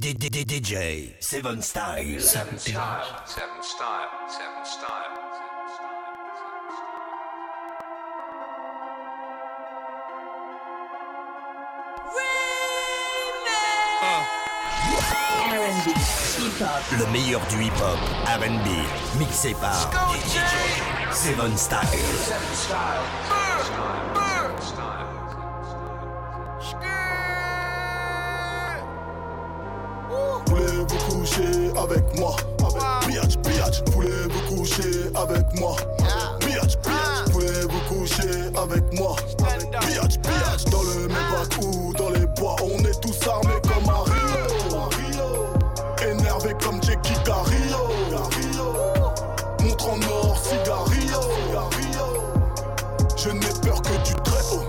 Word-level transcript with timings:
DJ 0.00 1.12
Seven 1.20 1.60
Style. 1.60 2.20
Seven 2.20 2.58
Style. 2.58 3.04
Seven 3.26 3.62
Style. 3.62 4.08
Seven 4.28 4.64
Style. 4.64 5.20
Le 16.98 17.12
meilleur 17.12 17.40
du 17.48 17.64
hip-hop, 17.64 17.98
R&B, 18.26 19.18
mixé 19.18 19.54
par 19.60 19.90
DJ 20.14 20.38
Seven 21.12 21.56
Style. 21.58 21.78
Seven 22.24 22.40
Style. 22.54 24.19
Avec 31.76 32.18
moi. 32.18 32.36
Biatch, 33.06 33.36
biatch, 33.38 33.82
voulez-vous 33.92 34.56
coucher 34.56 35.10
avec 35.14 35.44
moi. 35.58 35.76
Biatch, 36.40 36.76
biatch, 36.78 37.30
voulez-vous 37.32 37.80
coucher 37.88 38.46
avec 38.56 38.92
moi. 38.98 39.16
Biatch, 39.38 40.18
biatch, 40.18 40.64
dans 40.70 40.82
le 40.82 41.08
même 41.08 41.62
ou 41.62 41.92
dans 41.94 42.10
les 42.10 42.26
bois 42.26 42.56
On 42.62 42.78
est 42.84 43.00
tous 43.00 43.28
armés 43.28 43.60
comme 43.62 43.88
un 43.88 44.02
Rio. 44.04 44.30
Énervé 46.02 46.54
comme 46.64 46.82
Jackie 46.82 47.14
Cario 47.24 47.90
Montre 49.62 49.90
en 49.90 50.00
or, 50.10 50.36
cigarillo 50.42 51.20
Je 53.16 53.30
n'ai 53.30 53.60
peur 53.62 53.82
que 53.82 54.08
du 54.08 54.14
très 54.24 54.42
haut. 54.52 54.64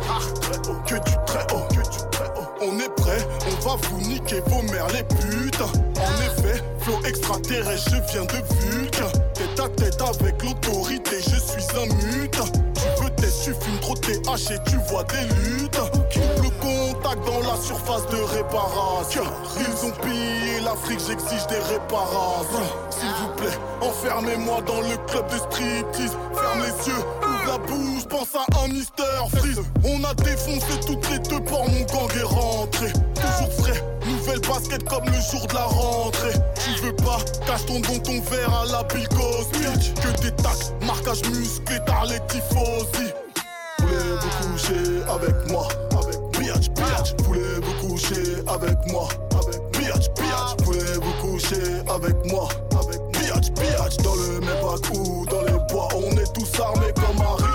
Que 0.85 0.95
du 0.95 1.15
très 1.25 1.53
haut, 1.53 1.67
que 1.69 1.81
du 1.89 2.09
très 2.11 2.27
haut 2.35 2.47
On 2.61 2.79
est 2.79 2.93
prêt, 2.95 3.25
on 3.47 3.67
va 3.67 3.75
vous 3.87 4.01
niquer 4.01 4.41
vos 4.47 4.61
mères 4.63 4.89
les 4.89 5.03
putes 5.03 5.61
En 5.61 6.21
effet, 6.21 6.61
flow 6.83 6.99
extraterrestre, 7.05 7.91
je 7.91 8.11
viens 8.11 8.25
de 8.25 8.69
Vulcain 8.69 9.11
Tête 9.33 9.59
à 9.59 9.69
tête 9.69 10.01
avec 10.01 10.43
l'autorité, 10.43 11.17
je 11.19 11.39
suis 11.39 11.65
un 11.77 11.85
mute. 11.85 12.39
Tu 12.75 13.03
veux 13.03 13.09
test, 13.11 13.43
tu 13.43 13.53
fumes 13.53 13.79
trop 13.79 13.95
TH 13.95 14.51
et 14.51 14.69
tu 14.69 14.77
vois 14.89 15.03
des 15.03 15.23
luttes. 15.35 15.79
Le 16.37 16.49
contact 16.59 17.25
dans 17.25 17.39
la 17.39 17.59
surface 17.61 18.07
de 18.07 18.17
réparation. 18.35 19.23
Ils 19.57 19.85
ont 19.85 19.91
pillé 20.01 20.59
l'Afrique, 20.63 20.99
j'exige 21.07 21.45
des 21.47 21.59
réparations. 21.59 22.69
S'il 22.89 23.09
vous 23.09 23.33
plaît, 23.37 23.57
enfermez-moi 23.81 24.61
dans 24.61 24.81
le 24.81 24.97
club 25.07 25.27
de 25.31 25.37
striptease. 25.37 26.17
Ferme 26.33 26.61
les 26.61 26.87
yeux, 26.87 27.03
ouvre 27.23 27.47
la 27.47 27.57
bouche, 27.57 28.05
pense 28.09 28.35
à 28.35 28.63
un 28.63 28.67
Mister 28.67 29.03
Freeze. 29.35 29.61
On 29.83 30.03
a 30.03 30.13
défoncé 30.13 30.79
toutes 30.85 31.09
les 31.09 31.19
deux 31.19 31.43
ports, 31.43 31.69
mon 31.69 31.85
gang 31.85 32.09
est 32.19 32.23
rentré. 32.23 32.87
Toujours 33.15 33.53
frais, 33.53 33.83
nouvelle 34.21 34.39
basket 34.41 34.83
comme 34.83 35.05
le 35.05 35.19
jour 35.31 35.45
de 35.47 35.53
la 35.53 35.63
rentrée. 35.63 36.33
Tu 36.63 36.81
veux 36.81 36.95
pas, 36.95 37.19
cache 37.45 37.65
ton 37.65 37.79
don, 37.79 37.99
ton 37.99 38.21
verre 38.21 38.53
à 38.53 38.65
la 38.65 38.83
Bill 38.83 39.07
Cosby. 39.09 39.93
Que 39.95 40.21
des 40.21 40.31
tacs, 40.31 40.85
marquage 40.85 41.21
musclé, 41.29 41.77
t'as 41.85 42.05
les 42.05 42.19
tifosi 42.27 43.11
Voulez-vous 43.79 44.51
coucher 44.51 45.01
avec 45.09 45.51
moi? 45.51 45.67
Avec 45.91 46.19
Biatch, 46.39 46.69
biatch, 46.69 47.13
voulez-vous 47.23 47.87
coucher 47.87 48.35
avec 48.47 48.77
moi? 48.91 49.07
Avec 49.41 49.61
Biatch, 49.71 50.09
biatch, 50.13 50.63
voulez-vous 50.63 51.13
coucher 51.21 51.81
avec 51.89 52.31
moi? 52.31 52.47
Avec 52.79 53.01
Biatch, 53.11 53.49
biatch, 53.51 53.97
dans 53.97 54.15
le 54.15 54.39
même 54.39 54.61
bac 54.61 54.93
ou 54.93 55.25
dans 55.25 55.41
les 55.41 55.73
bois 55.73 55.87
On 55.95 56.11
est 56.11 56.33
tous 56.33 56.61
armés 56.61 56.93
comme 56.95 57.21
un 57.21 57.50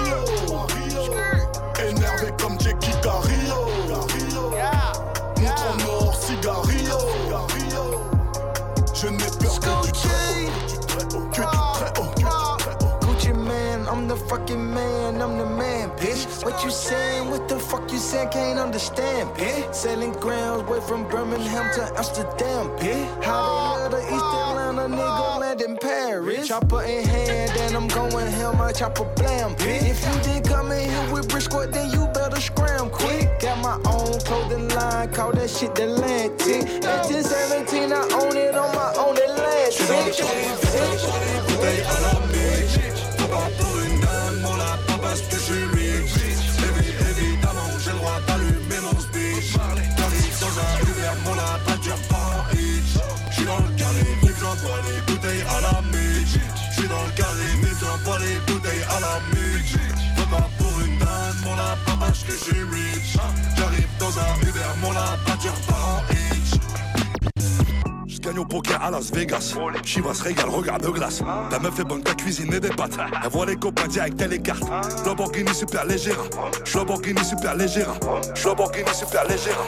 fucking 14.36 14.74
man, 14.74 15.22
I'm 15.22 15.38
the 15.38 15.46
man, 15.46 15.90
bitch. 15.90 16.44
What 16.44 16.62
you 16.62 16.70
saying? 16.70 17.30
What 17.30 17.48
the 17.48 17.58
fuck 17.58 17.90
you 17.90 17.98
saying? 17.98 18.28
Can't 18.30 18.58
understand, 18.58 19.30
bitch. 19.30 19.74
Selling 19.74 20.12
grounds 20.12 20.68
way 20.68 20.80
from 20.80 21.08
Birmingham 21.08 21.72
to 21.74 21.82
Amsterdam, 21.96 22.68
bitch. 22.78 23.24
How 23.24 23.76
they 23.76 23.82
love 23.82 23.90
the 23.92 24.02
East 24.14 24.24
Atlanta 24.40 24.88
nigga 24.94 25.40
land 25.40 25.60
in 25.62 25.76
Paris. 25.78 26.48
Chopper 26.48 26.82
in 26.82 27.04
hand, 27.06 27.50
and 27.62 27.76
I'm 27.76 27.88
going 27.88 28.26
hell, 28.26 28.52
my 28.54 28.72
chopper 28.72 29.04
blam, 29.16 29.54
bitch. 29.56 29.90
If 29.90 30.04
you 30.06 30.14
didn't 30.22 30.48
come 30.48 30.70
in 30.72 30.90
here 30.90 31.12
with 31.12 31.28
Briscoe, 31.28 31.66
then 31.66 31.90
you 31.90 32.06
better 32.12 32.40
scram 32.40 32.90
quick. 32.90 33.40
Got 33.40 33.58
my 33.62 33.76
own 33.90 34.20
clothing 34.20 34.68
line, 34.68 35.12
call 35.12 35.32
that 35.32 35.48
shit 35.48 35.74
the 35.74 35.84
Atlantic. 35.84 36.62
1917, 36.84 37.92
I 37.92 38.02
own 38.20 38.36
it 38.36 38.54
on 38.54 38.74
my 38.74 38.92
own 38.98 39.16
Atlantic. 39.16 39.36
À 58.96 59.00
la 59.00 59.20
miche 59.30 59.76
Pas 60.30 60.48
pour 60.58 60.80
une 60.80 60.98
dame, 60.98 61.36
mon 61.44 61.56
la 61.56 61.76
pas 61.84 61.96
parce 62.00 62.22
que 62.22 62.32
suis 62.32 62.62
rich 62.62 63.16
J'arrive 63.56 63.88
dans 63.98 64.18
un 64.18 64.40
Uber, 64.42 64.60
mon 64.80 64.92
la 64.92 65.16
pas 65.26 65.36
dure 65.40 65.52
pas 65.68 65.74
en 65.74 66.12
hitch 66.12 66.26
gagne 68.26 68.38
au 68.40 68.44
poker 68.44 68.82
à 68.82 68.90
Las 68.90 69.12
Vegas. 69.12 69.54
Chivas 69.84 70.20
régale, 70.22 70.48
regarde 70.48 70.82
de 70.82 70.88
glace. 70.88 71.22
Ta 71.50 71.58
meuf 71.58 71.78
est 71.78 71.84
bonne, 71.84 72.02
ta 72.02 72.14
cuisine 72.14 72.52
et 72.52 72.60
des 72.60 72.70
pâtes. 72.70 72.96
Elle 73.22 73.30
voit 73.30 73.46
les 73.46 73.56
copains 73.56 73.86
direct, 73.86 74.20
elle 74.20 74.30
les 74.30 74.40
cartes. 74.40 74.64
Lamborghini 75.04 75.54
super 75.54 75.84
légère. 75.84 76.18
Lamborghini 76.74 77.24
super 77.24 77.54
légère. 77.54 77.94
Lamborghini 78.44 78.94
super 78.94 79.24
légère. 79.24 79.58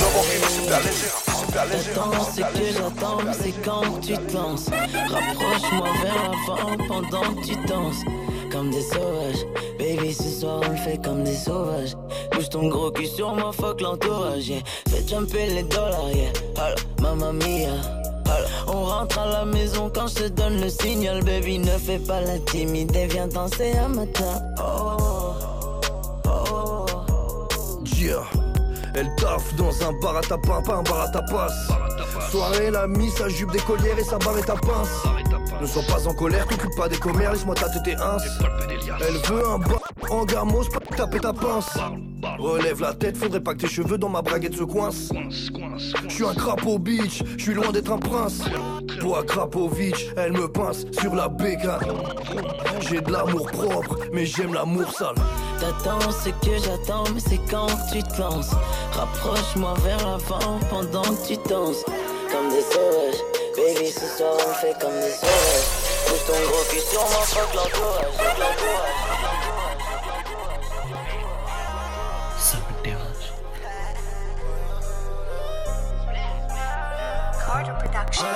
Lamborghini 0.00 0.44
super 0.50 0.78
légère. 0.78 1.14
Super 1.40 1.64
légère. 1.66 1.94
J'attends, 1.94 2.24
c'est 2.34 2.42
que 2.42 2.72
j'attends, 2.72 3.32
c'est 3.32 3.62
quand 3.64 4.00
tu 4.00 4.12
te 4.12 4.34
lances. 4.34 4.68
Rapproche-moi 4.68 5.88
vers 6.02 6.30
l'avant 6.30 6.76
pendant 6.88 7.34
que 7.34 7.46
tu 7.46 7.56
danses. 7.66 8.04
Comme 8.52 8.70
des 8.70 8.82
sauvages, 8.82 9.46
baby, 9.78 10.12
ce 10.12 10.24
soir 10.24 10.60
on 10.62 10.70
le 10.70 10.76
fait 10.76 11.02
comme 11.02 11.24
des 11.24 11.34
sauvages. 11.34 11.94
Bouge 12.32 12.50
ton 12.50 12.68
gros 12.68 12.90
cul 12.90 13.06
sur 13.06 13.34
moi, 13.34 13.50
fuck 13.50 13.80
l'entourage, 13.80 14.46
yeah. 14.46 14.60
Fais 14.90 15.02
jumper 15.08 15.46
les 15.46 15.62
dollars, 15.62 16.12
yeah. 16.12 16.30
Holla, 16.56 16.74
mamma 17.00 17.32
mia. 17.32 17.72
Holla. 18.26 18.46
On 18.68 18.84
rentre 18.84 19.18
à 19.18 19.26
la 19.26 19.44
maison 19.46 19.90
quand 19.94 20.06
je 20.06 20.24
te 20.24 20.28
donne 20.28 20.60
le 20.60 20.68
signal, 20.68 21.24
baby. 21.24 21.60
Ne 21.60 21.78
fais 21.78 21.98
pas 21.98 22.20
la 22.20 22.36
viens 23.06 23.26
danser 23.26 23.72
à 23.72 23.88
matin. 23.88 24.42
Oh, 24.58 25.32
oh, 26.26 26.28
oh. 26.28 26.86
Elle 28.94 29.08
taffe 29.16 29.54
dans 29.56 29.72
un 29.82 29.92
bar 30.02 30.18
à 30.18 30.20
tapin, 30.20 30.60
pas 30.60 30.74
un 30.74 30.82
bar 30.82 31.00
à 31.00 31.08
tapas. 31.08 31.48
Soirée, 32.30 32.66
elle 32.66 32.76
a 32.76 32.86
mis 32.86 33.10
sa 33.10 33.30
jupe 33.30 33.50
d'écolière 33.50 33.98
et 33.98 34.04
sa 34.04 34.18
barre 34.18 34.38
et 34.38 34.42
ta 34.42 34.54
pince. 34.56 35.04
Ne 35.60 35.66
sois 35.66 35.82
pas 35.82 36.06
en 36.08 36.14
colère, 36.14 36.46
t'occupes 36.46 36.76
pas 36.76 36.88
des 36.88 36.96
commères, 36.96 37.32
laisse-moi 37.32 37.54
tâter 37.54 37.78
tes 37.84 37.94
ins. 37.94 38.18
Elle 39.00 39.14
veut 39.30 39.46
un 39.46 39.58
bar 39.58 39.82
en 40.10 40.24
gamos, 40.24 40.64
pas 40.64 40.96
taper 40.96 41.20
ta 41.20 41.32
pince. 41.32 41.78
Relève 42.38 42.80
la 42.80 42.94
tête, 42.94 43.16
faudrait 43.16 43.40
pas 43.40 43.54
que 43.54 43.60
tes 43.60 43.68
cheveux 43.68 43.98
dans 43.98 44.08
ma 44.08 44.22
braguette 44.22 44.56
se 44.56 44.64
coincent. 44.64 45.14
Je 46.08 46.14
suis 46.14 46.24
un 46.24 46.34
crapaud 46.34 46.78
bitch, 46.78 47.22
je 47.36 47.42
suis 47.42 47.54
loin 47.54 47.70
d'être 47.70 47.92
un 47.92 47.98
prince. 47.98 48.42
Toi, 49.00 49.24
Krapovic, 49.24 50.10
elle 50.16 50.32
me 50.32 50.48
pince 50.48 50.86
sur 50.92 51.14
la 51.14 51.28
bécane. 51.28 51.80
J'ai 52.80 53.00
de 53.00 53.10
l'amour 53.10 53.46
propre, 53.50 53.98
mais 54.12 54.26
j'aime 54.26 54.54
l'amour 54.54 54.90
sale. 54.92 55.14
T'attends 55.58 56.10
ce 56.10 56.28
que 56.28 56.56
j'attends, 56.64 57.04
mais 57.14 57.20
c'est 57.20 57.40
quand 57.50 57.68
tu 57.92 58.02
te 58.02 58.20
lances. 58.20 58.52
Rapproche-moi 58.92 59.74
vers 59.84 59.98
l'avant 59.98 60.58
pendant 60.70 61.02
que 61.02 61.26
tu 61.26 61.48
danses. 61.48 61.84
Comme 62.30 62.48
des 62.50 62.62
sauvages, 62.62 63.22
baby, 63.56 63.90
ce 63.90 64.06
soir 64.16 64.34
on 64.38 64.54
fait 64.54 64.74
comme 64.80 64.94
des 65.00 65.10
sauvages. 65.10 65.68
Pousse 66.06 66.24
ton 66.26 66.32
gros 66.32 66.64
cul 66.70 66.80
sur 66.80 67.00
moi, 67.00 67.22
fuck 67.24 67.54
l'entourage, 67.54 68.12
fuck 68.16 68.38
l'entourage. 68.38 69.02
Ça 72.38 72.56
me 72.56 72.84
dérange. 72.84 73.32
Carter 77.46 77.72
Production. 77.78 78.26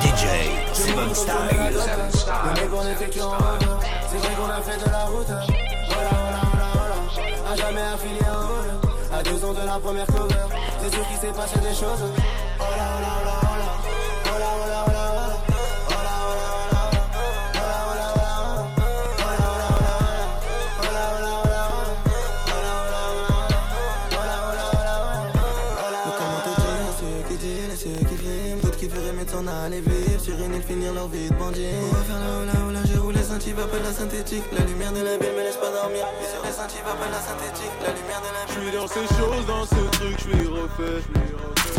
DJ 0.00 0.24
Seven 0.72 1.14
Style. 1.14 1.34
Seven 1.72 2.10
Style. 2.10 2.70
qu'on 2.70 2.86
effectue 2.86 3.20
en 3.20 3.30
mode 3.30 3.64
C'est 4.10 4.18
vrai 4.18 4.34
qu'on 4.36 4.50
a 4.50 4.60
fait 4.62 4.84
de 4.84 4.90
la 4.90 5.04
route 5.04 5.26
Voilà, 5.26 6.10
voilà, 6.10 6.40
voilà, 6.52 6.68
voilà 6.74 7.52
A 7.52 7.56
jamais 7.56 7.80
affilié 7.80 8.20
en 8.22 8.42
mode 8.48 8.80
À 9.12 9.22
deux 9.22 9.44
ans 9.44 9.52
de 9.52 9.66
la 9.66 9.78
première 9.78 10.06
cover 10.06 10.34
C'est 10.82 10.94
sûr 10.94 11.06
qu'il 11.08 11.16
s'est 11.16 11.36
passé 11.36 11.58
des 11.60 11.74
choses 11.74 12.02
leur 31.06 31.12
vie 31.12 31.28
de 31.28 31.34
bandit. 31.34 31.66
On 31.82 31.94
va 31.94 32.02
faire 32.02 32.20
la 32.20 32.42
oula 32.42 32.66
oula, 32.68 32.80
j'ai 32.86 32.98
roulé 32.98 33.22
Saint-Yves, 33.22 33.60
appelle 33.60 33.82
la 33.82 33.92
synthétique. 33.92 34.44
La 34.52 34.64
lumière 34.64 34.92
de 34.92 35.02
la 35.02 35.16
ville 35.16 35.32
me 35.36 35.42
laisse 35.42 35.56
pas 35.56 35.70
dormir. 35.70 36.06
Sur 36.32 36.42
les 36.44 36.52
Saint-Yves, 36.52 36.86
appelle 36.86 37.12
la 37.12 37.20
synthétique. 37.20 37.72
La 37.82 37.92
lumière 37.94 38.22
de 38.22 38.30
la 38.34 38.44
ville. 38.46 38.54
Je 38.54 38.60
suis 38.60 38.72
dans 38.76 38.88
ces 38.88 39.06
choses, 39.14 39.46
dans 39.46 39.64
ce 39.64 39.82
truc, 39.96 40.16
je 40.18 40.22
suis 40.22 40.46
refait. 40.48 41.02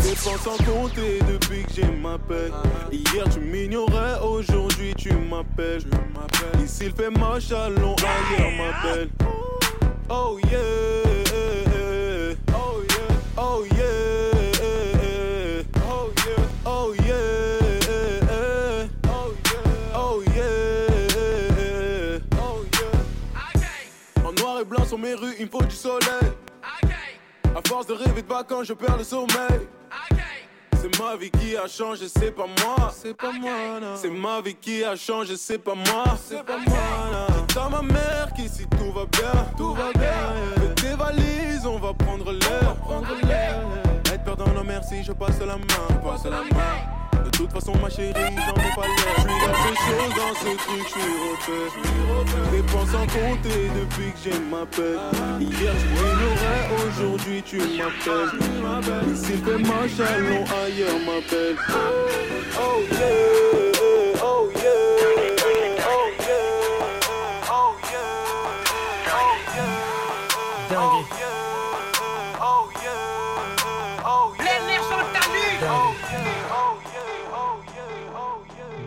Dépense 0.03 0.41
sans 0.43 0.57
compter 0.63 1.19
depuis 1.29 1.63
que 1.63 1.73
j'ai 1.75 1.85
ma 1.85 2.17
paix. 2.17 2.51
Hier 2.91 3.25
tu 3.33 3.39
m'ignorais, 3.39 4.19
aujourd'hui 4.21 4.93
tu 4.95 5.11
m'appelles. 5.13 5.83
Ici 6.63 6.85
il 6.85 6.91
fait 6.93 7.09
moche, 7.09 7.51
allons 7.51 7.95
ailleurs 7.95 8.51
ma 8.57 8.71
belle. 8.83 9.09
Oh 10.09 10.37
yeah, 10.49 10.59
oh 12.53 12.81
yeah, 12.87 13.05
oh 13.37 13.65
yeah, 13.75 13.96
sur 24.97 25.03
mes 25.03 25.13
rues, 25.13 25.35
il 25.39 25.45
me 25.45 25.51
faut 25.51 25.63
du 25.63 25.75
soleil. 25.75 26.31
À 27.55 27.67
force 27.67 27.87
de 27.87 27.93
rêver 27.93 28.21
de 28.21 28.27
vacances, 28.27 28.67
je 28.67 28.73
perds 28.73 28.97
le 28.97 29.03
sommeil. 29.03 29.67
C'est 30.79 30.99
ma 30.99 31.15
vie 31.15 31.31
qui 31.31 31.57
a 31.57 31.67
changé, 31.67 32.07
c'est 32.07 32.31
pas 32.31 32.45
moi. 32.45 32.91
C'est 32.93 33.15
pas 33.15 33.31
moi, 33.31 33.79
non. 33.81 33.95
C'est 33.95 34.09
ma 34.09 34.41
vie 34.41 34.55
qui 34.55 34.83
a 34.83 34.95
changé, 34.95 35.35
c'est 35.35 35.57
pas 35.57 35.73
moi. 35.73 36.05
C'est 36.23 36.43
pas 36.43 36.57
moi, 36.57 37.65
à 37.65 37.69
ma 37.69 37.81
mère 37.81 38.29
qu'ici 38.35 38.65
tout 38.77 38.91
va 38.91 39.05
bien. 39.05 39.45
Tout 39.57 39.73
va 39.73 39.91
bien. 39.93 40.75
Tes 40.75 40.95
valises, 40.95 41.65
on 41.65 41.79
va 41.79 41.93
prendre 41.93 42.31
l'air. 42.31 42.75
Prendre 42.75 43.15
l'air. 43.25 43.59
Être 44.13 44.23
perdant, 44.23 44.47
non 44.53 44.63
merci, 44.63 45.03
je 45.03 45.11
passe 45.11 45.39
la 45.39 45.57
main. 45.57 45.87
Je 45.89 46.07
passe 46.07 46.25
la 46.25 46.41
main. 46.41 47.06
De 47.27 47.37
toute 47.37 47.51
façon, 47.51 47.73
ma 47.81 47.89
chérie, 47.89 48.13
j'en 48.15 48.55
ai 48.55 48.73
pas 48.73 48.87
l'air. 48.87 49.15
Je 49.17 49.21
suis 49.21 49.39
dans 49.43 49.57
ces 49.61 49.75
choses, 49.83 50.13
dans 50.15 50.33
ce 50.33 50.51
truc, 50.57 50.81
je 50.83 50.89
suis 50.89 51.11
refait. 51.27 52.55
Dépense 52.55 52.93
en 52.95 53.05
compter 53.05 53.61
depuis 53.75 54.11
que 54.13 54.19
j'ai 54.23 54.39
ma 54.49 54.65
paix. 54.65 54.95
Hier, 55.41 55.73
tu 55.77 55.87
m'ignorais, 55.89 56.63
aujourd'hui, 56.87 57.43
tu 57.43 57.57
m'appelles. 57.57 59.13
Ici, 59.13 59.33
fait 59.43 59.57
moche, 59.57 59.99
allons 59.99 60.45
ailleurs, 60.63 60.99
ma 61.05 61.19
belle. 61.29 61.57
Oh 62.59 62.79
yeah, 62.91 63.66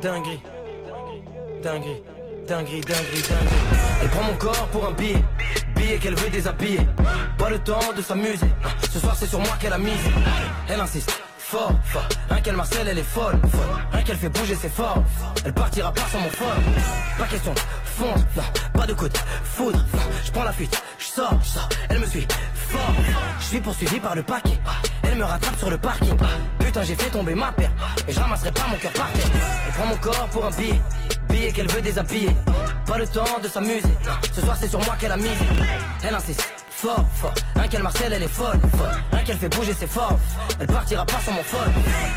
Dinguerie. 0.03 0.41
Dinguerie. 1.63 2.03
Dinguerie, 2.49 2.81
dinguerie, 2.81 3.23
dinguerie. 3.23 4.01
Elle 4.03 4.09
prend 4.09 4.23
mon 4.23 4.35
corps 4.35 4.69
pour 4.73 4.87
un 4.87 4.93
billet. 4.93 5.23
Billet 5.77 5.99
qu'elle 5.99 6.15
veut 6.15 6.31
déshabiller. 6.31 6.81
Pas 7.37 7.51
le 7.51 7.59
temps 7.59 7.93
de 7.95 8.01
s'amuser. 8.01 8.47
Ce 8.91 8.99
soir, 8.99 9.15
c'est 9.15 9.27
sur 9.27 9.41
moi 9.41 9.57
qu'elle 9.61 9.75
a 9.75 9.79
misé. 9.79 10.11
Elle 10.69 10.81
insiste. 10.81 11.13
Fort, 11.39 11.73
fort. 11.85 12.09
Rien 12.31 12.41
qu'elle 12.41 12.57
Marcel, 12.57 12.89
elle 12.89 12.99
est 12.99 13.03
folle, 13.03 13.39
folle. 13.51 13.83
Rien 13.93 14.03
qu'elle 14.03 14.17
fait 14.17 14.29
bouger, 14.29 14.57
c'est 14.59 14.73
fort. 14.73 15.03
Elle 15.45 15.53
partira 15.53 15.93
pas 15.93 16.07
sans 16.11 16.21
mon 16.21 16.31
folle. 16.31 16.63
Pas 17.19 17.27
question, 17.27 17.53
fonce, 17.85 18.21
non, 18.37 18.43
pas 18.73 18.87
de 18.87 18.95
coup 18.95 19.09
foudre. 19.43 19.85
Je 20.25 20.31
prends 20.31 20.45
la 20.45 20.53
fuite, 20.53 20.81
je 20.99 21.07
sors, 21.07 21.35
je 21.43 21.49
sors. 21.49 21.69
Elle 21.89 21.99
me 21.99 22.07
suit, 22.07 22.27
fort. 22.55 22.95
Je 23.41 23.45
suis 23.45 23.61
poursuivi 23.61 23.99
par 23.99 24.15
le 24.15 24.23
paquet. 24.23 24.61
Me 25.21 25.25
rattrape 25.27 25.59
sur 25.59 25.69
le 25.69 25.77
parking. 25.77 26.17
Putain, 26.61 26.83
j'ai 26.83 26.95
fait 26.95 27.11
tomber 27.11 27.35
ma 27.35 27.53
paire. 27.53 27.71
Et 28.09 28.13
je 28.13 28.19
ramasserai 28.19 28.53
pas 28.53 28.67
mon 28.71 28.77
cœur 28.77 28.91
par 28.93 29.13
terre. 29.13 29.27
Elle 29.67 29.73
prend 29.75 29.87
mon 29.87 29.97
corps 29.97 30.29
pour 30.33 30.47
un 30.47 30.51
billet. 30.53 30.81
Billet 31.29 31.53
qu'elle 31.53 31.69
veut 31.69 31.83
déshabiller. 31.83 32.35
Pas 32.87 32.97
le 32.97 33.07
temps 33.07 33.39
de 33.43 33.47
s'amuser. 33.47 33.83
Ce 34.33 34.41
soir, 34.41 34.57
c'est 34.59 34.69
sur 34.69 34.83
moi 34.83 34.97
qu'elle 34.99 35.13
a 35.13 35.19
misé. 35.19 35.45
Elle 36.03 36.15
insiste. 36.15 36.43
Fort, 36.71 37.05
fort, 37.17 37.35
rien 37.55 37.69
qu'elle 37.69 37.83
Marcel, 37.83 38.11
elle 38.15 38.23
est 38.23 38.29
folle, 38.29 38.59
folle. 38.79 38.89
Rien 39.13 39.23
qu'elle 39.23 39.37
fait 39.37 39.55
bouger, 39.55 39.77
c'est 39.79 39.87
fort. 39.87 40.19
Elle 40.59 40.67
partira 40.67 41.05
pas 41.05 41.21
sans 41.23 41.33
mon 41.33 41.43
folle. 41.43 41.71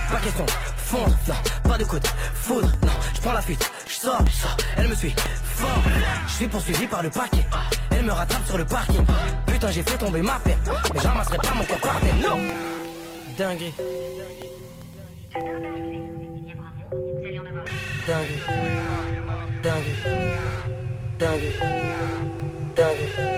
Pas 0.09 0.19
question, 0.19 0.45
fondre, 0.77 1.17
non, 1.27 1.69
pas 1.69 1.77
de 1.77 1.83
coup 1.83 1.99
de 1.99 2.07
foudre, 2.33 2.71
non. 2.83 2.93
Je 3.13 3.19
prends 3.19 3.33
la 3.33 3.41
fuite, 3.41 3.69
je 3.85 3.93
sors, 3.93 4.23
sors. 4.31 4.55
Elle 4.77 4.87
me 4.87 4.95
suit, 4.95 5.13
fort. 5.43 5.83
Je 6.27 6.31
suis 6.31 6.47
poursuivi 6.47 6.87
par 6.87 7.03
le 7.03 7.09
paquet. 7.09 7.45
Elle 7.91 8.05
me 8.05 8.13
rattrape 8.13 8.47
sur 8.47 8.57
le 8.57 8.63
parking. 8.63 9.05
Putain, 9.47 9.69
j'ai 9.69 9.83
fait 9.83 9.97
tomber 9.97 10.21
ma 10.21 10.39
paire. 10.39 10.57
Mais 10.93 11.01
je 11.01 11.07
ramasserai 11.09 11.37
pas 11.39 11.53
mon 11.55 11.65
corps 11.65 11.81
par 11.81 11.99
terre, 11.99 12.15
non. 12.23 12.39
Dinguerie. 13.37 13.73
Dinguerie. 18.05 18.39
Dinguerie. 19.63 19.95
Dinguerie. 21.19 21.53
Dinguerie. 22.75 23.33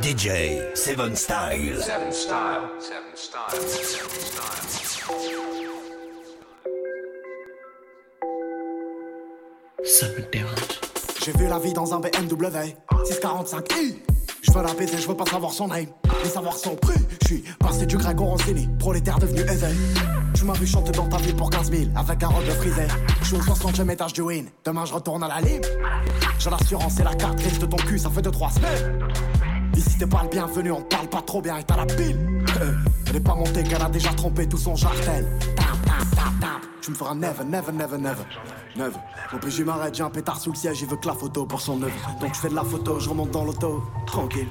DJ 0.00 0.76
Seven 0.76 1.16
Style. 1.16 1.80
Seven 1.80 2.12
style. 2.12 2.68
Seven 2.78 3.16
style. 3.16 3.50
Seven 3.50 4.20
style. 4.20 4.52
Ça 9.84 10.06
me 10.08 10.22
dérange. 10.30 10.91
J'ai 11.24 11.30
vu 11.38 11.46
la 11.46 11.60
vie 11.60 11.72
dans 11.72 11.94
un 11.94 12.00
BMW 12.00 12.74
645i 13.04 13.94
Je 14.42 14.50
veux 14.50 14.60
la 14.62 14.74
baiser, 14.74 14.98
je 14.98 15.06
veux 15.06 15.16
pas 15.16 15.24
savoir 15.24 15.52
son 15.52 15.68
name 15.68 15.86
Ni 16.24 16.28
savoir 16.28 16.56
son 16.56 16.74
prix. 16.74 16.98
Je 17.20 17.26
suis 17.28 17.44
passé 17.60 17.86
du 17.86 17.96
au 17.96 18.24
Rossini 18.24 18.68
Prolétaire 18.80 19.20
devenu 19.20 19.40
éveil 19.42 19.76
Tu 20.34 20.44
m'as 20.44 20.54
vu 20.54 20.66
chanter 20.66 20.90
dans 20.90 21.06
ta 21.06 21.18
ville 21.18 21.36
pour 21.36 21.48
15 21.48 21.70
000 21.70 21.90
Avec 21.94 22.24
un 22.24 22.26
robe 22.26 22.44
frisé. 22.44 22.88
Je 23.20 23.26
suis 23.26 23.36
au 23.36 23.42
60 23.42 23.88
étage 23.88 24.14
du 24.14 24.22
win. 24.22 24.46
Demain 24.64 24.84
je 24.84 24.94
retourne 24.94 25.22
à 25.22 25.28
la 25.28 25.40
lime. 25.40 25.62
J'ai 26.40 26.50
l'assurance 26.50 26.98
et 26.98 27.04
la 27.04 27.14
carte 27.14 27.38
de 27.38 27.66
ton 27.66 27.76
cul 27.76 28.00
Ça 28.00 28.10
fait 28.10 28.22
2-3 28.22 28.54
semaines. 28.54 28.98
Ici 29.76 29.98
t'es 29.98 30.06
pas 30.06 30.24
le 30.24 30.28
bienvenu, 30.28 30.72
on 30.72 30.82
parle 30.82 31.08
pas 31.08 31.22
trop 31.22 31.40
bien 31.40 31.56
et 31.56 31.62
t'as 31.62 31.76
la 31.76 31.86
pile. 31.86 32.18
Euh, 32.60 32.72
Elle 33.08 33.16
est 33.16 33.20
pas 33.20 33.36
montée 33.36 33.62
qu'elle 33.62 33.80
a 33.80 33.88
déjà 33.88 34.10
trompé 34.10 34.48
tout 34.48 34.58
son 34.58 34.74
jartel 34.74 35.24
Tu 36.80 36.90
me 36.90 36.96
feras 36.96 37.14
never, 37.14 37.44
never, 37.44 37.72
never, 37.72 37.96
never. 37.96 38.24
Never. 38.76 38.98
Mon 39.32 39.38
PJ 39.38 39.60
m'arrête, 39.60 39.94
j'ai 39.94 40.02
un 40.02 40.10
pétard 40.10 40.40
sous 40.40 40.50
le 40.50 40.56
siège 40.56 40.80
Il 40.82 40.88
veut 40.88 40.96
que 40.96 41.06
la 41.06 41.14
photo 41.14 41.46
pour 41.46 41.60
son 41.60 41.80
œuvre 41.80 41.94
Donc 42.20 42.34
je 42.34 42.40
fais 42.40 42.48
de 42.48 42.56
la 42.56 42.64
photo, 42.64 42.98
je 42.98 43.08
remonte 43.08 43.30
dans 43.30 43.44
l'auto. 43.44 43.84
Tranquille. 44.06 44.48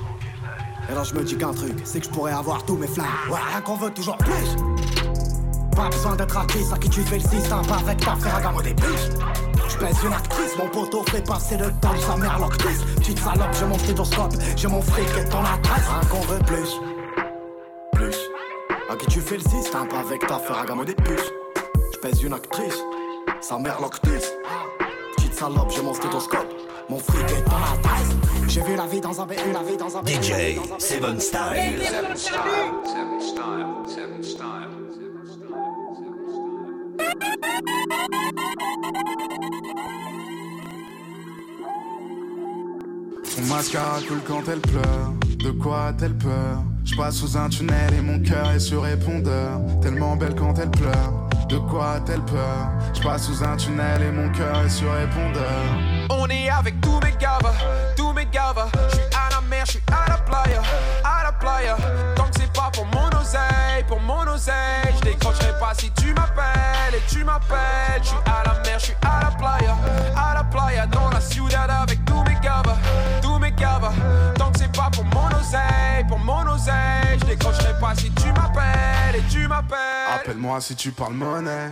Et 0.90 0.96
là 0.96 1.04
je 1.04 1.14
me 1.14 1.24
dis 1.24 1.38
qu'un 1.38 1.54
truc 1.54 1.74
C'est 1.84 2.00
que 2.00 2.06
je 2.06 2.12
pourrais 2.12 2.32
avoir 2.32 2.64
tous 2.64 2.78
mes 2.78 2.88
flammes 2.88 3.08
Ouais, 3.30 3.40
rien 3.52 3.62
qu'on 3.62 3.76
veut 3.76 3.92
toujours 3.92 4.18
plus. 4.18 4.56
Pas 5.76 5.90
besoin 5.90 6.16
d'être 6.16 6.38
actrice 6.38 6.72
à 6.72 6.78
qui 6.78 6.90
tu 6.90 7.02
fais 7.02 7.18
le 7.18 7.28
système 7.28 7.66
Pas 7.68 7.80
avec 7.80 7.98
ta 7.98 8.16
frère 8.16 8.36
à 8.36 8.42
gamme 8.42 8.56
au 8.56 8.62
début 8.62 8.86
je 9.72 9.78
pèse 9.78 10.04
une 10.04 10.14
actrice, 10.14 10.58
mon 10.58 10.68
poteau 10.68 11.04
fait 11.04 11.26
passer 11.26 11.56
le 11.56 11.72
temps, 11.80 11.98
sa 12.06 12.18
mère 12.18 12.38
l'octrice. 12.40 12.84
Petite 12.98 13.20
salope, 13.20 13.56
j'ai 13.58 13.66
mon 13.66 13.80
stéthoscope, 13.80 14.34
j'ai 14.58 14.68
mon 14.68 14.82
fric 14.82 15.08
et 15.18 15.30
ton 15.30 15.40
adresse. 15.40 15.86
Un 15.90 16.06
qu'on 16.08 16.22
veut 16.22 16.40
plus. 16.40 16.91
Qui 19.02 19.08
tu 19.08 19.20
fais 19.22 19.38
le 19.38 19.42
système, 19.42 19.88
pas 19.88 20.00
avec 20.00 20.28
ta 20.28 20.38
Ferragamo 20.38 20.86
des 20.86 20.94
puces. 20.94 21.32
Je 21.94 21.98
pèse 21.98 22.22
une 22.22 22.34
actrice, 22.34 22.80
sa 23.42 23.58
mère 23.58 23.82
l'octrice. 23.82 24.32
Petite 25.16 25.34
salope, 25.34 25.72
j'ai 25.76 25.82
mon 25.82 25.96
stéthoscope, 25.96 26.48
mon 26.88 27.00
fric 27.00 27.26
et 27.32 27.44
ton 27.44 27.56
adresse. 27.56 28.16
J'ai 28.48 28.62
vu 28.62 28.76
la 28.76 28.86
vie 28.86 29.02
dans 29.02 29.20
un 29.20 29.26
B, 29.26 29.32
la 29.52 29.64
vie 29.64 29.78
dans 29.78 29.98
un 29.98 30.02
DJ 30.06 30.60
Seven 30.78 31.20
Style. 31.20 31.82
Seven 31.82 32.16
style. 32.16 32.16
Seven 32.16 32.16
style. 32.16 32.36
Seven 32.86 33.22
style. 33.22 33.66
Seven 33.88 34.24
style. 34.24 34.82
Son 43.42 43.56
mascara 43.56 44.00
coule 44.08 44.22
quand 44.28 44.44
elle 44.52 44.60
pleure. 44.60 45.14
De 45.44 45.52
quoi 45.52 45.88
a-t-elle 45.88 46.16
peur? 46.16 46.64
Je 46.86 46.96
passe 46.96 47.16
sous 47.16 47.38
un 47.38 47.50
tunnel 47.50 47.94
et 47.94 48.02
mon 48.02 48.20
cœur 48.20 48.52
est 48.52 48.60
sur 48.60 48.84
répondeur. 48.84 49.60
Tellement 49.82 50.16
belle 50.16 50.36
quand 50.36 50.54
elle 50.60 50.70
pleure. 50.70 51.14
De 51.50 51.58
quoi 51.58 51.94
a-t-elle 51.94 52.22
peur? 52.22 52.70
Je 52.94 53.02
passe 53.02 53.24
sous 53.24 53.44
un 53.44 53.58
tunnel 53.58 54.02
et 54.04 54.12
mon 54.12 54.30
cœur 54.32 54.64
est 54.64 54.70
sur 54.70 54.92
répondeur. 54.94 55.64
On 56.12 56.28
est 56.28 56.50
avec 56.50 56.80
tous 56.82 57.00
mes 57.04 57.14
gavas, 57.20 57.54
tous 57.96 58.14
mes 58.14 58.26
gavas. 58.28 58.70
Je 58.90 58.96
suis 58.96 59.06
à 59.06 59.30
la 59.32 59.42
mer, 59.50 59.66
je 59.66 59.72
suis 59.72 59.84
à 59.88 60.10
la 60.10 60.18
playa, 60.18 60.62
à 61.04 61.24
la 61.24 61.32
playa. 61.32 61.78
Tant 62.16 62.26
que 62.26 62.40
c'est 62.40 62.54
pas 62.54 62.70
pour 62.72 62.86
mon 62.86 63.08
oseille, 63.20 63.84
pour 63.88 64.00
mon 64.02 64.22
oseille, 64.32 64.94
je 64.98 65.02
décrocherai 65.10 65.54
pas 65.60 65.74
si 65.74 65.92
tu 65.92 66.14
m'appelles 66.14 66.94
et 66.94 67.02
tu 67.10 67.24
m'appelles. 67.24 68.02
Je 68.04 68.10
suis 68.10 68.18
à 68.26 68.44
la 68.46 68.54
mer, 68.62 68.78
je 68.78 68.86
suis 68.86 68.96
à 69.02 69.22
la 69.24 69.32
playa, 69.32 69.76
à 70.16 70.36
la 70.36 70.44
playa 70.44 70.86
dans 70.86 71.10
la 71.10 71.20
ciudad 71.20 71.70
avec 71.70 72.06
tous 72.06 72.24
mes 72.24 72.36
gavas, 72.42 72.78
tous 73.22 73.31
Tant 74.36 74.52
que 74.52 74.60
c'est 74.60 74.72
pas 74.72 74.90
pour 74.92 75.06
mon 75.06 75.28
oseille, 75.38 76.06
pour 76.08 76.20
mon 76.20 76.48
oseille, 76.48 77.20
je 77.20 77.26
décrocherai 77.26 77.80
pas 77.80 77.96
si 77.96 78.12
tu 78.12 78.28
m'appelles 78.30 79.16
et 79.16 79.24
tu 79.30 79.48
m'appelles. 79.48 79.78
Appelle-moi 80.16 80.62
si 80.62 80.76
tu 80.76 80.92
parles 80.92 81.14
monnaie. 81.14 81.72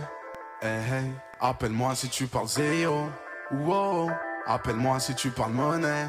Hey, 0.62 0.78
hey. 0.90 1.12
Appelle-moi 1.40 1.94
si 1.94 2.08
tu 2.08 2.26
parles 2.26 2.48
zéro. 2.48 3.08
Wow. 3.50 4.10
Appelle-moi 4.46 5.00
si 5.00 5.14
tu 5.14 5.30
parles 5.30 5.52
monnaie. 5.52 6.08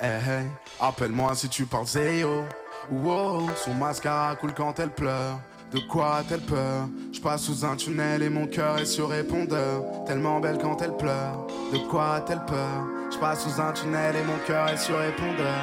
Hey, 0.00 0.20
hey. 0.26 0.46
Appelle-moi 0.80 1.34
si 1.34 1.48
tu 1.48 1.66
parles 1.66 1.86
zéro. 1.86 2.44
Wow. 2.90 3.50
Son 3.56 3.74
mascara 3.74 4.36
coule 4.36 4.54
quand 4.54 4.78
elle 4.78 4.90
pleure. 4.90 5.38
De 5.72 5.78
quoi 5.78 6.16
a-t-elle 6.16 6.40
peur 6.40 6.88
Je 7.12 7.20
passe 7.20 7.42
sous 7.42 7.64
un 7.64 7.76
tunnel 7.76 8.24
et 8.24 8.28
mon 8.28 8.46
cœur 8.46 8.78
est 8.78 8.86
sur 8.86 9.08
répondeur. 9.08 9.84
Tellement 10.04 10.40
belle 10.40 10.58
quand 10.60 10.82
elle 10.82 10.96
pleure. 10.96 11.46
De 11.72 11.78
quoi 11.88 12.16
a-t-elle 12.16 12.44
peur 12.44 12.86
Je 13.12 13.18
passe 13.18 13.44
sous 13.44 13.60
un 13.60 13.72
tunnel 13.72 14.16
et 14.16 14.24
mon 14.24 14.38
cœur 14.48 14.68
est 14.68 14.78
sur 14.78 14.98
répondeur. 14.98 15.62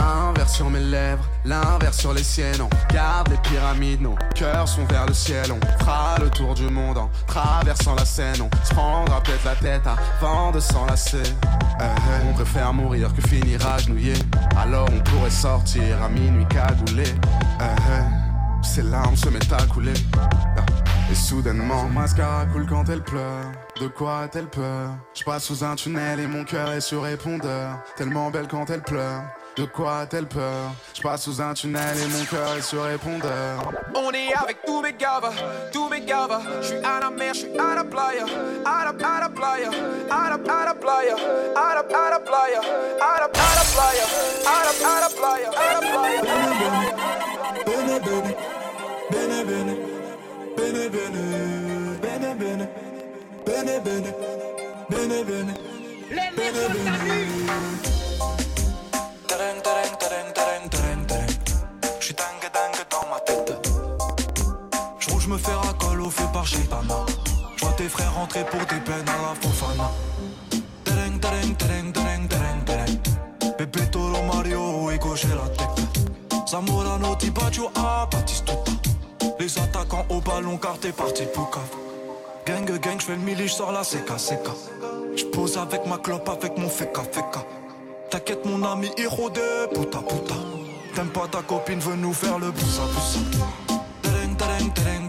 Un 0.00 0.32
verre 0.32 0.48
sur 0.48 0.68
mes 0.68 0.80
lèvres, 0.80 1.24
l'inverse 1.44 1.98
sur 1.98 2.12
les 2.12 2.24
siennes. 2.24 2.60
On 2.60 2.92
garde 2.92 3.28
les 3.28 3.36
pyramides, 3.48 4.00
nos 4.00 4.16
cœurs 4.34 4.66
sont 4.66 4.84
vers 4.86 5.06
le 5.06 5.14
ciel. 5.14 5.46
On 5.52 5.78
fera 5.78 6.16
le 6.20 6.28
tour 6.30 6.54
du 6.54 6.68
monde 6.68 6.98
en 6.98 7.08
traversant 7.28 7.94
la 7.94 8.04
Seine. 8.04 8.42
On 8.42 8.64
se 8.64 8.74
prendra 8.74 9.22
peut-être 9.22 9.44
la 9.44 9.54
tête 9.54 9.82
avant 9.86 10.50
de 10.50 10.58
s'enlacer. 10.58 11.22
Eh, 11.80 12.28
on 12.28 12.32
préfère 12.34 12.72
mourir 12.72 13.14
que 13.14 13.28
finir 13.28 13.64
agenouillé. 13.64 14.14
Alors 14.56 14.88
on 14.92 15.00
pourrait 15.10 15.30
sortir 15.30 16.02
à 16.02 16.08
minuit 16.08 16.46
cagoulé. 16.46 17.04
Ses 18.62 18.82
larmes 18.82 19.16
se 19.16 19.28
mettent 19.28 19.52
à 19.52 19.64
couler. 19.66 19.94
Ah, 20.18 20.64
Et 21.10 21.14
soudainement, 21.14 21.88
mascara 21.88 22.46
coule 22.46 22.66
quand 22.66 22.88
elle 22.88 23.02
pleure. 23.02 23.52
De 23.80 23.86
quoi 23.86 24.20
a-t-elle 24.20 24.48
peur? 24.48 24.90
Je 25.14 25.24
passe 25.24 25.44
sous 25.44 25.64
un 25.64 25.74
tunnel 25.76 26.20
et 26.20 26.26
mon 26.26 26.44
cœur 26.44 26.72
est 26.72 26.80
sur 26.80 27.02
répondeur. 27.02 27.78
Tellement 27.96 28.30
belle 28.30 28.48
quand 28.48 28.68
elle 28.70 28.82
pleure. 28.82 29.22
De 29.56 29.64
quoi 29.64 30.00
a-t-elle 30.00 30.26
peur 30.26 30.70
Je 30.92 31.00
passe 31.00 31.22
sous 31.22 31.40
un 31.40 31.54
tunnel 31.54 31.96
et 31.96 32.06
mon 32.08 32.24
cœur 32.26 32.56
est 32.58 32.62
sur 32.62 32.84
répondeur. 32.84 33.72
On 33.94 34.10
est 34.12 34.34
avec 34.34 34.58
tous 34.66 34.82
mes 34.82 34.92
gavas, 34.92 35.32
tous 35.72 35.88
mes 35.88 36.02
gavas. 36.02 36.42
Je 36.60 36.66
suis 36.66 36.76
à 36.76 37.00
la 37.00 37.08
mer, 37.08 37.32
je 37.32 37.40
suis 37.40 37.58
à 37.58 37.74
la 37.74 37.84
playa, 37.84 38.26
à 38.66 38.84
la, 38.84 38.90
à 38.90 39.20
la 39.20 39.28
playa, 39.30 39.70
à 40.10 40.28
la, 40.28 40.34
à 40.34 40.64
la 40.66 40.74
playa, 40.74 41.16
à 41.56 41.74
la, 41.74 41.80
à 41.80 42.10
la 42.10 42.20
playa, 42.20 42.60
à 43.00 43.18
la, 43.18 43.24
à 43.24 43.54
la 43.56 43.64
playa, 43.72 44.06
à 44.44 44.62
la, 44.62 44.72
à 44.88 45.00
la 45.00 45.08
playa, 45.08 45.50
à 45.56 45.72
la 45.72 45.80
playa. 45.80 46.20
Bene 47.64 47.98
bene, 48.00 48.36
bene 49.10 49.38
bene, 49.44 49.74
bene 50.56 50.88
bene, 50.90 51.24
bene 52.02 52.34
bene, 52.34 52.68
bene 53.46 53.80
bene, 53.80 54.12
bene 54.90 55.24
bene, 55.24 55.24
bene 55.24 55.24
bene. 55.24 55.54
Tereng, 56.08 56.34
tereng, 56.36 56.72
tereng, 56.74 58.05
J'suis 62.00 62.14
dingue, 62.14 62.50
dans 62.90 63.08
ma 63.10 63.20
tête. 63.20 63.52
J'roule, 64.98 65.20
j'me 65.20 65.38
fais 65.38 65.52
racole 65.52 66.00
au 66.00 66.10
feu 66.10 66.24
par 66.32 66.46
Shaitana. 66.46 67.04
J'vois 67.56 67.72
tes 67.72 67.88
frères 67.88 68.14
rentrer 68.14 68.44
pour 68.44 68.60
des 68.60 68.80
peines 68.80 69.08
à 69.08 69.28
la 69.28 69.34
Fofana. 69.40 69.90
Tereng, 70.84 71.18
Mario 74.26 74.90
et 74.90 74.98
gauche 74.98 75.24
la 75.24 75.48
tête. 75.50 76.48
Zamorano, 76.48 77.16
ah, 77.74 78.08
Batistuta. 78.10 78.70
Les 79.38 79.58
attaquants 79.58 80.06
au 80.08 80.20
ballon 80.20 80.56
car 80.56 80.78
t'es 80.78 80.92
parti 80.92 81.24
pour 81.34 81.50
cave. 81.50 81.62
Gang, 82.46 82.78
gang, 82.78 83.00
j'fais 83.00 83.16
le 83.16 83.22
mili, 83.22 83.48
j'sors 83.48 83.72
la 83.72 83.82
CK, 83.82 84.16
CK. 84.16 84.48
J'pose 85.16 85.58
avec 85.58 85.84
ma 85.86 85.98
clope, 85.98 86.28
avec 86.28 86.56
mon 86.56 86.68
feka, 86.68 87.02
feka. 87.02 87.44
T'inquiète 88.10 88.44
mon 88.46 88.62
ami 88.64 88.90
héros 88.96 89.30
de 89.30 89.66
puta 89.74 89.98
puta 89.98 90.34
T'aimes 90.94 91.08
pas 91.08 91.26
ta 91.26 91.42
copine 91.42 91.80
veut 91.80 91.96
nous 91.96 92.12
faire 92.12 92.38
le 92.38 92.52
tereng 94.36 94.36
tereng 94.74 95.06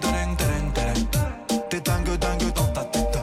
T'es 1.69 1.81
dingue 1.81 2.17
dingue 2.17 2.53
dans 2.53 2.67
ta 2.67 2.83
tête. 2.85 3.19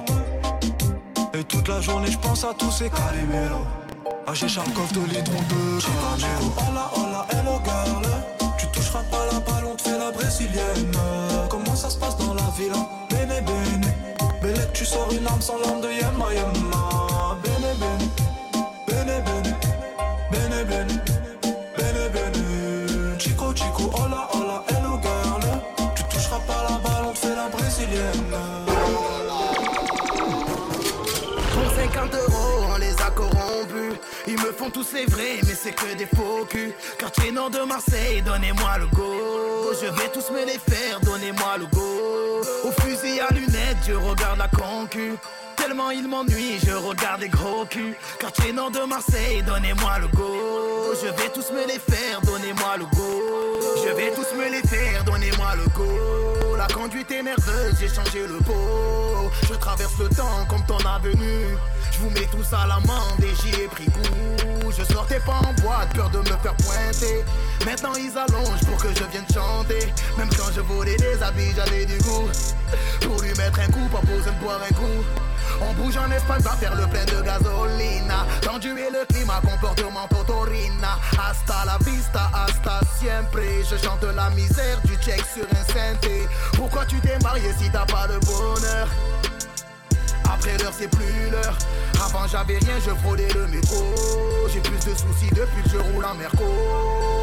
Et 1.35 1.45
toute 1.45 1.69
la 1.69 1.81
journée 1.81 2.11
je 2.11 2.19
pense 2.19 2.45
à 2.45 2.55
tous 2.55 2.71
ces 2.71 2.89
carimeros 2.91 3.65
Ah 4.27 4.35
j'ai 4.35 4.49
Charkov 4.49 4.93
de 4.93 5.01
l'hydron 5.01 5.41
de 5.51 5.81
caramelo 5.81 6.53
Hola 6.97 7.27
hello 7.31 7.61
girl. 7.65 8.07
Tu 8.59 8.67
toucheras 8.69 9.03
pas 9.11 9.27
la 9.33 9.41
balle 9.41 9.65
on 9.71 9.75
te 9.77 9.83
fait 9.83 9.99
la 9.99 10.11
brésilienne. 10.13 10.97
Comment 11.49 11.75
ça 11.75 11.91
se 11.91 11.99
passe 11.99 12.17
dans 12.19 12.35
la 12.35 12.49
villa 12.57 12.77
Bene 13.11 13.43
bene. 13.45 13.93
Belle 14.41 14.71
tu 14.73 14.85
sors 14.85 15.09
une 15.13 15.27
arme 15.27 15.41
sans 15.41 15.59
l'arme 15.59 15.81
de 15.81 15.89
Yemma 15.89 16.33
Yemma 16.33 17.39
Bene 17.43 17.75
bene. 17.81 18.09
Bene 18.87 19.23
bene 19.25 19.34
Bene 20.35 20.65
bene, 20.65 21.03
bene 21.77 22.09
bene 22.11 23.17
Chico 23.19 23.53
chico, 23.53 23.89
hola 23.95 24.27
hola, 24.33 24.65
hello 24.67 24.99
girl 25.01 25.63
Tu 25.95 26.03
toucheras 26.11 26.41
pas 26.41 26.67
la 26.69 26.79
balle, 26.79 27.05
on 27.05 27.15
fait 27.15 27.37
la 27.37 27.49
brésilienne 27.49 28.35
Pour 31.53 31.73
50 31.73 32.15
euros, 32.15 32.67
on 32.75 32.79
les 32.79 33.01
a 33.01 33.11
corrompus. 33.13 33.95
Ils 34.27 34.35
me 34.35 34.51
font 34.53 34.71
tous 34.71 34.93
les 34.93 35.07
vrais, 35.07 35.39
mais 35.45 35.55
c'est 35.55 35.73
que 35.73 35.95
des 35.95 36.07
faux 36.07 36.45
culs. 36.49 36.75
Quartier 36.99 37.31
nord 37.31 37.51
de 37.51 37.61
Marseille, 37.61 38.21
donnez-moi 38.23 38.79
le 38.79 38.87
go. 38.87 39.73
Je 39.81 39.87
vais 39.87 40.09
tous 40.13 40.33
me 40.33 40.45
les 40.45 40.59
faire, 40.59 40.99
donnez-moi 41.01 41.59
le 41.59 41.67
go. 41.67 42.41
Au 42.65 42.73
fusil 42.83 43.21
à 43.21 43.33
lunettes, 43.33 43.85
je 43.87 43.93
regarde 43.93 44.39
la 44.39 44.49
concu. 44.49 45.13
Tellement 45.67 45.91
il 45.91 46.07
m'ennuie, 46.07 46.59
je 46.63 46.73
regarde 46.73 47.23
les 47.23 47.31
gros 47.31 47.65
culs. 47.65 47.97
Quartier 48.19 48.53
nord 48.53 48.71
de 48.71 48.81
Marseille, 48.81 49.43
donnez-moi 49.47 49.99
le 49.99 50.09
go. 50.09 50.93
Je 51.03 51.07
vais 51.07 51.31
tous 51.31 51.51
me 51.53 51.67
les 51.67 51.79
faire, 51.79 52.21
donnez-moi 52.21 52.77
le 52.77 52.85
go. 52.95 53.61
Je 53.83 53.91
vais 53.95 54.13
tous 54.13 54.37
me 54.37 54.51
les 54.51 54.61
faire, 54.69 55.03
donnez-moi 55.05 55.55
le 55.57 55.65
go. 55.71 56.57
La 56.59 56.67
conduite 56.67 57.11
est 57.13 57.23
nerveuse, 57.23 57.77
j'ai 57.81 57.89
changé 57.89 58.27
le 58.27 58.37
pot. 58.45 59.31
Je 59.49 59.55
traverse 59.55 59.99
le 59.99 60.11
temps 60.11 60.45
comme 60.51 60.67
ton 60.67 60.85
avenue. 60.87 61.57
Je 61.93 61.99
vous 61.99 62.11
mets 62.11 62.29
tous 62.31 62.53
à 62.53 62.67
l'amende 62.67 63.23
et 63.23 63.35
j'y 63.43 63.63
ai 63.63 63.67
pris 63.67 63.87
goût. 63.87 64.54
Je 64.77 64.85
sortais 64.93 65.21
pas 65.21 65.41
en 65.47 65.53
boîte, 65.63 65.93
peur 65.95 66.11
de 66.11 66.19
me 66.19 66.25
faire 66.25 66.55
pointer. 66.57 67.25
Maintenant 67.65 67.95
ils 67.95 68.13
allongent 68.19 68.65
pour 68.67 68.77
que 68.79 68.89
je 68.89 69.05
vienne 69.05 69.27
chanter. 69.33 69.93
Même 70.19 70.31
quand 70.37 70.51
je 70.55 70.61
volais 70.61 70.97
des 70.97 71.23
habits, 71.23 71.53
j'avais 71.55 71.87
du 71.87 71.99
goût. 71.99 72.29
Pour 73.03 73.21
lui 73.23 73.31
mettre 73.35 73.61
un 73.61 73.71
coup, 73.71 73.87
pas 73.93 74.01
besoin 74.01 74.33
de 74.33 74.39
boire 74.41 74.61
un 74.69 74.75
coup. 74.75 75.05
On 75.61 75.73
bouge 75.75 75.97
en 75.97 76.11
Espagne, 76.11 76.41
va 76.43 76.53
faire 76.53 76.75
le 76.75 76.87
plein 76.87 77.05
de 77.05 77.23
gasoline. 77.23 78.13
Tendu 78.41 78.71
et 78.71 78.91
le 78.91 79.05
climat, 79.07 79.41
comportement 79.41 80.09
potorina. 80.09 80.99
Hasta 81.13 81.65
la 81.65 81.79
vista, 81.79 82.31
hasta 82.35 82.81
siempre. 82.99 83.41
Je 83.71 83.77
chante 83.77 84.03
la 84.03 84.31
misère 84.31 84.81
du 84.85 84.97
check 84.97 85.23
sur 85.33 85.45
un 85.45 85.65
synthé. 85.73 86.27
Pourquoi 86.55 86.85
tu 86.87 86.99
t'es 87.01 87.19
marié 87.23 87.51
si 87.59 87.71
t'as 87.71 87.87
pas 87.87 88.09
de 88.09 88.19
bonheur? 88.27 88.89
Après 90.35 90.59
l'heure, 90.59 90.73
c'est 90.77 90.89
plus 90.89 91.31
l'heure. 91.31 91.57
Avant, 92.05 92.27
j'avais 92.27 92.59
rien, 92.59 92.75
je 92.85 92.91
fraudais 92.91 93.29
le 93.35 93.47
métro. 93.47 93.85
J'ai 94.53 94.61
plus 94.61 94.79
de 94.79 94.97
soucis 94.97 95.31
depuis 95.31 95.63
que 95.63 95.71
je 95.71 95.79
roule 95.79 96.05
en 96.05 96.15
Merco. 96.15 96.45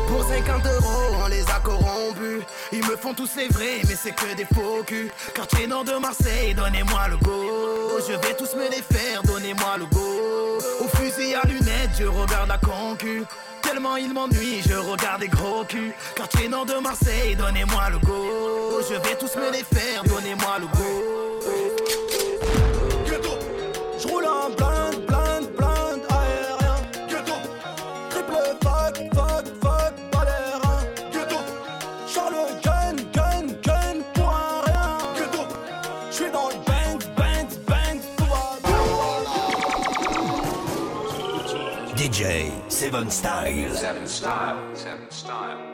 Pour 0.08 0.24
50 0.24 0.66
euros, 0.66 1.16
on 1.24 1.28
les 1.28 1.44
a 1.50 1.60
corrompus. 1.62 2.44
Ils 2.72 2.86
me 2.86 2.96
font 2.96 3.14
tous 3.14 3.36
les 3.36 3.50
vrais, 3.50 3.82
mais 3.88 3.96
c'est 4.02 4.16
que 4.16 4.34
des 4.36 4.46
faux 4.46 4.84
culs. 4.86 5.12
Quartier 5.36 5.68
nord 5.68 5.84
de 5.84 5.94
Marseille, 5.94 6.54
donnez-moi 6.54 7.10
le 7.10 7.18
go. 7.18 8.00
Je 8.08 8.14
vais 8.14 8.34
tous 8.36 8.56
me 8.56 8.70
les 8.70 8.82
faire, 8.82 9.22
donnez-moi 9.24 9.78
le 9.78 9.86
go. 9.88 10.60
Au 10.80 10.88
fusil 10.98 11.36
à 11.36 11.46
lunettes, 11.46 11.92
je 12.00 12.06
regarde 12.06 12.48
la 12.48 12.58
concu. 12.58 13.24
Tellement 13.62 13.98
il 13.98 14.14
m'ennuie, 14.14 14.62
je 14.68 14.76
regarde 14.76 15.20
des 15.20 15.28
gros 15.28 15.66
culs. 15.66 15.94
Quartier 16.16 16.48
nord 16.48 16.66
de 16.66 16.76
Marseille, 16.76 17.36
donnez-moi 17.36 17.90
le 17.92 18.00
go. 18.00 18.82
Je 18.90 18.96
vais 18.96 19.16
tous 19.16 19.36
me 19.36 19.52
les 19.52 19.64
faire, 19.64 20.04
donnez-moi 20.06 20.60
le 20.60 20.68
go. 20.68 21.91
J'roule 24.22 24.30
en 24.30 24.50
blind, 24.52 25.06
blind, 25.08 25.48
blind 25.58 26.02
aérien. 26.10 26.78
Ghetto. 27.08 27.34
Triple 28.10 28.56
fuck, 28.62 28.96
fuck, 29.16 29.46
fuck, 29.62 29.94
pas 30.12 30.26
l'air. 30.26 30.62
Ghetto. 31.12 31.38
Charles 32.08 32.62
gun, 32.62 32.96
gun, 33.14 33.48
gun 33.64 34.04
pour 34.14 34.30
un 34.30 34.62
rien. 34.66 34.98
Ghetto. 35.18 35.44
J'suis 36.12 36.32
dans 36.32 36.50
le 36.50 36.56
bang, 36.66 37.00
bang, 37.18 37.48
bang, 37.68 38.00
tout 38.18 38.26
va 38.26 38.60
DJ 41.96 42.52
Seven 42.70 43.10
Style. 43.10 43.74
Seven 43.74 44.08
style, 44.08 44.08
seven 44.08 44.08
style, 44.08 44.58
seven 44.76 45.10
style. 45.10 45.71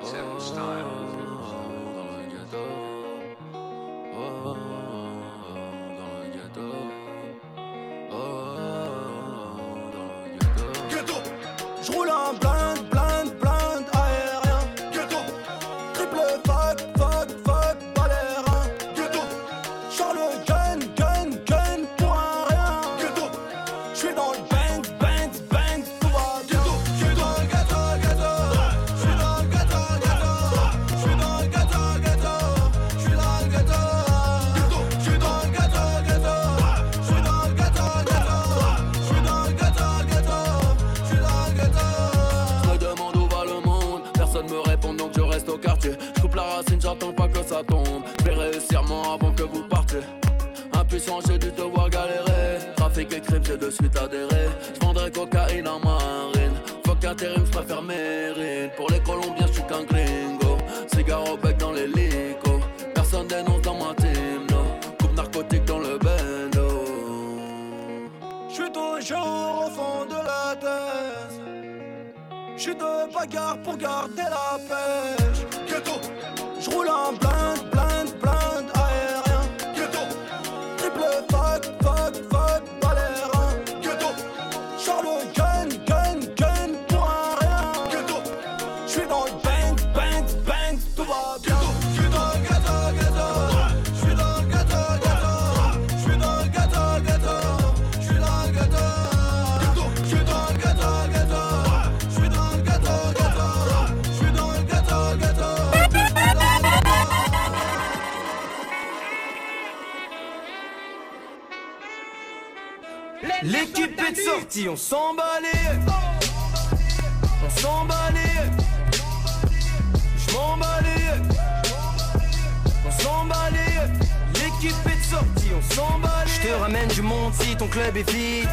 On. 125.57 126.07
Je 126.25 126.47
te 126.47 126.53
ramène 126.53 126.87
du 126.89 127.01
monde 127.01 127.33
si 127.33 127.55
ton 127.55 127.67
club 127.67 127.95
est 127.97 128.09
vide. 128.09 128.49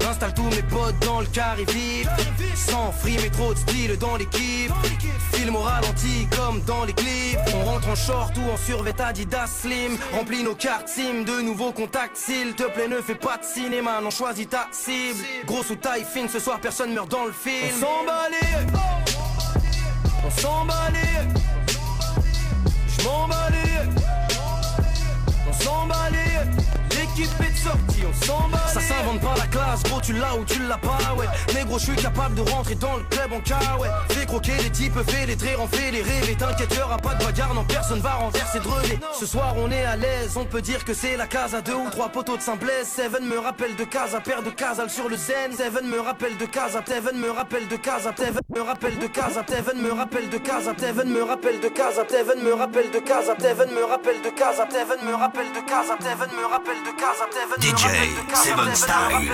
J'installe 0.00 0.34
tous 0.34 0.48
mes 0.50 0.62
potes 0.62 0.98
dans 1.00 1.20
le 1.20 1.26
carré 1.26 1.64
vif. 1.64 2.08
Sans 2.54 2.92
frime 2.92 3.20
et 3.24 3.30
trop 3.30 3.52
de 3.52 3.58
style 3.58 3.96
dans 3.98 4.16
l'équipe. 4.16 4.72
Film 5.32 5.56
au 5.56 5.60
ralenti 5.60 6.26
comme 6.36 6.60
dans 6.62 6.84
les 6.84 6.92
clips. 6.92 7.38
On 7.54 7.64
rentre 7.64 7.88
en 7.88 7.94
short 7.94 8.36
ou 8.38 8.50
en 8.50 8.56
survêt 8.56 8.94
Adidas 9.00 9.46
Slim. 9.60 9.96
Remplis 10.12 10.42
nos 10.42 10.54
cartes 10.54 10.88
SIM 10.88 11.24
de 11.24 11.42
nouveaux 11.42 11.72
contacts. 11.72 12.16
S'il 12.16 12.54
te 12.54 12.64
plaît, 12.64 12.88
ne 12.88 13.00
fais 13.00 13.14
pas 13.14 13.36
de 13.36 13.44
cinéma, 13.44 14.00
non 14.00 14.10
choisis 14.10 14.48
ta 14.48 14.68
cible. 14.72 15.24
Grosse 15.46 15.70
ou 15.70 15.76
taille 15.76 16.06
fine, 16.10 16.28
ce 16.28 16.38
soir 16.38 16.60
personne 16.60 16.92
meurt 16.94 17.10
dans 17.10 17.24
le 17.24 17.32
film. 17.32 17.76
On 17.76 17.80
s'emballait. 17.80 18.66
On 20.26 20.30
s'emballait. 20.30 21.28
Je 22.86 23.04
m'emballais. 23.04 23.67
T'emballer 25.68 26.48
de 27.22 27.56
sortie, 27.56 28.04
on. 28.06 28.18
Ça 28.68 28.80
s'invente 28.80 29.20
pas 29.20 29.34
la 29.36 29.46
classe, 29.46 29.82
gros, 29.84 30.00
tu 30.00 30.12
l'as 30.12 30.36
ou 30.36 30.44
tu 30.44 30.60
l'as 30.62 30.78
pas, 30.78 31.14
ouais. 31.16 31.26
Négro, 31.54 31.78
je 31.78 31.84
suis 31.84 31.96
capable 31.96 32.34
de 32.34 32.42
rentrer 32.42 32.74
dans 32.74 32.96
le 32.96 33.02
club 33.04 33.32
en 33.32 33.40
cas, 33.40 33.76
ouais. 33.80 33.88
Fais 34.10 34.26
croquer 34.26 34.56
les 34.62 34.70
types, 34.70 34.98
fais 35.08 35.26
les 35.26 35.36
traits, 35.36 35.58
en 35.58 35.66
fait 35.66 35.90
les 35.90 36.02
rêves. 36.02 36.30
Et 36.30 36.34
t'inquiète, 36.34 36.74
y'aura 36.74 36.98
pas 36.98 37.14
de 37.14 37.24
bagarre, 37.24 37.54
non, 37.54 37.64
personne 37.64 38.00
va 38.00 38.12
renverser 38.12 38.60
de 38.60 38.68
relais. 38.68 38.98
Ce 39.18 39.26
soir, 39.26 39.54
on 39.56 39.70
est 39.70 39.84
à 39.84 39.96
l'aise, 39.96 40.36
on 40.36 40.44
peut 40.44 40.60
dire 40.60 40.84
que 40.84 40.94
c'est 40.94 41.16
la 41.16 41.26
case 41.26 41.54
à 41.54 41.60
deux 41.60 41.74
ou 41.74 41.90
trois 41.90 42.08
poteaux 42.08 42.36
de 42.36 42.42
Saint-Blaise. 42.42 42.86
Seven 42.86 43.24
me 43.24 43.38
rappelle 43.38 43.74
de 43.76 43.84
casa, 43.84 44.20
paire 44.20 44.42
de 44.42 44.50
casal 44.50 44.90
sur 44.90 45.08
le 45.08 45.16
zen. 45.16 45.52
Seven 45.56 45.88
me 45.88 46.00
rappelle 46.00 46.36
de 46.36 46.46
casa, 46.46 46.82
Teven 46.82 47.18
me 47.18 47.30
rappelle 47.30 47.68
de 47.68 47.76
casa, 47.76 48.12
Teven 48.12 48.42
me 48.54 48.60
rappelle 48.60 48.98
de 48.98 49.06
casa, 49.06 49.42
Teven 49.42 49.80
me 49.80 49.90
rappelle 49.92 50.28
de 50.28 50.38
casa, 50.38 50.74
Teven 50.74 51.10
me 51.10 51.22
rappelle 51.22 51.60
de 51.60 51.68
casa, 51.68 52.04
Teven 52.04 52.42
me 52.42 52.52
rappelle 52.52 52.90
de 52.90 52.98
casa, 52.98 53.34
Teven 53.34 53.70
me 53.72 53.82
rappelle 53.84 54.20
de 54.22 54.30
casa, 54.30 54.66
Teven 54.66 55.04
me 55.04 55.14
rappelle 55.14 55.52
de 55.52 55.60
casa, 55.60 55.96
Teven 55.96 56.30
me 56.36 56.44
rappelle 56.46 56.82
de 56.84 56.98
DJ 57.08 57.86
Seven 58.34 58.74
Style. 58.74 59.30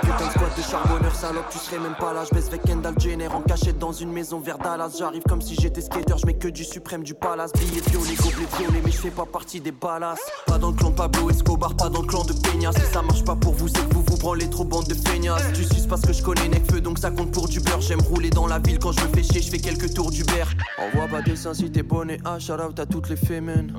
putain 0.00 0.26
de 0.26 0.30
squad 0.30 0.56
de 0.56 0.62
charbonneurs 0.62 1.14
salope, 1.14 1.50
tu 1.50 1.58
serais 1.58 1.78
même 1.78 1.94
pas 1.96 2.14
là. 2.14 2.24
Je 2.24 2.34
baisse 2.34 2.48
avec 2.48 2.62
Kendall 2.62 2.94
Jenner 2.98 3.28
en 3.28 3.42
cachette 3.42 3.78
dans 3.78 3.92
une 3.92 4.10
maison 4.10 4.40
vers 4.40 4.56
Dallas. 4.56 4.96
J'arrive 4.98 5.22
comme 5.28 5.42
si 5.42 5.54
j'étais 5.54 5.82
skater, 5.82 6.14
je 6.16 6.24
mets 6.24 6.38
que 6.38 6.48
du 6.48 6.64
suprême 6.64 7.02
du 7.02 7.12
palace. 7.12 7.52
Billets 7.52 7.82
violets, 7.90 8.14
gobelets 8.14 8.48
violets, 8.58 8.82
mais 8.82 8.90
je 8.90 8.96
fais 8.96 9.10
pas 9.10 9.26
partie 9.26 9.60
des 9.60 9.72
balas. 9.72 10.16
Pas 10.46 10.56
dans 10.56 10.70
le 10.70 10.76
clan 10.76 10.90
de 10.90 10.94
Pablo 10.94 11.28
Escobar, 11.28 11.74
pas 11.76 11.90
dans 11.90 12.00
le 12.00 12.08
clan 12.08 12.24
de 12.24 12.32
Peña. 12.32 12.72
Si 12.72 12.80
ça 12.90 13.02
marche 13.02 13.24
pas 13.24 13.36
pour 13.36 13.52
vous, 13.52 13.68
c'est 13.68 13.86
que 13.86 13.94
vous 13.94 14.02
branlez 14.28 14.50
trop 14.50 14.64
bande 14.64 14.86
de 14.86 14.94
feignasses. 15.08 15.42
Tu 15.54 15.64
suces 15.64 15.86
parce 15.86 16.02
que 16.02 16.12
je 16.12 16.22
connais 16.22 16.48
Necfeu, 16.48 16.82
donc 16.82 16.98
ça 16.98 17.10
compte 17.10 17.30
pour 17.30 17.48
du 17.48 17.60
beurre. 17.60 17.80
J'aime 17.80 18.02
rouler 18.02 18.28
dans 18.28 18.46
la 18.46 18.58
ville 18.58 18.78
quand 18.78 18.92
je 18.92 19.00
me 19.00 19.08
fais 19.08 19.22
chier, 19.22 19.40
je 19.40 19.50
fais 19.50 19.58
quelques 19.58 19.94
tours 19.94 20.10
d'Uber. 20.10 20.44
Envoie 20.76 21.08
pas 21.08 21.22
de 21.22 21.30
dessin 21.30 21.54
si 21.54 21.70
t'es 21.70 21.82
bonnet, 21.82 22.18
ah, 22.26 22.38
shout 22.38 22.52
out 22.52 22.78
à 22.78 22.84
toutes 22.84 23.08
les 23.08 23.16
fémènes. 23.16 23.72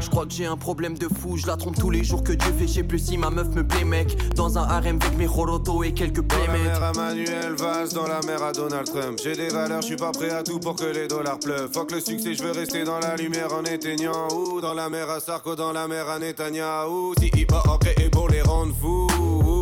Je 0.00 0.10
crois 0.10 0.26
que 0.26 0.32
j'ai 0.32 0.44
un 0.44 0.58
problème 0.58 0.98
de 0.98 1.08
fou, 1.08 1.38
je 1.38 1.46
la 1.46 1.56
trompe 1.56 1.76
tous 1.78 1.88
les 1.88 2.04
jours 2.04 2.22
que 2.22 2.32
Dieu 2.32 2.52
fait, 2.58 2.68
sais 2.68 2.82
plus 2.82 2.98
si 2.98 3.16
ma 3.16 3.30
meuf 3.30 3.48
me 3.54 3.66
plaît, 3.66 3.84
mec. 3.84 4.14
Dans 4.34 4.58
un 4.58 4.62
harem 4.62 4.98
avec 5.00 5.16
mes 5.16 5.26
Roroto 5.26 5.82
et 5.82 5.92
quelques 5.92 6.20
Dans 6.20 6.36
la 6.36 6.44
playmates. 6.44 6.62
mer 6.66 6.82
à 6.82 6.92
Manuel 6.92 7.54
Valls, 7.56 7.88
dans 7.94 8.06
la 8.06 8.20
mer 8.26 8.42
à 8.42 8.52
Donald 8.52 8.86
Trump. 8.86 9.18
J'ai 9.24 9.36
des 9.36 9.48
valeurs, 9.48 9.80
je 9.80 9.86
suis 9.86 9.96
pas 9.96 10.12
prêt 10.12 10.30
à 10.30 10.42
tout 10.42 10.58
pour 10.58 10.76
que 10.76 10.84
les 10.84 11.08
dollars 11.08 11.38
pleuvent. 11.38 11.70
Fuck 11.72 11.92
le 11.92 12.00
succès, 12.00 12.34
je 12.34 12.42
veux 12.42 12.52
rester 12.52 12.84
dans 12.84 12.98
la 12.98 13.16
lumière 13.16 13.54
en 13.54 13.64
éteignant. 13.64 14.28
Ou 14.34 14.60
dans 14.60 14.74
la 14.74 14.90
mer 14.90 15.08
à 15.08 15.20
Sarko, 15.20 15.56
dans 15.56 15.72
la 15.72 15.88
mer 15.88 16.10
à 16.10 16.18
Netanyahu. 16.18 17.14
Si 17.18 17.30
hip 17.34 17.52
hop 17.52 17.80
créé 17.80 18.10
pour 18.10 18.28
les 18.28 18.42
rendre 18.42 18.74
fous. 18.78 19.57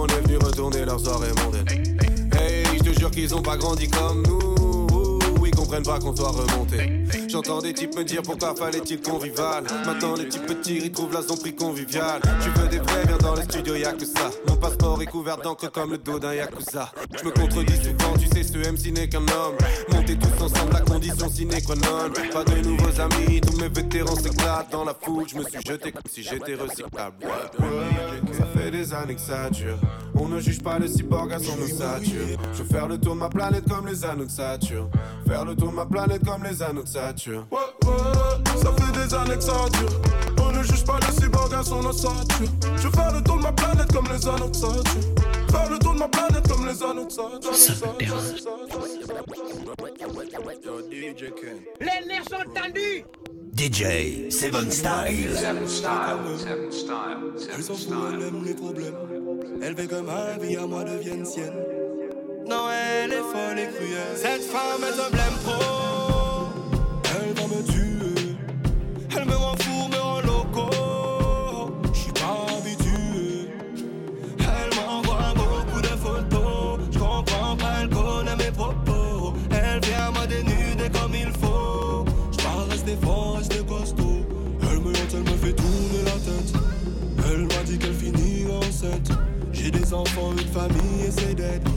Ouh, 0.00 0.04
On 0.04 0.06
est 0.06 0.20
venu 0.20 0.36
retourner 0.38 0.84
leur 0.84 0.98
soirée 0.98 1.32
mondaine. 1.44 1.66
Hey, 2.32 2.64
je 2.78 2.82
te 2.82 2.98
jure 2.98 3.10
qu'ils 3.10 3.34
ont 3.34 3.42
pas 3.42 3.56
grandi 3.56 3.88
comme 3.88 4.22
nous. 4.26 4.59
Comprennent 5.70 5.86
pas 5.86 6.00
qu'on 6.00 6.16
soit 6.16 6.30
remonté. 6.30 7.04
J'entends 7.28 7.60
des 7.60 7.72
types 7.72 7.94
me 7.96 8.02
dire 8.02 8.22
pourquoi 8.22 8.56
fallait-il 8.56 9.00
qu'on 9.00 9.18
rivale. 9.18 9.62
Maintenant 9.86 10.16
les 10.16 10.28
types 10.28 10.44
petits 10.44 10.78
ils 10.78 10.90
trouvent 10.90 11.12
la 11.12 11.20
prix 11.22 11.54
convivial. 11.54 12.20
Tu 12.42 12.50
veux 12.60 12.66
des 12.66 12.80
vrais, 12.80 13.06
viens 13.06 13.18
dans 13.18 13.36
le 13.36 13.42
studio, 13.42 13.76
y'a. 13.76 13.92
Mon 14.48 14.56
passeport 14.56 15.00
est 15.00 15.06
couvert 15.06 15.36
d'encre 15.36 15.70
comme 15.70 15.92
le 15.92 15.98
dos 15.98 16.18
d'un 16.18 16.34
yakuza. 16.34 16.90
Je 17.16 17.24
me 17.24 17.30
contredis 17.30 17.76
souvent, 17.76 18.16
tu 18.18 18.26
sais, 18.26 18.42
ce 18.42 18.58
MC 18.58 18.92
n'est 18.92 19.08
qu'un 19.08 19.20
homme. 19.20 19.56
Montez 19.92 20.18
tous 20.18 20.42
ensemble, 20.42 20.72
la 20.72 20.80
condition 20.80 21.28
sine 21.28 21.54
qua 21.64 21.76
non. 21.76 22.10
Pas 22.32 22.42
de 22.42 22.66
nouveaux 22.66 23.00
amis, 23.00 23.40
tous 23.40 23.56
mes 23.60 23.68
vétérans 23.68 24.16
s'éclatent 24.16 24.72
dans 24.72 24.84
la 24.84 24.96
foule. 25.00 25.28
Je 25.28 25.36
me 25.36 25.44
suis 25.44 25.60
jeté 25.64 25.92
comme 25.92 26.02
si 26.10 26.24
j'étais 26.24 26.56
recyclable. 26.56 27.14
Ça 28.32 28.46
fait 28.56 28.72
des 28.72 28.92
années 28.92 29.14
que 29.14 29.20
ça 29.20 29.48
dure. 29.50 29.78
On 30.22 30.28
ne 30.28 30.38
juge 30.38 30.62
pas 30.62 30.78
le 30.78 30.86
cyborg 30.86 31.32
à 31.32 31.38
son 31.38 31.58
ossature. 31.62 32.38
Je 32.52 32.62
veux 32.62 32.68
faire 32.68 32.86
le 32.86 32.98
tour 32.98 33.14
de 33.14 33.20
ma 33.20 33.30
planète 33.30 33.64
comme 33.66 33.86
les 33.86 34.04
anneaux 34.04 34.26
de 34.26 34.30
Saturne. 34.30 34.90
Faire 35.26 35.46
le 35.46 35.56
tour 35.56 35.70
de 35.70 35.76
ma 35.76 35.86
planète 35.86 36.22
comme 36.26 36.44
les 36.44 36.62
anneaux 36.62 36.82
de 36.82 36.88
Saturne. 36.88 37.46
Ouais, 37.50 37.58
ouais, 37.86 38.60
ça 38.62 38.70
fait 38.72 38.92
des 38.92 39.14
années 39.14 39.36
que 39.36 39.42
ça 39.42 39.68
dure. 39.72 40.00
On 40.42 40.52
ne 40.52 40.62
juge 40.62 40.84
pas 40.84 40.98
le 40.98 41.12
cyborg 41.14 41.54
à 41.54 41.62
son 41.62 41.82
ossature. 41.86 42.48
Je 42.76 42.82
veux 42.82 42.90
faire 42.90 43.14
le 43.14 43.22
tour 43.22 43.38
de 43.38 43.42
ma 43.42 43.52
planète 43.52 43.90
comme 43.92 44.08
les 44.12 44.28
anneaux 44.28 44.50
de 44.50 44.56
Saturne. 44.56 44.84
Faire 45.50 45.70
le 45.70 45.78
tour 45.78 45.94
de 45.94 45.98
ma 45.98 46.08
planète 46.08 46.48
comme 46.48 46.66
les 46.66 46.82
anneaux 46.82 47.06
de 47.06 47.10
Saturne. 47.10 47.40
Les 51.80 52.06
nerfs 52.06 52.24
sont 52.28 52.50
tendus 52.54 53.04
DJ 53.60 54.30
Seven 54.30 54.70
Style. 54.70 55.36
Seven 55.36 55.68
Style, 55.68 56.38
Seven 56.38 56.72
Style, 56.72 57.50
Elle 57.54 57.62
s'en 57.62 57.74
Seven 57.74 57.94
fout, 57.94 58.04
elle 58.14 58.20
Style. 58.22 58.28
aime 58.28 58.44
les 58.46 58.54
problèmes. 58.54 58.94
Elle 59.60 59.74
veut 59.74 59.86
que 59.86 59.96
ma 59.96 60.38
vie 60.38 60.56
à 60.56 60.66
moi 60.66 60.82
devienne 60.82 61.26
sienne. 61.26 61.52
Non, 62.48 62.70
elle 62.70 63.12
est 63.12 63.16
folle 63.16 63.58
et 63.58 63.68
cruelle. 63.68 64.16
Cette 64.16 64.44
femme 64.44 64.82
est 64.82 64.98
un 64.98 65.10
blême 65.10 65.38
pro. 65.44 65.99
Une 89.92 90.38
famille 90.52 91.06
et 91.06 91.10
c'est 91.10 91.34
dead. 91.34 91.68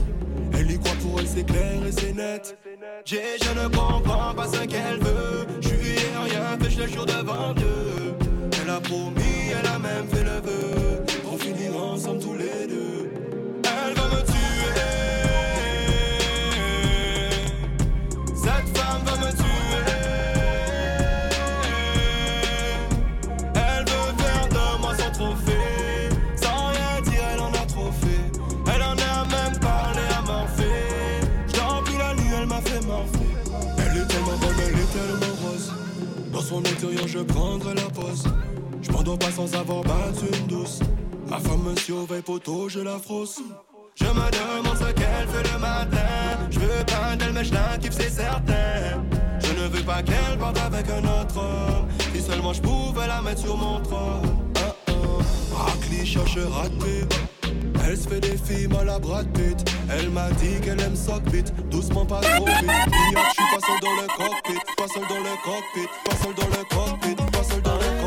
Elle 0.52 0.70
y 0.70 0.78
croit 0.78 0.94
pour 1.02 1.18
elle, 1.18 1.26
c'est 1.26 1.44
clair 1.44 1.84
et 1.86 1.92
c'est 1.92 2.12
net. 2.12 2.56
J'ai, 3.04 3.22
je 3.42 3.50
ne 3.60 3.66
comprends 3.68 4.34
pas 4.34 4.46
ce 4.46 4.64
qu'elle 4.64 4.98
veut. 5.00 5.46
Je 5.60 5.70
lui 5.70 5.90
ai 5.90 6.32
rien 6.32 6.56
fait, 6.60 6.70
je 6.70 6.82
le 6.82 6.86
jure 6.86 7.06
devant 7.06 7.52
Dieu. 7.54 8.14
Elle 8.62 8.70
a 8.70 8.80
promis, 8.80 9.50
elle 9.50 9.66
a 9.66 9.78
même 9.78 10.06
fait 10.08 10.22
le 10.22 10.40
vœu. 10.40 11.04
On 11.32 11.36
finira 11.36 11.82
ensemble 11.82 12.20
tous 12.20 12.34
les 12.34 12.66
deux. 12.68 13.10
Elle 13.64 13.94
va 13.94 14.04
me 14.08 14.22
tuer. 14.24 14.74
Cette 18.36 18.78
femme 18.78 19.02
va 19.04 19.26
me 19.26 19.32
tuer. 19.32 19.43
Son 36.44 36.58
intérieur, 36.58 37.08
je 37.08 37.20
prendrai 37.20 37.74
la 37.74 37.88
pause. 37.90 38.24
Je 38.82 38.92
m'endors 38.92 39.18
pas 39.18 39.30
sans 39.30 39.52
avoir 39.54 39.82
battu 39.82 40.26
une 40.38 40.46
douce. 40.46 40.80
Ma 41.28 41.38
femme 41.38 41.62
me 41.62 41.76
surveille, 41.76 42.22
poteau, 42.22 42.68
je 42.68 42.80
la 42.80 42.98
frosse. 42.98 43.40
Je 43.94 44.04
me 44.04 44.10
demande 44.10 44.76
ce 44.76 44.92
qu'elle 44.92 45.28
fait 45.28 45.52
le 45.52 45.58
matin. 45.58 46.48
Je 46.50 46.58
veux 46.58 46.84
pas 46.84 47.16
d'elle, 47.16 47.32
mais 47.32 47.44
je 47.44 47.78
kiffe, 47.80 47.92
c'est 47.92 48.10
certain. 48.10 49.02
Je 49.40 49.52
ne 49.52 49.68
veux 49.68 49.82
pas 49.82 50.02
qu'elle 50.02 50.38
parte 50.38 50.58
avec 50.58 50.86
un 50.90 51.04
autre 51.04 51.38
homme. 51.38 51.88
Si 52.12 52.20
seulement 52.20 52.52
je 52.52 52.60
pouvais 52.60 53.06
la 53.06 53.22
mettre 53.22 53.40
sur 53.40 53.56
mon 53.56 53.80
trône. 53.80 54.22
Oh 54.56 54.90
oh. 54.90 55.54
Racli 55.56 56.04
cherche 56.04 56.36
raté. 56.36 57.06
Elle 57.86 57.96
se 57.96 58.08
fait 58.08 58.20
des 58.20 58.36
films 58.36 58.74
à 58.76 58.84
la 58.84 58.98
Brad 58.98 59.26
Pitt. 59.32 59.70
Elle 59.90 60.10
m'a 60.10 60.30
dit 60.32 60.60
qu'elle 60.62 60.80
aime 60.80 60.96
sock 60.96 61.22
beat. 61.30 61.52
Doucement, 61.70 62.06
pas 62.06 62.20
trop 62.20 62.46
vite. 62.46 62.54
Je 62.56 62.62
suis 62.62 63.44
pas 63.50 63.60
dans 63.80 63.94
le 64.00 64.06
cockpit. 64.16 64.60
Pas 64.76 64.88
seul 64.88 65.02
dans 65.08 65.18
le 65.18 65.36
cockpit. 65.44 65.88
Pas 66.04 66.16
seul 66.16 66.34
dans 66.34 66.46
le 66.46 66.64
cockpit. 66.70 67.14
Pas 67.14 67.24
dans 67.62 67.74
le 67.74 67.84
cockpit. 67.84 68.03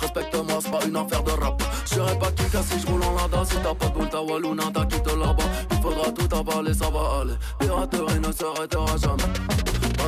Respecte-moi, 0.00 0.58
c'est 0.60 0.70
pas 0.70 0.84
une 0.86 0.96
affaire 0.96 1.22
de 1.22 1.32
rap. 1.32 1.62
Je 1.84 1.94
serai 1.94 2.18
pas 2.18 2.30
qui 2.32 2.44
si 2.44 2.80
je 2.80 2.86
roule 2.86 3.02
en 3.02 3.14
lada. 3.14 3.44
Si 3.44 3.56
t'as 3.56 3.74
pas 3.74 3.86
de 3.86 3.92
boule, 3.92 4.08
ta 4.08 4.22
Wallouna, 4.22 4.64
t'as 4.72 4.84
quitté 4.84 5.10
là-bas. 5.16 5.44
Il 5.70 5.76
faudra 5.82 6.12
tout 6.12 6.36
avaler, 6.36 6.74
ça 6.74 6.90
va 6.90 7.20
aller. 7.20 7.34
Piraterie 7.58 8.20
ne 8.20 8.32
s'arrêtera 8.32 8.96
jamais. 8.96 9.32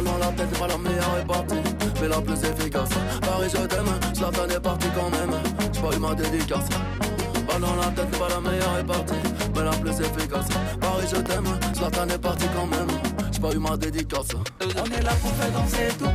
Dans 0.05 0.18
la 0.18 0.27
tête, 0.29 0.57
pas 0.59 0.68
la 0.68 0.79
meilleure 0.79 1.18
est 1.21 1.27
partie. 1.27 1.57
Mais 2.01 2.09
la 2.09 2.21
plus 2.21 2.40
efficace. 2.44 2.88
Paris, 3.21 3.51
je 3.53 3.66
t'aime. 3.66 4.14
Zlatan 4.14 4.49
est 4.49 4.61
parti 4.61 4.87
quand 4.94 5.11
même. 5.11 5.35
J'ai 5.73 5.81
pas 5.81 5.97
eu 5.97 5.99
ma 5.99 6.14
dédicace. 6.14 6.68
Dans 7.61 7.75
la 7.75 7.87
tête, 7.88 8.16
pas 8.16 8.29
la 8.29 8.40
meilleure 8.40 8.79
est 8.79 8.85
partie. 8.85 9.14
Mais 9.57 9.64
la 9.64 9.71
plus 9.71 9.90
efficace. 9.90 10.47
Paris, 10.81 11.07
je 11.12 11.21
t'aime. 11.21 11.49
Zlatan 11.75 12.09
est 12.09 12.18
parti 12.18 12.47
quand 12.55 12.66
même. 12.66 12.87
J'ai 13.33 13.40
pas 13.40 13.51
eu 13.51 13.59
ma 13.59 13.77
dédicace. 13.77 14.29
On 14.61 14.85
est 14.85 15.03
là 15.03 15.11
pour 15.21 15.33
faire 15.33 15.51
danser 15.51 15.88
tout 15.99 16.11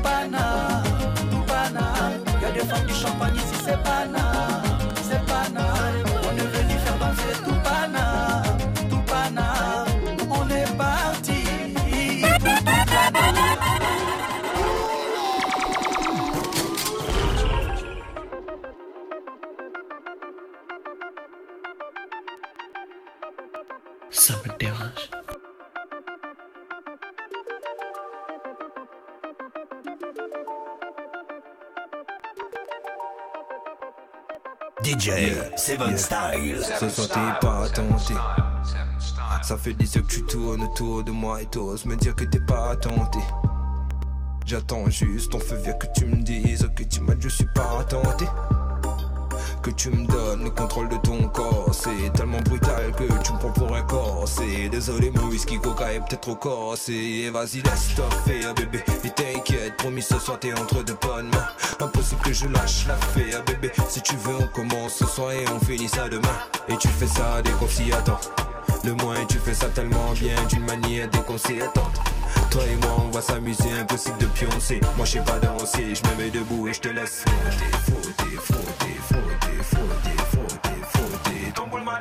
Ça 39.44 39.58
fait 39.58 39.74
des 39.74 39.98
heures 39.98 40.08
que 40.08 40.14
tu 40.14 40.24
tournes 40.24 40.64
autour 40.64 41.04
de 41.04 41.12
moi 41.12 41.42
et 41.42 41.46
t'oses 41.46 41.86
me 41.86 41.98
dire 41.98 42.16
que 42.16 42.24
t'es 42.24 42.40
pas 42.40 42.78
tenté. 42.78 43.20
J'attends 44.46 44.90
juste 44.90 45.34
ton 45.34 45.40
feu 45.40 45.58
vert 45.58 45.78
que 45.78 45.88
tu 45.94 46.06
me 46.06 46.16
dises 46.24 46.66
que 46.78 46.84
tu 46.84 47.02
m'as 47.02 47.16
je 47.20 47.28
suis 47.28 47.48
pas 47.54 47.84
tenté. 47.90 48.26
Que 49.62 49.70
tu 49.72 49.90
me 49.90 50.08
donnes 50.08 50.46
le 50.46 50.50
contrôle 50.50 50.88
de 50.88 50.96
ton 50.98 51.28
corps 51.28 51.74
C'est 51.74 52.14
tellement 52.14 52.40
brutal 52.40 52.94
que 52.98 53.04
tu 53.22 53.34
me 53.34 53.38
prends 53.38 53.52
pour 53.52 53.76
un 53.76 53.82
corps. 53.82 54.26
C'est 54.28 54.70
désolé 54.70 55.12
mon 55.12 55.28
whisky 55.28 55.60
coca 55.60 55.92
est 55.92 56.00
peut-être 56.00 56.22
trop 56.22 56.36
corsé. 56.36 57.30
Vas-y 57.30 57.62
laisse 57.64 57.90
faire 58.26 58.54
bébé. 58.56 58.82
Et 59.04 59.10
t'inquiète 59.10 59.76
promis 59.76 60.02
ce 60.02 60.20
soir 60.20 60.40
t'es 60.40 60.54
entre 60.54 60.86
de 60.86 60.94
bonnes 61.02 61.28
mains. 61.28 61.48
Impossible 61.82 62.22
que 62.22 62.32
je 62.32 62.48
lâche 62.48 62.88
l'affaire 62.88 63.44
bébé. 63.44 63.72
Si 63.90 64.02
tu 64.02 64.16
veux 64.16 64.36
on 64.40 64.48
commence 64.48 64.94
ce 64.94 65.06
soir 65.06 65.34
et 65.34 65.44
on 65.54 65.60
finit 65.60 65.90
ça 65.90 66.08
demain. 66.08 66.38
Et 66.70 66.78
tu 66.78 66.88
fais 66.88 67.08
ça 67.08 67.42
dès 67.42 67.52
qu'on 67.52 67.68
s'y 67.68 67.92
attend 67.92 68.20
Le 68.84 68.94
moins 68.96 69.26
tu 69.28 69.38
fais 69.38 69.54
ça 69.54 69.68
tellement 69.70 70.12
bien 70.14 70.36
D'une 70.50 70.66
manière 70.66 71.08
attend 71.08 71.92
toi 72.54 72.62
et 72.72 72.76
moi 72.76 72.96
on 73.00 73.10
va 73.10 73.20
s'amuser, 73.20 73.72
impossible 73.82 74.20
de 74.20 74.28
pioncer. 74.28 74.80
Moi 74.96 75.06
je 75.06 75.14
sais 75.14 75.22
pas 75.22 75.40
danser, 75.40 75.96
je 75.96 76.08
me 76.08 76.24
mets 76.24 76.30
debout 76.30 76.68
et 76.68 76.74
je 76.74 76.82
te 76.82 76.88
laisse. 76.90 77.26
Frotter, 77.26 78.38
frotter, 78.38 78.38
frotter, 78.38 79.00
frotter, 79.02 79.64
frotter, 79.64 80.24
frotter, 80.32 80.82
frotter 80.94 81.52
Ton 81.56 81.68
boule 81.68 81.84
m'a 81.84 82.00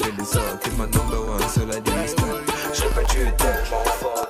avec 0.00 0.16
les 0.16 0.36
autres, 0.36 0.58
t'es 0.60 0.70
ma 0.76 0.86
number 0.86 1.20
one, 1.28 1.48
seul 1.48 1.70
à 1.70 1.80
distance. 1.80 2.24
Je. 2.72 4.23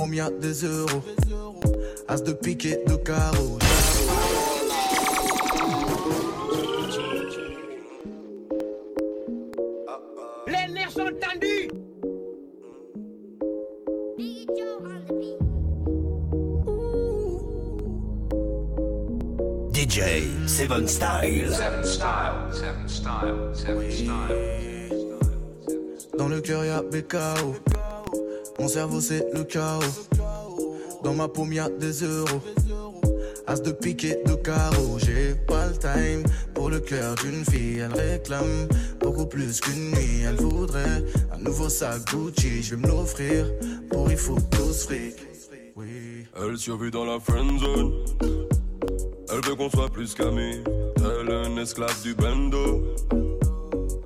Ma 0.00 0.06
paume 0.06 0.14
y'a 0.14 0.30
des 0.30 0.64
euros. 0.64 1.02
As 2.08 2.22
de 2.22 2.32
piquet 2.32 2.82
de 2.86 2.96
carreau. 2.96 3.58
Les 10.46 10.72
nerfs 10.72 10.92
sont 10.92 11.10
tendus 11.20 11.68
DJ 19.74 20.00
Seven 20.46 20.88
Style. 20.88 21.52
Seven 21.52 21.84
style, 21.84 22.52
seven 22.52 22.88
style, 22.88 23.50
seven 23.52 23.90
style. 23.90 24.08
Dans 26.16 26.28
le 26.28 26.40
cœur 26.40 26.64
y'a 26.64 26.80
BKO. 26.82 27.79
Mon 28.60 28.68
cerveau 28.68 29.00
c'est 29.00 29.26
le 29.32 29.44
chaos. 29.44 29.80
Dans 31.02 31.14
ma 31.14 31.28
paume 31.28 31.54
y'a 31.54 31.70
des 31.70 32.02
euros. 32.04 32.42
As 33.46 33.62
de 33.62 33.72
piquet 33.72 34.20
de 34.26 34.34
carreau. 34.34 34.98
J'ai 34.98 35.34
pas 35.46 35.68
le 35.68 35.78
time 35.78 36.22
pour 36.52 36.68
le 36.68 36.78
cœur 36.78 37.14
d'une 37.14 37.42
fille. 37.42 37.78
Elle 37.78 37.98
réclame 37.98 38.68
beaucoup 39.00 39.24
plus 39.24 39.60
qu'une 39.60 39.92
nuit. 39.92 40.24
Elle 40.28 40.36
voudrait 40.36 41.02
un 41.32 41.38
nouveau 41.38 41.70
sac 41.70 42.04
Gucci. 42.12 42.62
Je 42.62 42.74
vais 42.74 42.82
me 42.82 42.88
l'offrir 42.88 43.46
pour 43.90 44.10
il 44.10 44.18
faut 44.18 44.38
tous 44.50 44.84
fric. 44.84 45.16
Elle 46.36 46.58
survit 46.58 46.90
dans 46.90 47.06
la 47.06 47.18
friend 47.18 47.58
zone. 47.58 47.94
Elle 49.32 49.40
veut 49.42 49.54
qu'on 49.56 49.70
soit 49.70 49.88
plus 49.88 50.12
qu'amis. 50.14 50.62
Elle 50.98 51.30
est 51.30 51.46
une 51.46 51.58
esclave 51.58 52.02
du 52.02 52.14
bando. 52.14 52.84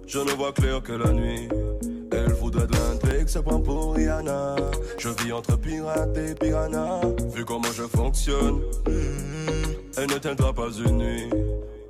Je 0.07 0.21
ne 0.21 0.31
vois 0.31 0.53
clair 0.53 0.81
que 0.81 0.93
la 0.93 1.11
nuit. 1.11 1.49
Elle 2.13 2.33
voudrait 2.35 2.69
de 2.69 2.94
l'intrigue, 3.15 3.29
se 3.29 3.39
prend 3.39 3.61
pour 3.61 3.95
Rihanna. 3.95 4.57
Je 4.99 5.09
vis 5.09 5.33
entre 5.33 5.57
pirate 5.57 6.17
et 6.17 6.35
piranha. 6.35 7.01
Vu 7.35 7.45
comment 7.45 7.73
je 7.73 7.85
fonctionne, 7.85 8.61
elle 9.97 10.07
ne 10.07 10.19
tiendra 10.19 10.53
pas 10.53 10.69
une 10.85 10.99
nuit. 10.99 11.31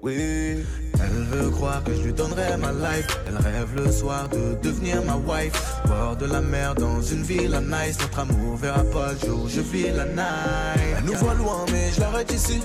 Oui. 0.02 0.64
Elle 0.94 1.24
veut 1.38 1.50
croire 1.50 1.82
que 1.82 1.94
je 1.94 2.02
lui 2.02 2.12
donnerai 2.12 2.56
ma 2.58 2.72
life. 2.72 3.06
Elle 3.26 3.36
rêve 3.36 3.74
le 3.76 3.90
soir 3.90 4.28
de 4.28 4.54
devenir 4.62 5.02
ma 5.04 5.16
wife. 5.16 5.60
Bord 5.86 6.16
de 6.16 6.26
la 6.26 6.40
mer 6.40 6.74
dans 6.74 7.00
une 7.00 7.22
ville 7.22 7.54
à 7.54 7.60
nice. 7.60 7.98
Notre 8.00 8.18
amour 8.20 8.56
verra 8.56 8.84
pas 8.84 9.12
le 9.12 9.26
jour, 9.26 9.48
je 9.48 9.60
vis 9.60 9.90
la 9.90 10.04
night. 10.04 10.96
Elle 10.98 11.04
nous 11.04 11.14
voit 11.14 11.34
loin, 11.34 11.64
mais 11.72 11.90
je 11.94 12.00
l'arrête 12.00 12.32
ici. 12.32 12.60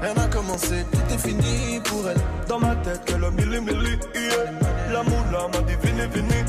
Rien 0.00 0.14
n'a 0.14 0.26
commencé, 0.28 0.84
tout 0.92 1.14
est 1.14 1.18
fini 1.18 1.80
pour 1.84 2.08
elle. 2.08 2.20
Dans 2.48 2.60
ma 2.60 2.76
tête, 2.76 3.04
qu'elle 3.04 3.24
a 3.24 3.30
mille 3.30 3.60
milli, 3.60 3.98
yeah. 4.14 4.92
L'amour 4.92 5.24
là 5.32 5.48
m'a 5.52 5.60
dit 5.62 5.74
venez, 5.82 6.06
venez. 6.06 6.44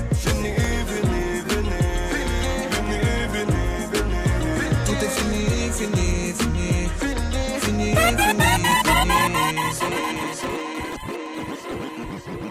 Fini, 5.76 6.34
fini, 6.34 6.90
fini. 7.00 7.16
Fini. 7.60 7.94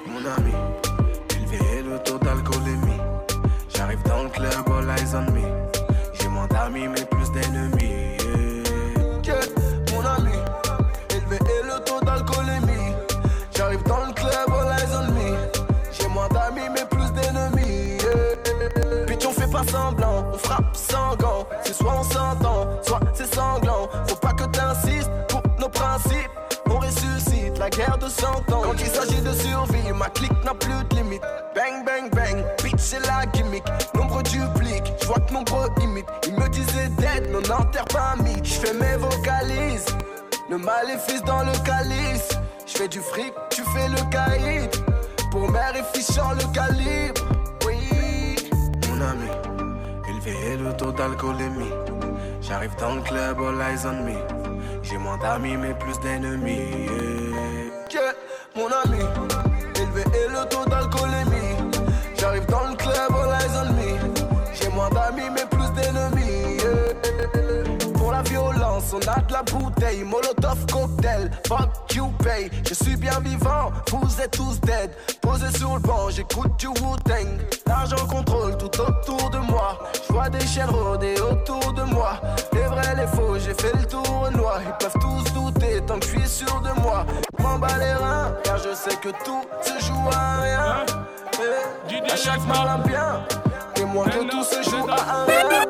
Mon 0.06 0.24
ami, 0.36 0.54
élevé 1.30 1.82
le 1.82 1.98
taux 2.02 2.18
d'alcoolémie. 2.18 3.00
J'arrive 3.74 4.02
dans 4.02 4.24
le 4.24 4.28
club, 4.28 4.68
all 4.68 4.90
eyes 4.90 5.14
on 5.14 5.30
me. 5.32 5.42
J'ai 6.12 6.28
moins 6.28 6.46
d'amis, 6.48 6.88
mais 6.88 7.04
plus 7.06 7.30
d'ennemis. 7.32 8.18
Mon 9.92 10.04
ami, 10.04 10.38
élevé 11.10 11.38
le 11.64 11.84
taux 11.84 12.00
d'alcoolémie. 12.04 12.92
J'arrive 13.56 13.82
dans 13.84 14.06
le 14.06 14.12
club, 14.12 14.48
all 14.48 14.68
eyes 14.78 14.94
on 15.00 15.12
me. 15.12 15.36
J'ai 15.92 16.08
moins 16.08 16.28
d'amis, 16.28 16.68
mais 16.74 16.86
plus 16.90 17.10
d'ennemis. 17.12 17.98
Yeah. 18.02 19.06
Bitch, 19.06 19.26
on 19.26 19.32
fait 19.32 19.50
pas 19.50 19.64
semblant, 19.64 20.26
on 20.32 20.38
frappe 20.38 20.76
sans 20.76 21.16
gants. 21.16 21.46
C'est 21.64 21.74
soit 21.74 21.94
on 21.98 22.02
s'entend, 22.02 22.68
soit 22.82 23.00
Faut 24.06 24.16
pas 24.16 24.32
que 24.32 24.44
t'insistes 24.44 25.10
pour 25.28 25.42
nos 25.58 25.68
principes. 25.68 26.30
On 26.70 26.78
ressuscite 26.78 27.58
la 27.58 27.68
guerre 27.68 27.98
de 27.98 28.08
100 28.08 28.26
ans. 28.52 28.62
Quand 28.62 28.74
il 28.78 28.86
s'agit 28.86 29.20
de 29.20 29.32
survie, 29.32 29.92
ma 29.92 30.08
clique 30.08 30.44
n'a 30.44 30.54
plus 30.54 30.84
de 30.88 30.96
limite. 30.96 31.22
Bang, 31.54 31.84
bang, 31.84 32.10
bang, 32.14 32.44
bitch, 32.62 32.78
c'est 32.78 33.00
la 33.00 33.26
gimmick. 33.32 33.64
Nombre 33.94 34.22
duplique, 34.22 34.92
je 35.00 35.06
vois 35.06 35.18
que 35.18 35.32
nombre 35.32 35.68
imite. 35.82 36.06
Il 36.28 36.34
me 36.34 36.48
disait 36.48 36.88
d'être, 36.98 37.28
mais 37.30 37.38
on 37.44 37.56
n'enterre 37.56 37.84
pas 37.86 38.14
mythe. 38.22 38.44
Je 38.44 38.60
fais 38.60 38.74
mes 38.74 38.96
vocalises, 38.96 39.86
le 40.48 40.58
maléfice 40.58 41.22
dans 41.24 41.42
le 41.42 41.52
calice. 41.64 42.28
Je 42.66 42.78
fais 42.78 42.88
du 42.88 43.00
fric, 43.00 43.32
tu 43.50 43.62
fais 43.62 43.88
le 43.88 44.10
caïd. 44.10 44.70
Pour 45.32 45.50
mère 45.50 45.74
et 45.74 45.82
fils, 45.92 46.14
change 46.14 46.36
le 46.36 46.52
calibre. 46.52 47.20
Oui, 47.66 48.36
mon 48.88 49.00
ami, 49.00 49.28
élevé 50.08 50.56
le 50.56 50.72
taux 50.76 50.92
d'alcoolémie. 50.92 51.72
J'arrive 52.46 52.74
dans 52.78 52.96
le 52.96 53.00
club, 53.00 53.38
all 53.40 53.60
eyes 53.60 53.86
on 53.86 54.04
me. 54.04 54.18
J'ai 54.82 54.98
moins 54.98 55.16
d'amis, 55.16 55.56
mais 55.56 55.72
plus 55.72 55.98
d'ennemis. 56.00 56.88
Yeah. 57.90 58.02
Yeah, 58.02 58.12
mon 58.54 58.66
ami, 58.66 59.02
élevé 59.80 60.04
le 60.28 60.48
taux 60.50 60.68
on 68.94 69.08
a 69.08 69.20
de 69.20 69.32
la 69.32 69.42
bouteille. 69.42 70.04
Molotov 70.04 70.64
cocktail, 70.70 71.30
fuck 71.46 71.94
you 71.94 72.08
pay. 72.22 72.50
Je 72.68 72.74
suis 72.74 72.96
bien 72.96 73.18
vivant, 73.20 73.72
vous 73.90 74.20
êtes 74.20 74.32
tous 74.32 74.60
dead. 74.60 74.90
Posé 75.20 75.50
sur 75.56 75.74
le 75.74 75.80
banc, 75.80 76.10
j'écoute 76.10 76.56
du 76.58 76.68
Wu-Tang. 76.68 77.40
L'argent 77.66 78.06
contrôle 78.06 78.56
tout 78.56 78.80
autour 78.80 79.30
de 79.30 79.38
moi. 79.38 79.78
Je 80.06 80.12
vois 80.12 80.28
des 80.28 80.46
chiens 80.46 80.66
rôder 80.66 81.14
autour 81.20 81.72
de 81.72 81.82
moi. 81.82 82.20
Les 82.52 82.62
vrais, 82.62 82.94
les 82.94 83.06
faux, 83.06 83.38
j'ai 83.38 83.54
fait 83.54 83.76
le 83.76 83.86
tour 83.86 84.30
noir. 84.32 84.60
Ils 84.64 84.76
peuvent 84.78 85.00
tous 85.00 85.32
douter 85.32 85.80
tant 85.86 85.98
que 85.98 86.06
je 86.06 86.10
suis 86.10 86.28
sûr 86.28 86.60
de 86.60 86.80
moi. 86.80 87.04
M'en 87.38 87.58
bats 87.58 87.78
les 87.78 87.94
reins, 87.94 88.32
car 88.44 88.58
je 88.58 88.74
sais 88.74 88.96
que 88.96 89.10
tout 89.24 89.44
se 89.62 89.84
joue 89.84 90.08
à 90.12 90.40
rien. 90.42 90.86
Eh, 91.90 92.10
à 92.10 92.16
chaque 92.16 92.46
mal 92.46 92.80
bien, 92.86 93.24
et 93.76 93.84
moi 93.84 94.04
que 94.04 94.30
tout 94.30 94.44
se 94.44 94.62
joue 94.62 94.86
à 94.88 94.94
un 94.94 95.24
rien. 95.26 95.64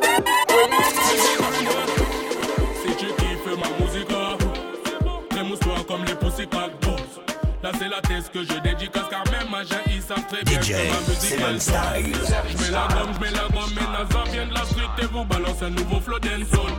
Comme 5.94 6.04
les 6.06 6.14
Pussycat 6.14 6.70
Dolls. 6.80 7.22
Là 7.62 7.70
c'est 7.78 7.88
la 7.88 8.00
thèse 8.00 8.28
que 8.32 8.42
je 8.42 8.58
dédicace 8.60 9.04
car 9.08 9.24
même 9.30 9.54
à 9.54 9.62
ils 9.88 10.02
savent 10.02 10.26
très 10.26 10.42
bien 10.42 10.60
DJ 10.60 10.72
que 10.72 10.90
ma 10.90 11.00
musique 11.08 11.40
est 11.40 11.58
Style. 11.60 12.16
Je 12.50 12.64
mets 12.64 12.70
la 12.70 12.88
gomme, 12.88 13.14
je 13.14 13.20
mets 13.20 13.30
la 13.30 13.48
gomme, 13.54 13.70
mais 13.74 13.86
Naza 13.92 14.30
vient 14.32 14.46
de 14.46 14.54
la 14.54 14.64
street 14.64 15.02
et 15.02 15.06
vous 15.06 15.24
balance 15.24 15.62
un 15.62 15.70
nouveau 15.70 16.00
flow 16.00 16.18
dancehall. 16.18 16.72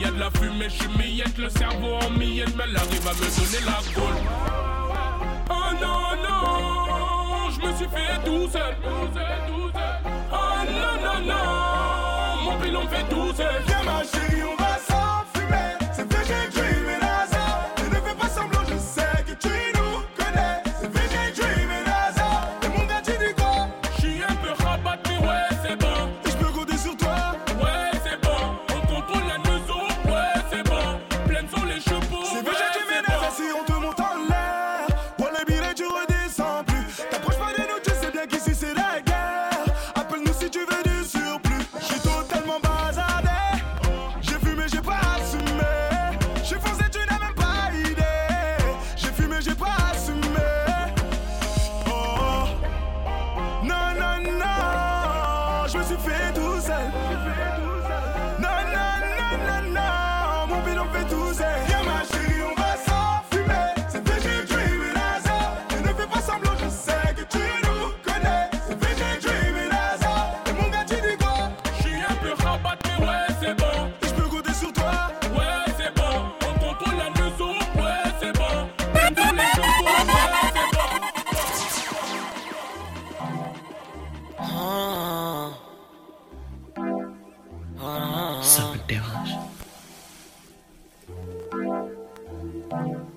Y'a 0.00 0.10
de 0.10 0.20
la 0.20 0.30
fumée, 0.30 0.68
je 0.68 0.82
suis 0.82 0.88
millette, 0.96 1.36
le 1.36 1.48
cerveau 1.50 1.94
en 1.94 2.10
miettes, 2.10 2.54
mais 2.56 2.64
elle 2.68 2.76
arrive 2.76 3.08
à 3.08 3.12
me 3.12 3.26
donner 3.36 3.64
la 3.66 3.80
gaule. 3.92 4.20
Oh 5.50 5.74
non, 5.82 6.02
non, 6.22 7.50
je 7.50 7.66
me 7.66 7.76
suis 7.76 7.88
fait 7.88 8.24
tout 8.24 8.48
seul. 8.50 8.76
Oh 10.32 10.36
non, 10.72 10.94
non, 11.04 11.26
non, 11.26 12.42
mon 12.44 12.58
pilon 12.60 12.86
fait 12.88 13.08
tout 13.08 13.34
seul. 13.36 13.73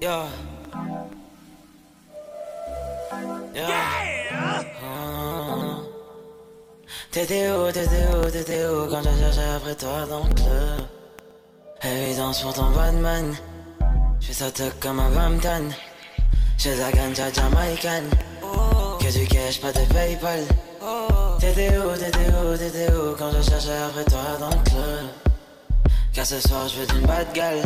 Yeah. 0.08 0.26
Yeah. 3.54 4.64
T'étais 7.12 7.52
où, 7.52 7.70
t'étais 7.74 8.06
où, 8.16 8.32
t'étais 8.32 8.66
où 8.68 8.88
quand 8.90 9.02
j'ai 9.04 9.20
cherché 9.20 9.42
après 9.54 9.76
toi 9.76 10.06
dans 10.10 10.24
le 10.24 10.34
club. 10.34 10.88
Évidence 11.84 12.42
pour 12.42 12.54
ton 12.54 12.70
Batman 12.72 13.36
J'fais 14.22 14.32
ça 14.32 14.50
tuck 14.50 14.80
comme 14.80 15.02
un 15.02 15.10
Brampton. 15.10 15.68
J'ai 16.58 16.76
la 16.78 16.90
ganja 16.94 17.30
jamaïcaine 17.34 18.10
Que 19.02 19.12
du 19.12 19.28
cash, 19.28 19.60
pas 19.60 19.74
de 19.74 19.94
Paypal. 19.94 20.44
T'étais 21.42 21.78
où, 21.78 21.98
t'étais 21.98 22.30
où, 22.32 22.58
t'étais 22.58 22.94
où 22.94 23.14
quand 23.20 23.32
je 23.32 23.42
cherchais 23.42 23.82
après 23.90 24.06
toi 24.06 24.38
dans 24.40 24.52
le 24.52 24.64
club. 24.70 25.06
Car 26.14 26.26
ce 26.26 26.40
soir 26.40 26.66
je 26.70 26.80
veux 26.80 26.88
d'une 26.88 27.06
bad 27.06 27.28
gueule 27.34 27.62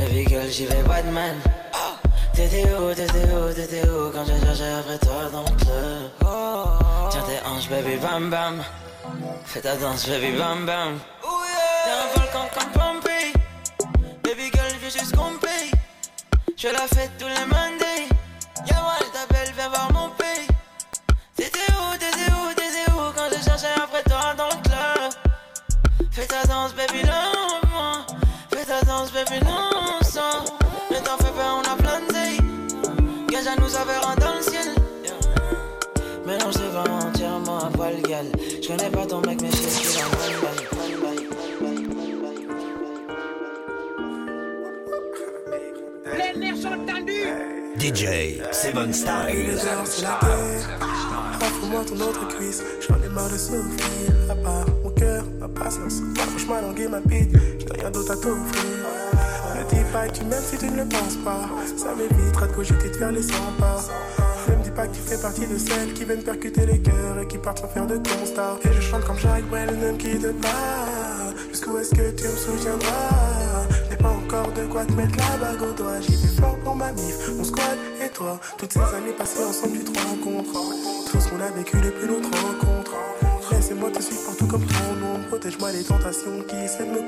Baby 0.00 0.24
girl 0.26 0.48
j'y 0.48 0.64
vais 0.64 0.82
Batman 0.82 1.36
T'étais 2.32 2.64
où, 2.72 2.94
t'étais 2.94 3.28
où, 3.34 3.52
t'étais 3.52 3.86
où 3.86 4.10
quand 4.10 4.24
je 4.24 4.46
cherchais 4.46 4.72
après 4.72 4.98
toi 4.98 5.28
dans 5.30 5.42
le 5.42 5.56
club? 5.62 7.10
Tiens 7.10 7.22
tes 7.28 7.46
hanches 7.46 7.68
baby 7.68 7.96
bam 7.96 8.30
bam. 8.30 8.64
Fais 9.44 9.60
ta 9.60 9.76
danse 9.76 10.08
baby 10.08 10.32
bam 10.38 10.64
bam. 10.64 10.98
T'es 11.84 11.90
un 11.90 12.06
volcan 12.16 12.48
comme 12.54 12.70
Pompey 12.72 13.32
Baby 14.24 14.50
girl 14.54 14.72
viens 14.80 14.88
juste 14.88 15.14
qu'on 15.14 15.36
paye. 15.38 15.70
Je 16.56 16.68
la 16.68 16.86
fête 16.94 17.10
tous 17.18 17.28
les 17.28 17.44
Mondays. 17.44 18.08
Y'a 18.66 18.80
moi 18.80 18.94
elle 19.00 19.10
t'appelle 19.10 19.52
viens 19.54 19.68
voir 19.68 19.92
mon 19.92 20.08
pays. 20.10 20.46
T'étais 21.36 21.72
où, 21.72 21.92
t'étais 21.98 22.32
où, 22.32 22.54
t'étais 22.54 22.90
où 22.92 23.12
quand 23.14 23.28
je 23.36 23.44
cherchais 23.44 23.74
après 23.76 24.02
toi 24.04 24.34
dans 24.34 24.46
le 24.46 24.62
club? 24.62 25.12
Fais 26.10 26.26
ta 26.26 26.42
danse 26.46 26.72
baby 26.74 27.02
lentement 27.02 28.06
Fais 28.50 28.64
ta 28.64 28.80
danse 28.86 29.12
baby 29.12 29.44
non 29.44 29.69
Avoir 33.76 34.10
un 34.10 34.16
dans 34.16 34.34
le 34.34 34.42
ciel 34.42 34.80
je 36.52 36.58
te 36.58 36.64
vends 36.72 37.06
entièrement 37.06 37.58
à 37.58 37.70
poil 37.70 38.00
gal 38.02 38.26
Je 38.62 38.68
connais 38.68 38.90
pas 38.90 39.06
ton 39.06 39.20
mec 39.20 39.40
mais 39.40 39.50
je 39.50 39.56
sais 39.56 39.82
qu'il 39.82 40.00
a 40.00 40.04
bail 40.40 40.56
Les 46.16 46.38
nerfs 46.38 46.56
sont 46.56 46.78
tendus. 46.86 47.34
DJ 47.78 48.40
Seven 48.52 48.92
Style. 48.92 49.58
Offre-moi 51.40 51.84
ton 51.86 52.00
autre 52.00 52.28
cuisse, 52.28 52.62
j'en 52.88 52.96
ai 53.02 53.08
marre 53.08 53.30
de 53.30 53.36
souffrir. 53.36 54.30
À 54.30 54.34
part 54.34 54.66
mon 54.82 54.90
cœur, 54.90 55.24
ma 55.38 55.48
patience, 55.48 56.00
ma 56.48 56.60
langue 56.60 56.80
et 56.80 56.88
ma 56.88 57.00
bite, 57.00 57.30
j'ai 57.58 57.80
rien 57.80 57.90
d'autre 57.90 58.12
à 58.12 58.16
t'offrir. 58.16 59.09
Dis 59.70 59.84
pas 59.92 60.08
que 60.08 60.18
tu 60.18 60.24
m'aimes 60.24 60.42
si 60.42 60.58
tu 60.58 60.70
ne 60.70 60.76
le 60.78 60.84
penses 60.88 61.16
pas. 61.24 61.48
Ça 61.76 61.94
m'évitera 61.94 62.46
de 62.46 62.52
cogiter 62.52 62.88
de 62.90 62.96
faire 62.96 63.12
les 63.12 63.22
100 63.22 63.32
pas. 63.58 63.80
Ne 64.48 64.56
me 64.56 64.62
dis 64.62 64.70
pas 64.70 64.86
que 64.86 64.94
tu 64.94 65.00
fais 65.00 65.18
partie 65.18 65.46
de 65.46 65.58
celles 65.58 65.92
qui 65.94 66.04
viennent 66.04 66.22
percuter 66.22 66.66
les 66.66 66.78
cœurs 66.80 67.18
et 67.22 67.26
qui 67.28 67.38
partent 67.38 67.58
sans 67.60 67.68
faire 67.68 67.86
de 67.86 67.96
constat. 67.96 68.58
Et 68.64 68.72
je 68.72 68.80
chante 68.80 69.04
comme 69.04 69.18
Jacques 69.18 69.48
Brel, 69.48 69.76
ne 69.78 69.92
me 69.92 69.96
quitte 69.96 70.40
pas. 70.40 71.34
Jusqu'où 71.50 71.78
est-ce 71.78 71.90
que 71.90 72.10
tu 72.10 72.24
me 72.24 72.36
soutiendras? 72.36 73.66
Je 73.84 73.90
n'ai 73.90 73.96
pas 73.96 74.10
encore 74.10 74.52
de 74.52 74.64
quoi 74.66 74.84
te 74.84 74.92
mettre 74.92 75.16
la 75.16 75.36
bague 75.38 75.62
au 75.62 75.72
doigt. 75.72 76.00
J'y 76.00 76.16
vais 76.16 76.40
fort 76.40 76.56
pour 76.64 76.74
ma 76.74 76.92
mif, 76.92 77.28
mon 77.36 77.44
squad 77.44 77.78
et 78.04 78.08
toi. 78.08 78.40
Toutes 78.58 78.72
ces 78.72 78.78
années 78.80 79.12
passées 79.16 79.44
ensemble, 79.44 79.78
tu 79.78 79.84
te 79.92 79.98
rencontres. 80.00 80.52
Tout 81.10 81.20
ce 81.20 81.28
qu'on 81.28 81.40
a 81.40 81.50
vécu 81.50 81.76
depuis 81.76 82.06
notre 82.08 82.30
rencontre. 82.30 82.92
Laissez-moi 83.50 83.90
te 83.90 84.00
suivre 84.02 84.29
comme 84.50 84.66
ton 84.66 84.94
nom. 85.00 85.20
Protège-moi 85.28 85.70
des 85.72 85.84
tentations 85.84 86.42
qui 86.48 86.56
essaient 86.56 86.84
de 86.84 86.90
me. 86.90 87.00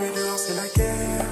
Mais 0.00 0.10
dehors, 0.16 0.38
c'est 0.38 0.56
la 0.56 0.66
guerre. 0.74 1.24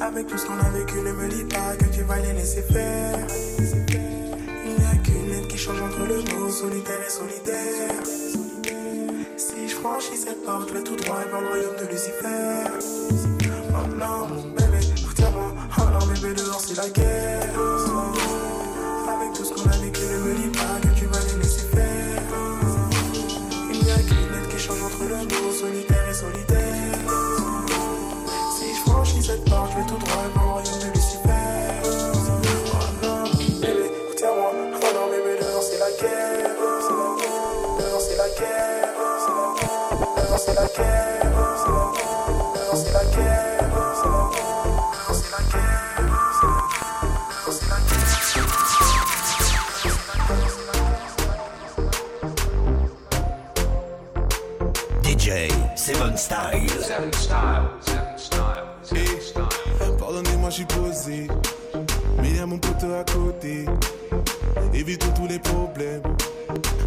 Avec 0.00 0.26
tout 0.26 0.38
ce 0.38 0.46
qu'on 0.46 0.58
a 0.58 0.70
vécu, 0.70 0.96
ne 0.96 1.12
me 1.12 1.28
dis 1.28 1.44
pas 1.44 1.76
que 1.76 1.84
tu 1.94 2.02
vas 2.02 2.18
les 2.18 2.32
laisser 2.32 2.62
faire. 2.62 3.18
Il 3.58 4.70
n'y 4.70 4.86
a 4.86 4.96
qu'une 5.04 5.28
lettre 5.30 5.48
qui 5.48 5.58
change 5.58 5.80
entre 5.80 6.00
le 6.00 6.16
mot 6.16 6.50
solitaire 6.50 7.00
et 7.06 7.10
solidaire. 7.10 8.02
Si 9.36 9.68
je 9.68 9.74
franchis 9.74 10.16
cette 10.16 10.44
porte, 10.44 10.70
vais 10.72 10.82
tout 10.82 10.96
droit 10.96 11.18
vers 11.30 11.40
le 11.40 11.48
royaume 11.48 11.76
de 11.80 11.86
Lucifer. 11.90 12.70
Oh 13.70 13.86
non, 13.98 14.28
mon 14.28 14.42
bébé, 14.54 14.80
retiens-moi. 15.08 15.54
Oh 15.78 15.82
non, 15.92 16.06
bébé, 16.06 16.34
dehors, 16.34 16.60
c'est 16.60 16.76
la 16.76 16.88
guerre. 16.88 17.54
Avec 19.08 19.32
tout 19.34 19.44
ce 19.44 19.52
qu'on 19.52 19.68
a 19.68 19.76
vécu, 19.78 20.00
ne 20.00 20.18
me 20.18 20.34
dis 20.34 20.58
pas 20.58 20.85
vais 29.76 29.84
de. 29.84 29.92
Oh 29.92 30.60
bébé. 33.60 33.90
Oh 34.22 34.90
non, 34.94 35.06
bébé, 35.10 35.32
dehors, 35.40 35.62
c'est 35.62 35.78
la 35.78 35.90
guerre. 35.90 36.50
Dehors, 37.78 38.00
c'est 38.00 38.16
la 38.16 38.28
guerre. 38.28 38.94
Dehors, 40.16 40.38
c'est 40.38 40.54
la 40.54 40.66
guerre. 40.66 41.32
Dehors, 42.54 42.76
c'est 42.76 42.92
la 42.92 43.04
guerre. 43.04 43.66
La 45.32 45.42
guerre. 45.50 45.76
Seven 55.76 56.16
Style. 56.16 56.68
Seven 56.68 57.12
style, 57.12 57.65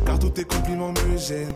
Car 0.06 0.20
tous 0.20 0.30
tes 0.30 0.44
compliments 0.44 0.94
me 0.94 1.18
gênent. 1.18 1.54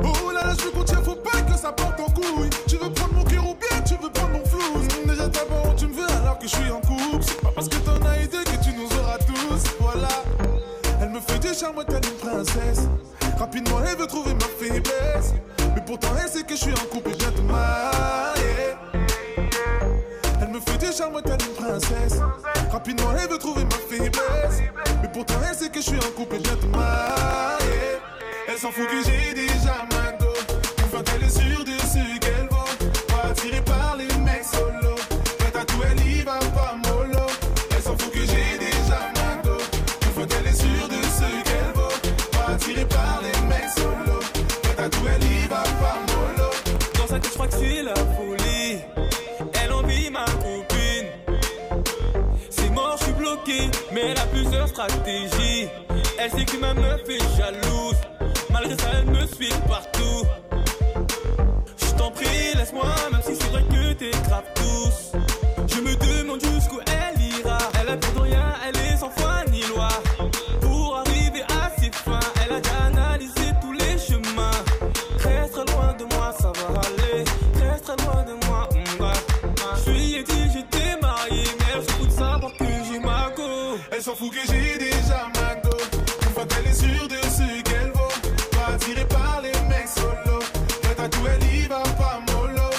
Go. 84.29 84.29
Elle 84.29 84.29
s'en 84.29 84.29
fout 84.29 84.31
que 84.31 84.47
j'ai 84.47 84.77
déjà 84.77 85.27
ma 85.35 85.55
go. 85.55 85.77
Une 86.21 86.33
fois 86.33 86.45
qu'elle 86.45 86.67
est 86.67 86.73
sûre 86.73 87.07
de 87.07 87.15
ce 87.15 87.61
qu'elle 87.63 87.91
vaut. 87.93 88.13
Pas 88.51 88.73
attirée 88.73 89.05
par 89.05 89.41
les 89.41 89.51
mecs 89.67 89.87
solo. 89.87 90.39
Prête 90.81 90.99
à 90.99 91.09
tout, 91.09 91.25
elle 91.27 91.43
y 91.53 91.67
va 91.67 91.81
pas 91.97 92.19
mollo. 92.31 92.69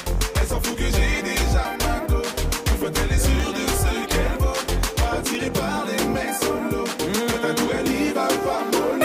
Elle 0.40 0.46
s'en 0.46 0.60
fout 0.60 0.76
que 0.76 0.84
j'ai 0.84 1.22
déjà 1.22 1.64
ma 1.80 2.00
go. 2.08 2.22
Une 2.70 2.78
fois 2.78 2.90
qu'elle 2.90 3.12
est 3.12 3.18
sûre 3.18 3.52
de 3.52 3.66
ce 3.82 4.06
qu'elle 4.06 4.38
vaut. 4.38 4.58
Pas 4.96 5.18
attirée 5.18 5.50
par 5.50 5.84
les 5.86 6.04
mecs 6.06 6.34
solo. 6.40 6.84
Prête 6.84 7.44
à 7.44 7.54
tout, 7.54 7.70
elle 7.78 7.88
y 7.92 8.12
va 8.12 8.26
pas 8.26 8.62
mollo. 8.72 9.04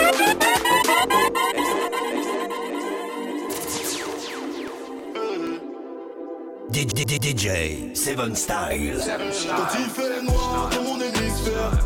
DJ 6.72 7.18
DJ 7.20 7.46
Seven 7.94 8.34
Style. 8.34 9.00
Quand 9.04 9.78
il 9.78 9.90
fait 9.90 10.22
noir 10.22 10.70
dans 10.70 10.82
mon 10.82 11.00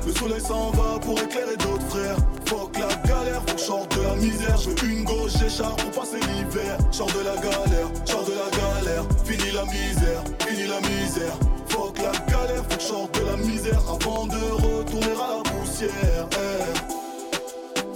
le 0.06 0.12
soleil 0.12 0.40
s'en 0.40 0.70
va 0.70 0.98
pour 1.00 1.18
éclairer 1.20 1.56
d'autres 1.56 1.86
frères. 1.88 2.16
Fuck 2.46 2.78
la 2.78 2.94
galère, 3.08 3.42
faut 3.46 3.84
que 3.84 3.96
de 3.96 4.02
la 4.02 4.14
misère. 4.16 4.56
Je 4.58 4.70
veux 4.70 4.90
une 4.90 5.04
gauche, 5.04 5.32
j'écharpe 5.38 5.80
pour 5.82 6.02
passer 6.02 6.20
l'hiver. 6.20 6.78
Sors 6.90 7.06
de 7.06 7.20
la 7.20 7.36
galère, 7.36 7.88
sors 8.04 8.24
de 8.24 8.32
la 8.32 8.50
galère. 8.50 9.04
Fini 9.24 9.50
la 9.52 9.64
misère, 9.64 10.22
fini 10.46 10.66
la 10.66 10.80
misère. 10.80 11.36
Fuck 11.68 11.98
la 11.98 12.12
galère, 12.32 12.64
faut 12.80 13.06
que 13.06 13.20
de 13.20 13.26
la 13.26 13.36
misère 13.36 13.80
avant 13.88 14.26
de 14.26 14.36
retourner 14.36 15.12
à 15.12 15.36
la 15.36 15.50
poussière. 15.50 16.28
Eh. 16.32 16.64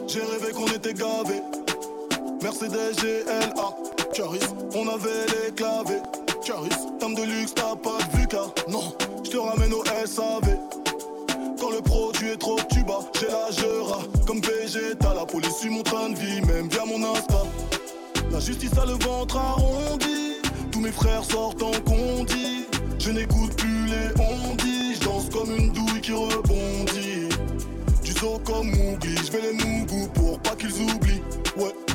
J'ai 0.07 0.21
rêvé 0.21 0.53
qu'on 0.53 0.67
était 0.67 0.95
gavés. 0.95 1.43
Mercedes 2.43 2.97
GLA, 3.03 3.77
Caris, 4.15 4.41
on 4.75 4.89
avait 4.89 5.27
les 5.27 5.53
clavés. 5.55 6.03
Caris, 6.45 6.71
dame 7.01 7.15
de 7.15 7.23
luxe, 7.23 7.53
t'as 7.55 7.77
pas 7.77 7.99
de 8.11 8.17
Vuka. 8.17 8.43
Non, 8.69 8.95
je 9.25 9.31
te 9.31 9.37
ramène 9.37 9.75
au 9.75 9.85
SAV. 9.85 10.57
Le 11.71 11.83
produit 11.83 12.31
est 12.31 12.37
trop 12.39 12.59
tuba, 12.71 12.99
j'ai 13.15 13.27
la 13.27 13.51
jera. 13.51 14.01
Comme 14.27 14.41
Vegeta, 14.41 15.15
la 15.15 15.27
police 15.27 15.57
suit 15.61 15.71
mon 15.71 15.83
train 15.83 16.11
de 16.11 16.19
vie, 16.19 16.41
même 16.43 16.69
via 16.69 16.85
mon 16.85 17.03
Insta. 17.15 17.43
La 18.31 18.41
justice 18.41 18.77
a 18.79 18.87
le 18.87 18.93
ventre 18.93 19.37
arrondi. 19.37 20.37
Tous 20.73 20.81
mes 20.81 20.93
frères 20.93 21.25
sortent 21.25 21.63
en 21.63 21.73
condi. 21.87 22.67
Je 22.99 23.11
n'écoute 23.11 23.55
plus 23.57 23.87
les 23.87 24.09
ondis. 24.21 24.95
Je 24.95 25.05
danse 25.05 25.29
comme 25.31 25.55
une 25.55 25.73
douille 25.73 26.01
qui 26.01 26.13
rebondit. 26.13 27.29
Du 28.03 28.13
zoo 28.13 28.39
comme 28.45 28.69
Mougli, 28.71 29.17
je 29.17 29.33
vais 29.33 29.43
les 29.43 29.53
mougou 29.53 30.09
pour 30.15 30.39
pas 30.41 30.57
qu'ils 30.57 30.81
oublient. 30.83 31.23
Ouais. 31.57 31.88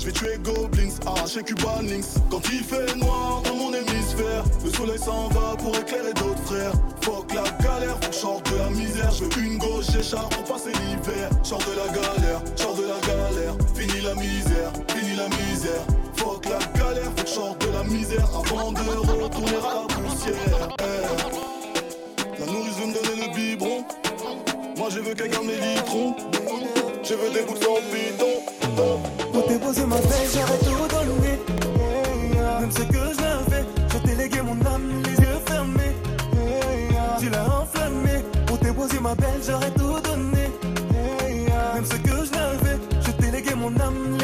Je 0.00 0.06
vais 0.06 0.12
tuer 0.12 0.38
Goblins, 0.42 0.94
arracher 1.04 1.42
Cuban 1.42 1.82
Links 1.82 2.06
Quand 2.30 2.40
il 2.50 2.64
fait 2.64 2.96
noir 2.96 3.42
dans 3.44 3.54
mon 3.54 3.74
hémisphère 3.74 4.44
Le 4.64 4.70
soleil 4.70 4.98
s'en 4.98 5.28
va 5.28 5.54
pour 5.58 5.76
éclairer 5.76 6.14
d'autres 6.14 6.42
frères. 6.46 6.72
Fuck 7.02 7.34
la 7.34 7.42
galère, 7.62 7.98
faut 8.02 8.12
sorte 8.12 8.50
de 8.50 8.56
la 8.56 8.70
misère. 8.70 9.10
Je 9.10 9.24
veux 9.24 9.44
une 9.44 9.58
gauche, 9.58 9.84
j'écharpe 9.92 10.34
pour 10.34 10.54
passer 10.54 10.70
l'hiver. 10.70 11.28
Sors 11.42 11.58
de 11.58 11.76
la 11.76 11.88
galère, 11.92 12.40
sors 12.56 12.74
de 12.76 12.84
la 12.84 12.98
galère. 13.06 13.54
Fini 13.74 14.00
la 14.00 14.14
misère, 14.14 14.72
fini 14.88 15.16
la 15.16 15.28
misère. 15.28 15.84
Fuck 16.16 16.46
la 16.46 16.80
galère, 16.80 17.12
faut 17.18 17.26
sorte 17.26 17.66
de 17.66 17.72
la 17.72 17.84
misère 17.84 18.26
Avant 18.34 18.72
de 18.72 18.80
retourner 18.80 19.56
à 19.56 19.74
la 19.74 19.94
poussière. 19.94 20.68
Eh. 20.80 22.40
La 22.40 22.46
nourrice 22.46 22.76
veut 22.78 22.86
me 22.86 22.94
donner 22.94 23.26
le 23.26 23.34
biberon. 23.34 23.84
Moi 24.78 24.88
je 24.88 25.00
veux 25.00 25.12
qu'elle 25.12 25.28
garde 25.28 25.44
mes 25.44 25.60
litrons 25.74 26.16
Je 27.02 27.14
veux 27.14 27.30
des 27.30 27.42
bouts 27.42 27.54
de 27.54 27.64
sang 27.64 27.78
bidon 27.90 29.02
Pour 29.32 29.60
posé 29.60 29.86
ma 29.86 29.96
veille, 29.96 30.28
j'aurais 30.32 30.58
tout 30.58 30.86
donné. 30.94 31.38
Même 32.60 32.70
ce 32.70 32.82
que 32.82 33.14
je 33.14 33.20
l'avais, 33.22 33.64
j'ai 33.90 34.00
délégué 34.00 34.42
mon 34.42 34.60
âme, 34.66 35.02
les 35.04 35.24
yeux 35.24 35.40
fermés. 35.46 35.96
Tu 37.18 37.30
l'as 37.30 37.46
enflammé. 37.62 38.22
Pour 38.46 38.58
posé 38.58 39.00
ma 39.00 39.14
belle, 39.14 39.40
j'aurais 39.46 39.70
tout 39.70 39.98
donné. 40.00 40.50
Même 41.74 41.84
ce 41.84 41.96
que 41.96 42.24
je 42.24 42.32
l'avais, 42.32 42.78
j'ai 43.00 43.12
délégué 43.12 43.54
mon 43.54 43.68
âme, 43.80 44.18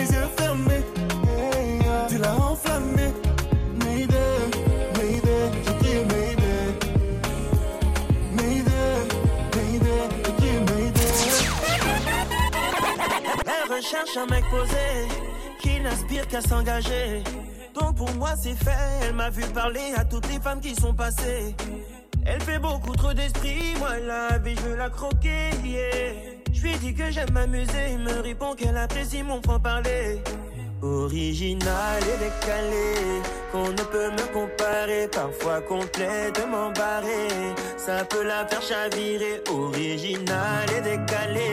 Elle 13.88 14.00
recherche 14.00 14.16
un 14.16 14.26
mec 14.26 14.44
posé 14.50 15.08
qui 15.60 15.80
n'aspire 15.80 16.26
qu'à 16.26 16.40
s'engager. 16.40 17.22
Donc 17.74 17.96
pour 17.96 18.10
moi 18.14 18.30
c'est 18.36 18.56
fait, 18.56 18.70
elle 19.02 19.14
m'a 19.14 19.30
vu 19.30 19.42
parler 19.52 19.92
à 19.96 20.04
toutes 20.04 20.28
les 20.32 20.40
femmes 20.40 20.60
qui 20.60 20.74
sont 20.74 20.94
passées. 20.94 21.54
Elle 22.24 22.40
fait 22.40 22.58
beaucoup 22.58 22.96
trop 22.96 23.12
d'esprit, 23.12 23.74
moi 23.78 23.98
la 23.98 24.38
vie 24.38 24.56
je 24.56 24.62
veux 24.62 24.76
la 24.76 24.90
croquer. 24.90 25.50
Je 26.52 26.62
lui 26.62 26.74
dis 26.78 26.94
que 26.94 27.10
j'aime 27.10 27.30
m'amuser, 27.30 27.92
il 27.92 27.98
me 27.98 28.20
répond 28.22 28.54
qu'elle 28.54 28.76
apprécie 28.76 29.22
mon 29.22 29.40
franc-parler. 29.42 30.20
Original 30.82 32.02
et 32.02 32.18
décalé, 32.18 33.22
qu'on 33.50 33.70
ne 33.70 33.82
peut 33.92 34.10
me 34.10 34.32
comparer, 34.32 35.08
parfois 35.08 35.60
complètement 35.62 36.70
barré. 36.72 37.28
Ça 37.78 38.04
peut 38.04 38.22
la 38.22 38.46
faire 38.46 38.60
chavirer, 38.60 39.42
original 39.50 40.66
et 40.76 40.82
décalé, 40.82 41.50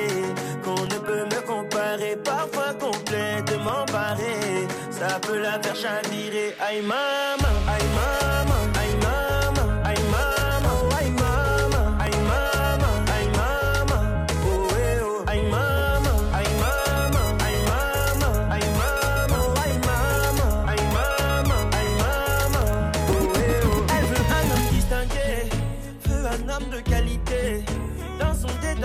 qu'on 0.63 0.83
ne 0.83 0.99
peut 0.99 1.25
me 1.25 1.41
comparer, 1.47 2.17
parfois 2.17 2.73
complètement 2.73 3.85
barré. 3.91 4.67
Ça 4.91 5.19
peut 5.21 5.39
la 5.39 5.57
faire 5.61 5.75
chavirer, 5.75 6.55
aïe 6.59 6.81
maman, 6.81 7.55
aïe 7.67 7.87
maman, 7.95 8.22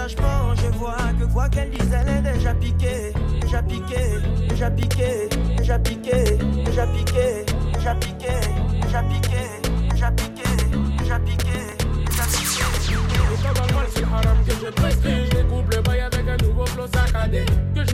je 0.09 0.79
vois 0.79 0.97
que 1.19 1.25
quoi 1.33 1.49
qu'elle 1.49 1.71
dise, 1.71 1.93
elle 1.93 2.09
est 2.09 2.33
déjà 2.33 2.55
piquée, 2.55 3.13
déjà 3.41 3.63
piquée, 3.63 4.21
déjà 4.49 4.71
piquée, 4.71 5.29
déjà 5.57 5.79
piquée, 5.79 6.39
déjà 6.65 6.87
piquée, 6.87 7.47
déjà 7.75 7.95
piquée, 7.95 8.37
déjà 8.83 9.03
piquée, 9.03 9.39
déjà 9.91 10.11
piquée, 10.11 10.49
déjà 11.01 11.19
piquée, 11.19 11.77
déjà 12.09 12.25
c'est. 12.29 12.49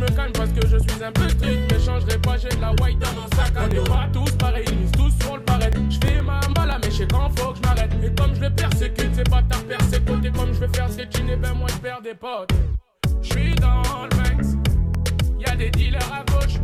Me 0.05 0.11
calme 0.15 0.33
parce 0.33 0.51
que 0.51 0.67
je 0.67 0.77
suis 0.77 1.03
un 1.03 1.13
peu 1.13 1.29
strict. 1.31 1.61
Mais 1.71 1.81
changerai 1.81 2.19
pas, 2.19 2.37
j'ai 2.37 2.51
de 2.51 2.61
la 2.61 2.73
white 2.73 2.99
dans 2.99 3.13
mon 3.13 3.29
sac. 3.37 3.53
On 3.57 3.71
est 3.71 3.89
pas 3.89 4.07
tous 4.13 4.31
pareils, 4.33 4.65
ils 4.71 4.91
tous 4.91 5.13
sur 5.23 5.37
le 5.37 5.43
pareil. 5.43 5.71
Je 5.89 5.99
fais 6.07 6.21
ma 6.21 6.41
mala, 6.55 6.79
mais 6.83 6.91
je 6.91 6.97
sais 6.97 7.09
quand 7.11 7.31
faut 7.39 7.53
que 7.53 7.57
je 7.57 7.63
m'arrête. 7.63 7.91
Et 8.05 8.15
comme 8.15 8.35
je 8.35 8.41
le 8.41 8.51
persécute, 8.51 9.15
c'est 9.15 9.31
pas 9.31 9.43
ta 9.43 9.57
persécuté. 9.59 10.31
Comme 10.31 10.53
je 10.53 10.61
veux 10.61 10.69
faire 10.75 10.91
ce 10.91 10.99
que 10.99 11.05
tu 11.05 11.23
n'es, 11.23 11.37
ben 11.37 11.55
moi 11.55 11.69
je 11.71 11.79
perds 11.79 12.03
des 12.03 12.15
potes. 12.15 12.53
Je 13.23 13.33
suis 13.33 13.55
dans 13.55 13.83
le 14.03 14.11
Banks, 14.11 14.47
y'a 15.39 15.57
des 15.57 15.71
dealers 15.71 16.13
à 16.13 16.23
gauche. 16.31 16.59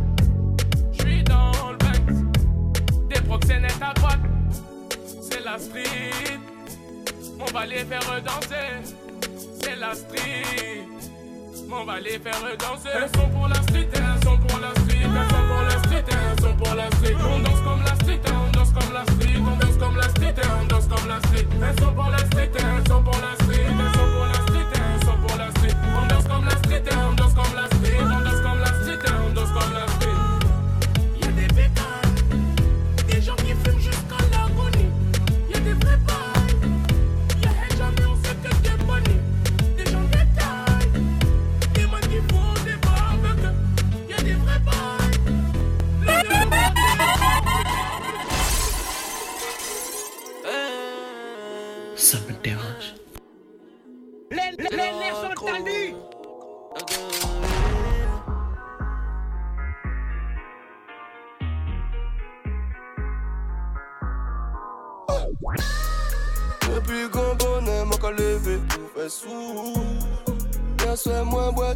Je 0.91 1.01
suis 1.01 1.23
dans 1.23 1.71
le 1.71 1.77
Banks, 1.77 3.09
des 3.09 3.21
proxénètes 3.21 3.81
à 3.81 3.93
droite. 3.93 4.19
C'est 5.19 5.43
la 5.43 5.57
street. 5.57 6.37
On 7.39 7.51
va 7.51 7.65
les 7.65 7.83
faire 7.85 8.21
danser, 8.23 8.93
c'est 9.63 9.75
la 9.77 9.95
street. 9.95 10.85
On 11.73 11.85
va 11.85 11.99
les 12.01 12.19
faire 12.19 12.33
danser. 12.59 12.89
Elles 12.93 13.09
sont 13.17 13.29
pour 13.29 13.47
la 13.47 13.55
street, 13.55 13.87
elles 13.93 14.23
sont 14.25 14.37
pour 14.37 14.59
la 14.59 14.71
street, 14.81 14.99
elles 15.03 15.29
sont 15.29 15.47
pour 15.47 15.61
la 15.63 15.77
street, 15.79 16.03
elles 16.07 16.43
sont 16.43 16.55
pour 16.55 16.75
la 16.75 16.91
street. 16.91 17.15
On 17.23 17.39
danse 17.39 17.61
comme 17.61 17.81
la 17.83 17.95
street, 17.95 18.19
on 18.27 18.51
danse 18.51 18.71
comme 18.71 18.93
la 18.93 19.03
street, 19.05 19.39
on 19.39 19.55
danse 19.55 19.77
comme 19.77 19.95
la 19.95 20.09
street, 20.09 20.35
on 20.59 20.65
danse 20.67 20.87
comme 20.87 21.07
la 21.07 21.19
street. 21.21 21.47
Elles 21.63 21.79
sont 21.79 21.93
pour 21.93 22.09
la 22.11 22.17
street, 22.17 22.51
elles 22.55 22.87
sont 22.87 23.01
pour 23.01 23.19
la 23.21 23.35
street, 23.35 23.63
elles 23.63 23.93
sont 23.95 24.09
pour 24.11 24.25
la 24.27 24.33
street, 24.33 24.67
elles 24.75 25.05
sont 25.05 25.17
pour 25.17 25.37
la 25.37 25.49
street. 25.51 25.75
On 25.95 26.05
danse 26.07 26.27
comme 26.27 26.45
la 26.45 26.57
street, 26.57 26.83
on 26.91 27.13
danse 27.13 27.33
comme 27.33 27.55
la 27.55 27.65
street, 27.65 27.70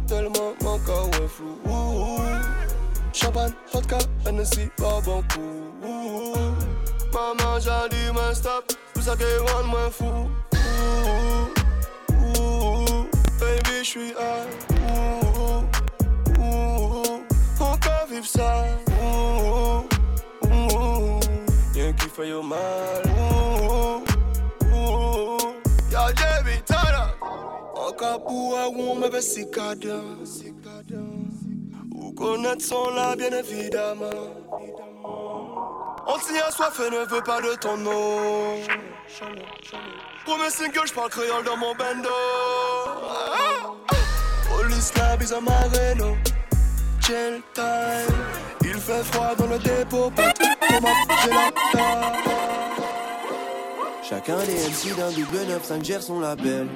tellement 0.06 0.54
mon 0.62 0.78
corps 0.80 1.10
est 1.22 1.28
flou. 1.28 1.58
Champagne, 3.12 3.52
vodka, 3.72 3.98
Hennessy, 4.26 4.68
barbon 4.78 5.22
coup. 5.32 6.32
Maman, 7.12 7.58
j'ai 7.60 7.88
dit, 7.90 8.12
mais 8.14 8.34
stop, 8.34 8.72
ça 8.96 9.02
savez, 9.02 9.38
rend 9.38 9.64
moins 9.64 9.90
fou. 9.90 10.28
Baby, 13.40 13.82
j'suis 13.82 14.12
à 14.18 14.46
On 16.38 17.78
peut 17.78 18.14
vivre 18.14 18.26
ça. 18.26 18.64
Rien 21.74 21.92
qui 21.92 22.08
fait 22.08 22.32
au 22.32 22.42
mal. 22.42 23.02
Kabua 27.98 28.68
ou 28.68 28.90
on 28.90 28.96
me 28.96 29.08
veut 29.08 29.20
cicada. 29.20 30.00
Ou 31.94 32.12
connaître 32.12 32.64
son 32.64 32.90
là, 32.90 33.16
bien 33.16 33.30
évidemment. 33.32 34.04
On 36.06 36.18
s'y 36.20 36.38
a 36.38 36.50
soif 36.50 36.80
et 36.86 36.90
ne 36.90 37.04
veut 37.06 37.22
pas 37.22 37.40
de 37.40 37.54
ton 37.56 37.76
nom. 37.78 38.60
Premier 40.24 40.50
single, 40.50 40.86
j'parle 40.86 41.10
créole 41.10 41.44
dans 41.44 41.56
mon 41.56 41.74
bando. 41.74 42.10
Police 44.48 44.92
lab 44.96 45.22
is 45.22 45.32
a 45.32 45.40
marino. 45.40 46.16
Chill 47.00 47.40
time. 47.54 48.14
Il 48.62 48.74
fait 48.74 49.04
froid 49.04 49.34
dans 49.36 49.46
le 49.46 49.58
dépôt. 49.58 50.10
Comment 50.68 50.94
j'ai 51.24 51.30
la 51.30 51.50
taille. 51.72 52.36
Chacun 54.08 54.36
des 54.38 54.68
MC 54.68 54.96
d'un 54.96 55.10
double 55.10 55.38
9-5 55.38 55.84
gère 55.84 56.02
son 56.02 56.20
label. 56.20 56.68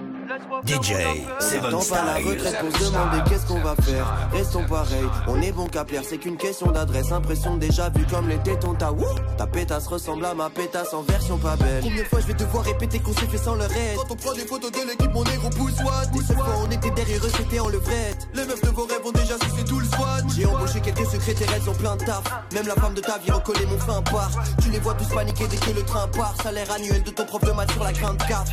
DJ 0.65 0.95
Seven 1.41 1.71
pas 1.71 2.05
la 2.05 2.21
Style. 2.21 2.29
retraite 2.29 2.59
pour 2.61 2.77
se 2.79 2.85
demander 2.85 3.19
qu'est-ce 3.29 3.47
qu'on 3.47 3.61
va 3.61 3.75
faire. 3.83 4.07
Restons 4.33 4.65
pareil, 4.65 5.05
on 5.27 5.43
est 5.43 5.51
bon 5.51 5.67
qu'à 5.67 5.85
plaire, 5.85 6.03
c'est 6.09 6.19
qu'une 6.19 6.37
question 6.37 6.71
d'adresse. 6.71 7.11
Impression 7.11 7.57
déjà 7.57 7.89
vue 7.89 8.07
comme 8.07 8.29
les 8.29 8.39
tétons, 8.39 8.75
ta 8.75 8.93
wouh 8.93 9.05
Ta 9.37 9.49
pétasse 9.49 9.89
ressemble 9.89 10.25
à 10.25 10.35
ma 10.35 10.49
pétasse 10.49 10.95
en 10.95 11.03
version 11.03 11.37
pas 11.37 11.57
belle. 11.57 11.83
Combien 11.83 12.03
de 12.03 12.09
fois 12.09 12.21
je 12.21 12.27
vais 12.27 12.35
devoir 12.35 12.65
répéter 12.65 13.01
qu'on 13.01 13.13
s'est 13.13 13.27
fait 13.27 13.39
sans 13.39 13.57
le 13.57 13.63
reste? 13.63 13.97
Quand 13.97 14.13
on 14.13 14.17
prend 14.17 14.33
des 14.35 14.47
photos 14.47 14.71
de 14.71 14.89
l'équipe, 14.89 15.13
mon 15.13 15.25
négro 15.25 15.51
pousse 15.51 15.81
what 15.81 16.07
Des 16.13 16.25
seules 16.25 16.37
fois 16.37 16.55
on 16.65 16.71
était 16.71 16.91
derrière 16.91 17.27
eux, 17.27 17.33
c'était 17.37 17.59
en 17.59 17.69
levrette. 17.69 18.29
Les 18.35 18.45
meufs 18.45 18.63
de 18.63 18.69
vos 18.69 18.85
rêves 18.85 19.05
ont 19.05 19.13
déjà 19.13 19.35
sucé 19.35 19.65
tout 19.65 19.81
le 19.81 19.87
SWAT. 19.87 20.23
J'ai 20.37 20.47
embauché 20.47 20.81
quelques 20.81 21.07
secrétaires, 21.07 21.49
elles 21.57 21.69
ont 21.69 21.75
plein 21.75 21.97
de 21.97 22.05
taf. 22.05 22.23
Même 22.55 22.69
la 22.69 22.75
femme 22.75 22.95
de 22.95 23.01
ta 23.01 23.19
vie 23.19 23.33
recollait 23.33 23.67
mon 23.67 23.79
fin 23.79 24.01
part. 24.03 24.31
Tu 24.63 24.71
les 24.71 24.79
vois 24.79 24.95
tous 24.95 25.13
paniquer 25.13 25.49
dès 25.49 25.57
que 25.57 25.71
le 25.71 25.83
train 25.83 26.07
part. 26.07 26.37
Salaire 26.41 26.71
annuel 26.71 27.03
de 27.03 27.11
ton 27.11 27.25
prof 27.25 27.43
de 27.43 27.51
maths 27.51 27.73
sur 27.73 27.83
la 27.83 27.93
grande 27.93 28.19
carte. 28.19 28.49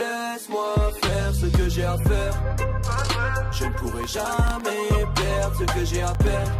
Laisse-moi 0.00 0.74
faire 1.02 1.34
ce 1.34 1.46
que 1.56 1.68
j'ai 1.68 1.84
à 1.84 1.98
faire. 1.98 2.34
Je 3.52 3.64
ne 3.66 3.72
pourrai 3.74 4.06
jamais 4.06 4.86
perdre 5.14 5.56
ce 5.58 5.64
que 5.74 5.84
j'ai 5.84 6.02
à 6.02 6.12
perdre. 6.12 6.52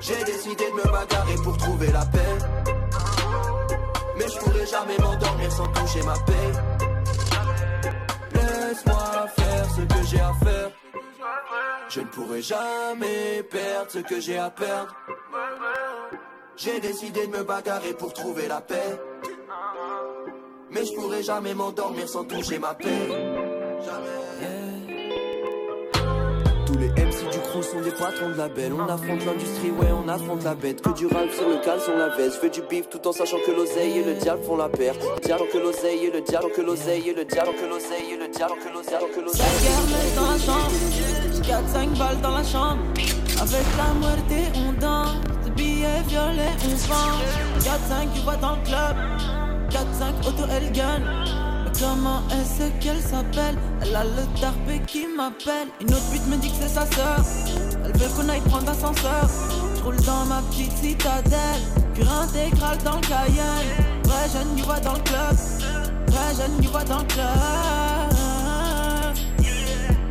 J'ai 0.00 0.24
décidé 0.24 0.64
de 0.70 0.76
me 0.76 0.92
bagarrer 0.92 1.36
pour 1.42 1.56
trouver 1.56 1.90
la 1.90 2.04
paix. 2.04 2.36
Mais 4.18 4.28
je 4.28 4.38
pourrai 4.38 4.66
jamais 4.66 4.98
m'endormir 4.98 5.50
sans 5.50 5.68
toucher 5.68 6.02
ma 6.02 6.18
paix. 6.28 6.50
Laisse-moi 8.34 9.26
faire 9.38 9.66
ce 9.76 9.80
que 9.80 10.06
j'ai 10.06 10.20
à 10.20 10.34
faire. 10.44 10.70
Je 11.88 12.00
ne 12.00 12.06
pourrai 12.06 12.42
jamais 12.42 13.42
perdre 13.50 13.90
ce 13.90 13.98
que 14.00 14.20
j'ai 14.20 14.38
à 14.38 14.50
perdre. 14.50 14.94
J'ai 16.56 16.78
décidé 16.78 17.26
de 17.26 17.38
me 17.38 17.42
bagarrer 17.42 17.94
pour 17.94 18.12
trouver 18.12 18.48
la 18.48 18.60
paix. 18.60 18.98
Mais 20.72 20.84
je 20.84 20.92
pourrai 20.92 21.22
jamais 21.22 21.52
m'endormir 21.52 22.08
sans 22.08 22.24
toucher 22.24 22.58
ma 22.58 22.74
paix. 22.74 22.86
Tous 26.64 26.78
les 26.78 26.88
MC 26.90 27.28
du 27.32 27.38
crew 27.40 27.62
sont 27.62 27.80
des 27.80 27.90
patrons 27.90 28.30
de 28.30 28.36
label. 28.36 28.72
On 28.74 28.88
affronte 28.88 29.26
l'industrie, 29.26 29.70
ouais, 29.72 29.88
on 29.92 30.08
affronte 30.08 30.44
la 30.44 30.54
bête. 30.54 30.80
Que 30.80 30.90
du 30.90 31.06
rap 31.08 31.28
sur 31.32 31.48
le 31.48 31.56
caleçon, 31.64 31.96
la 31.96 32.10
veste. 32.10 32.36
Je 32.36 32.40
veux 32.42 32.50
du 32.50 32.62
bif 32.62 32.88
tout 32.88 33.04
en 33.08 33.12
sachant 33.12 33.38
que 33.44 33.50
l'oseille 33.50 33.98
et 33.98 34.04
le 34.04 34.14
diable 34.14 34.44
font 34.44 34.56
la 34.56 34.68
paire. 34.68 34.94
Le 35.16 35.20
diable 35.20 35.44
que 35.52 35.58
l'oseille 35.58 36.06
et 36.06 36.10
le 36.12 36.20
diable 36.20 36.52
que 36.54 36.60
l'oseille 36.60 37.08
et 37.08 37.14
le 37.14 37.24
diable 37.24 37.50
que 37.60 37.66
l'oseille 37.66 38.12
et 38.12 38.16
le 38.16 38.28
diable 38.28 38.54
que 38.64 38.72
l'oseille 38.72 39.10
que 39.12 39.20
l'oseille. 39.20 39.46
Kermesse 39.62 40.14
dans 40.14 40.30
la 40.30 40.38
chambre, 40.38 40.70
4-5 41.42 41.98
balles 41.98 42.20
dans 42.20 42.30
la 42.30 42.44
chambre. 42.44 42.82
Avec 43.40 43.66
la 43.76 43.92
muerte, 43.98 44.56
on 44.56 44.72
danse. 44.80 45.16
Billets 45.56 46.02
violets, 46.06 46.54
on 46.64 46.76
vend. 46.86 47.18
4-5, 47.58 48.14
tu 48.14 48.20
vois 48.20 48.36
dans 48.36 48.54
le 48.54 48.62
club. 48.62 49.39
4-5, 49.70 50.28
auto, 50.28 50.44
elle 50.50 50.70
gagne. 50.72 51.04
Mais 51.64 51.72
comment 51.80 52.22
est-ce 52.30 52.70
qu'elle 52.82 53.00
s'appelle? 53.00 53.56
Elle 53.80 53.94
a 53.94 54.04
le 54.04 54.40
tarpé 54.40 54.80
qui 54.86 55.06
m'appelle. 55.16 55.68
Une 55.80 55.92
autre 55.94 56.10
pute 56.10 56.26
me 56.26 56.36
dit 56.36 56.50
que 56.50 56.56
c'est 56.62 56.68
sa 56.68 56.86
sœur. 56.86 57.24
Elle 57.84 57.96
veut 57.96 58.08
qu'on 58.16 58.28
aille 58.28 58.40
prendre 58.40 58.66
l'ascenseur. 58.66 59.28
Je 59.76 59.82
roule 59.82 60.00
dans 60.02 60.24
ma 60.26 60.42
petite 60.50 60.76
citadelle. 60.76 61.62
Pure 61.94 62.12
intégrale 62.12 62.78
dans 62.84 62.96
le 62.96 63.00
Cayenne. 63.00 63.90
Vrai 64.04 64.28
jeune, 64.32 64.58
you 64.58 64.64
vois 64.64 64.80
dans 64.80 64.94
le 64.94 65.00
club. 65.00 65.36
Vrai 66.08 66.34
jeune, 66.36 66.62
you 66.62 66.70
vois 66.70 66.84
dans 66.84 66.98
le 66.98 67.04
club. 67.04 67.26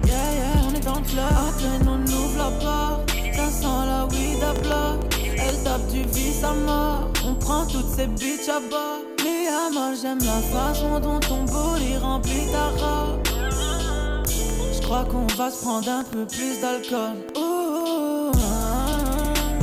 Yeah, 0.06 0.34
yeah, 0.34 0.62
on 0.68 0.74
est 0.74 0.86
dans 0.86 0.96
le 0.96 1.06
club. 1.06 1.20
À 1.20 1.90
on 1.90 2.02
ouvre 2.02 2.38
la 2.38 2.52
porte, 2.64 3.12
ça 3.36 3.50
sent 3.50 3.86
la 3.86 4.06
weed 4.06 4.42
à 4.42 4.54
bloc. 4.54 5.14
Elle 5.38 5.64
tape 5.64 5.88
du 5.88 6.04
vice 6.04 6.44
à 6.44 6.54
mort. 6.54 7.12
On 7.26 7.36
prend 7.36 7.66
toutes 7.66 7.90
ces 7.96 8.08
bitches 8.08 8.50
à 8.50 8.60
bord. 8.70 9.09
J'aime 10.02 10.20
la 10.20 10.40
façon 10.58 11.00
dont 11.00 11.20
ton 11.20 11.44
body 11.44 11.98
remplit 11.98 12.48
ta 12.52 12.70
robe. 12.70 13.20
Je 14.74 14.82
crois 14.82 15.04
qu'on 15.04 15.26
va 15.36 15.52
se 15.52 15.62
prendre 15.62 15.90
un 15.90 16.04
peu 16.04 16.26
plus 16.26 16.62
d'alcool. 16.62 17.18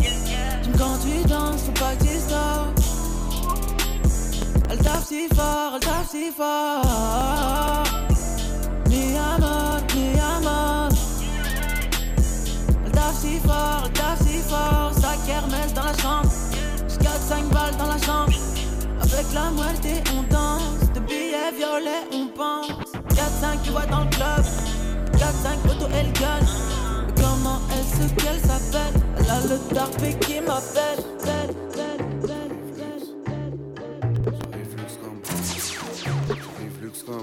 J'aime 0.03 0.77
quand 0.77 0.99
tu 1.01 1.27
danses, 1.27 1.63
faut 1.63 1.73
pas 1.73 1.95
que 1.95 2.03
tu. 2.03 2.09
Elle 4.69 4.79
tape 4.79 5.05
si 5.07 5.29
fort, 5.35 5.73
elle 5.75 5.81
tape 5.81 6.07
si 6.11 6.31
fort. 6.31 7.85
Mi 8.89 9.17
amor, 9.17 9.81
mi 9.95 10.21
amor. 10.37 10.89
Elle 12.85 12.93
tape 12.93 13.15
si 13.19 13.39
fort, 13.39 13.83
elle 13.87 13.93
tape 13.93 14.19
si 14.27 14.39
fort. 14.41 14.93
Sa 14.93 15.17
kermesse 15.27 15.73
dans 15.73 15.85
la 15.85 15.97
chambre. 15.97 16.31
Jusqu'à 16.87 17.19
5 17.29 17.45
balles 17.45 17.77
dans 17.79 17.87
la 17.87 17.99
chambre. 17.99 18.33
Avec 19.27 19.35
la 19.35 19.51
moitié, 19.51 20.03
on 20.17 20.23
danse. 20.33 20.93
De 20.95 21.01
billets 21.01 21.53
violets, 21.57 22.07
on 22.13 22.29
pense. 22.29 22.93
4-5, 23.09 23.63
tu 23.65 23.71
vois 23.71 23.87
dans 23.87 24.01
le 24.01 24.11
club. 24.11 24.45
4-5, 25.15 25.71
auto, 25.71 25.87
elle 25.93 26.13
gagne. 26.13 26.47
Mais 27.07 27.23
comment 27.23 27.61
est-ce 27.73 28.13
qu'elle 28.15 28.41
s'appelle 28.41 29.03
Elle 29.19 29.31
a 29.31 29.41
le 29.41 29.75
tarpé 29.75 30.17
qui 30.21 30.41
m'appelle. 30.41 31.05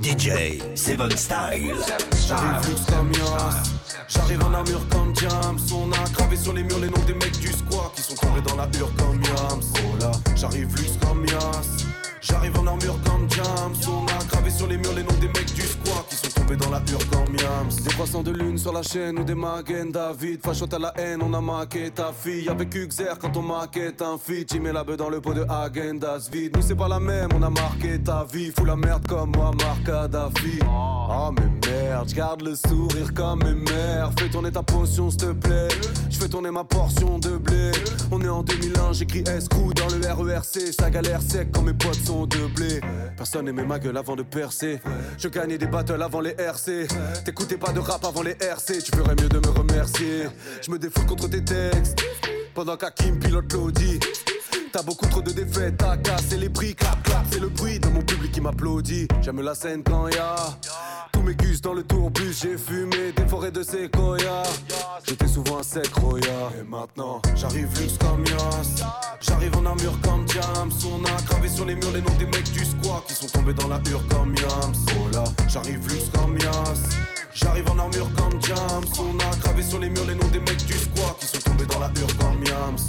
DJ 0.02 0.62
Seven 0.76 1.12
Style. 1.12 1.76
J'arrive 2.28 2.70
luxe 2.70 2.86
comme 2.88 3.12
Yas 3.12 3.64
J'arrive 4.08 4.44
en 4.44 4.54
armure 4.54 4.88
comme 4.90 5.12
Diams 5.14 5.60
On 5.74 5.92
a 5.92 6.10
gravé 6.14 6.38
sur 6.38 6.54
les 6.54 6.64
murs 6.64 6.80
les 6.80 6.90
noms 6.90 7.04
des 7.06 7.14
mecs 7.14 7.38
du 7.40 7.48
squat 7.48 7.92
Qui 7.96 8.02
sont 8.02 8.16
tombés 8.16 8.42
dans 8.42 8.56
la 8.56 8.68
hure 8.78 8.92
comme 8.98 9.22
Yams 9.22 9.62
Oh 9.76 9.98
là, 10.00 10.12
j'arrive 10.36 10.74
luxe 10.76 10.98
comme 11.02 11.26
Yas 11.26 11.93
J'arrive 12.24 12.58
en 12.58 12.68
armure 12.68 12.98
comme 13.06 13.28
Diams 13.28 13.74
On 13.88 14.06
a 14.06 14.24
gravé 14.26 14.50
sur 14.50 14.68
les 14.68 14.78
murs 14.78 14.94
les 14.94 15.04
noms 15.04 15.20
des 15.20 15.28
mecs 15.28 15.54
du 15.54 15.62
squat. 15.62 16.06
Qui 16.10 16.16
sont 16.16 16.33
tombés 16.44 16.58
dans 16.58 16.70
la 16.70 16.80
hure 16.80 17.10
comme 17.10 17.36
Yams 17.36 17.84
Des 17.84 17.90
croissants 17.92 18.24
de 18.24 18.32
lune 18.32 18.58
sur 18.58 18.74
la 18.74 18.84
chaîne 18.84 19.20
ou 19.20 19.24
des 19.24 19.36
Magen 19.36 19.92
David 19.92 20.42
Fachote 20.44 20.74
à 20.74 20.80
la 20.80 20.94
haine, 20.98 21.22
on 21.22 21.34
a 21.34 21.42
maqué 21.42 21.92
ta 21.92 22.12
fille. 22.12 22.50
Avec 22.50 22.74
Uxer 22.76 23.18
quand 23.20 23.36
on 23.38 23.42
maquette 23.42 24.02
un 24.02 24.18
feat 24.18 24.50
Tu 24.50 24.60
mets 24.60 24.74
la 24.74 24.84
beuh 24.84 24.98
dans 24.98 25.10
le 25.10 25.22
pot 25.22 25.34
de 25.34 25.46
Agendas. 25.50 26.30
Vide 26.32 26.56
Nous 26.56 26.62
c'est 26.62 26.76
pas 26.76 26.88
la 26.88 27.00
même, 27.00 27.30
on 27.36 27.42
a 27.42 27.50
marqué 27.50 28.00
ta 28.00 28.26
vie. 28.32 28.52
Fous 28.58 28.66
la 28.66 28.76
merde 28.76 29.06
comme 29.08 29.32
moi, 29.36 29.52
Marc 29.58 29.84
Kadhafi. 29.84 30.60
Oh 30.66 31.32
mais 31.32 31.70
merde, 31.70 32.10
j'garde 32.10 32.42
le 32.42 32.56
sourire 32.56 33.14
comme 33.14 33.44
mes 33.44 33.54
mères. 33.54 34.12
Fais 34.18 34.30
tourner 34.30 34.52
ta 34.52 34.64
potion 34.64 35.10
s'il 35.10 35.20
te 35.20 35.32
plaît. 35.34 35.68
Je 36.10 36.18
fais 36.18 36.30
tourner 36.30 36.52
ma 36.52 36.64
portion 36.64 37.20
de 37.20 37.38
blé. 37.38 37.72
On 38.12 38.22
est 38.22 38.30
en 38.30 38.44
2001, 38.44 38.94
j'écris 38.94 39.24
S-Coup 39.28 39.74
dans 39.74 39.88
le 39.88 40.32
RERC 40.32 40.74
Ça 40.80 40.90
galère 40.90 41.22
sec 41.22 41.50
quand 41.52 41.62
mes 41.62 41.74
potes 41.74 42.04
sont 42.06 42.26
de 42.26 42.48
blé 42.56 42.82
Personne 43.16 43.48
aimait 43.48 43.66
ma 43.66 43.80
gueule 43.80 43.98
avant 43.98 44.16
de 44.16 44.24
percer. 44.24 44.80
Je 45.18 45.28
gagnais 45.28 45.58
des 45.58 45.68
battles 45.68 46.02
avant 46.02 46.22
les 46.22 46.36
RC 46.38 46.88
T'écoutais 47.26 47.58
pas 47.58 47.72
de 47.72 47.80
rap 47.80 48.04
avant 48.06 48.24
les 48.24 48.36
RC 48.42 48.80
Tu 48.80 48.92
ferais 48.96 49.16
mieux 49.16 49.30
de 49.30 49.40
me 49.40 49.50
remercier. 49.50 50.24
Je 50.62 50.72
me 50.72 50.80
défoule 50.80 51.06
contre 51.06 51.30
tes 51.30 51.44
textes. 51.44 52.00
Pendant 52.54 52.78
qu'Hakim 52.78 53.20
pilote 53.20 53.52
l'audi 53.54 54.00
T'as 54.74 54.82
beaucoup 54.82 55.06
trop 55.06 55.22
de 55.22 55.32
défaites, 55.32 55.78
t'as 55.78 55.98
cassé 55.98 56.36
les 56.36 56.50
prix, 56.50 56.74
clap 56.74 57.04
clap, 57.04 57.24
c'est 57.32 57.40
le 57.40 57.50
bruit 57.50 57.80
de 57.80 57.88
mon 57.90 58.02
public 58.02 58.32
qui 58.32 58.42
m'applaudit. 58.42 59.08
J'aime 59.22 59.40
la 59.42 59.54
scène 59.54 59.84
quand 59.84 60.08
y'a 60.08 60.36
tous 61.12 61.22
mes 61.22 61.36
gus 61.36 61.62
dans 61.62 61.74
le 61.74 61.84
tourbus, 61.84 62.34
j'ai 62.42 62.58
fumé 62.58 63.12
des 63.16 63.28
forêts 63.28 63.52
de 63.52 63.62
séquoia. 63.62 64.42
J'étais 65.08 65.28
souvent 65.28 65.60
un 65.60 65.64
sec 65.64 65.94
roya. 65.94 66.52
Et 66.60 66.64
maintenant, 66.64 67.22
j'arrive 67.36 67.70
luxe 67.80 67.98
comme 68.00 68.26
Yas. 68.26 68.84
J'arrive 69.22 69.56
en 69.58 69.66
armure 69.66 70.00
comme 70.02 70.26
Diams. 70.26 70.72
On 70.86 71.06
a 71.06 71.22
gravé 71.28 71.50
sur 71.50 71.66
les 71.66 71.76
murs 71.76 71.92
les 71.94 72.02
noms 72.02 72.18
des 72.18 72.26
mecs 72.26 72.52
du 72.52 72.66
squat 72.66 73.04
qui 73.08 73.14
sont 73.14 73.28
tombés 73.28 73.54
dans 73.54 73.68
la 73.68 73.80
hure 73.90 74.04
comme 74.10 74.34
Yams. 74.36 74.74
Oh 74.98 75.10
là, 75.14 75.24
j'arrive 75.48 75.88
luxe 75.88 76.10
comme 76.16 76.36
Yas. 76.40 76.82
J'arrive 77.36 77.70
en 77.70 77.78
armure 77.78 78.10
comme 78.16 78.40
Diams. 78.40 78.86
On 79.00 79.20
a 79.20 79.36
gravé 79.38 79.62
sur 79.62 79.80
les 79.80 79.90
murs 79.90 80.06
les 80.08 80.16
noms 80.16 80.30
des 80.30 80.40
mecs 80.40 80.66
du 80.66 80.74
squat 80.74 81.16
dans 81.66 81.80
la. 81.80 81.94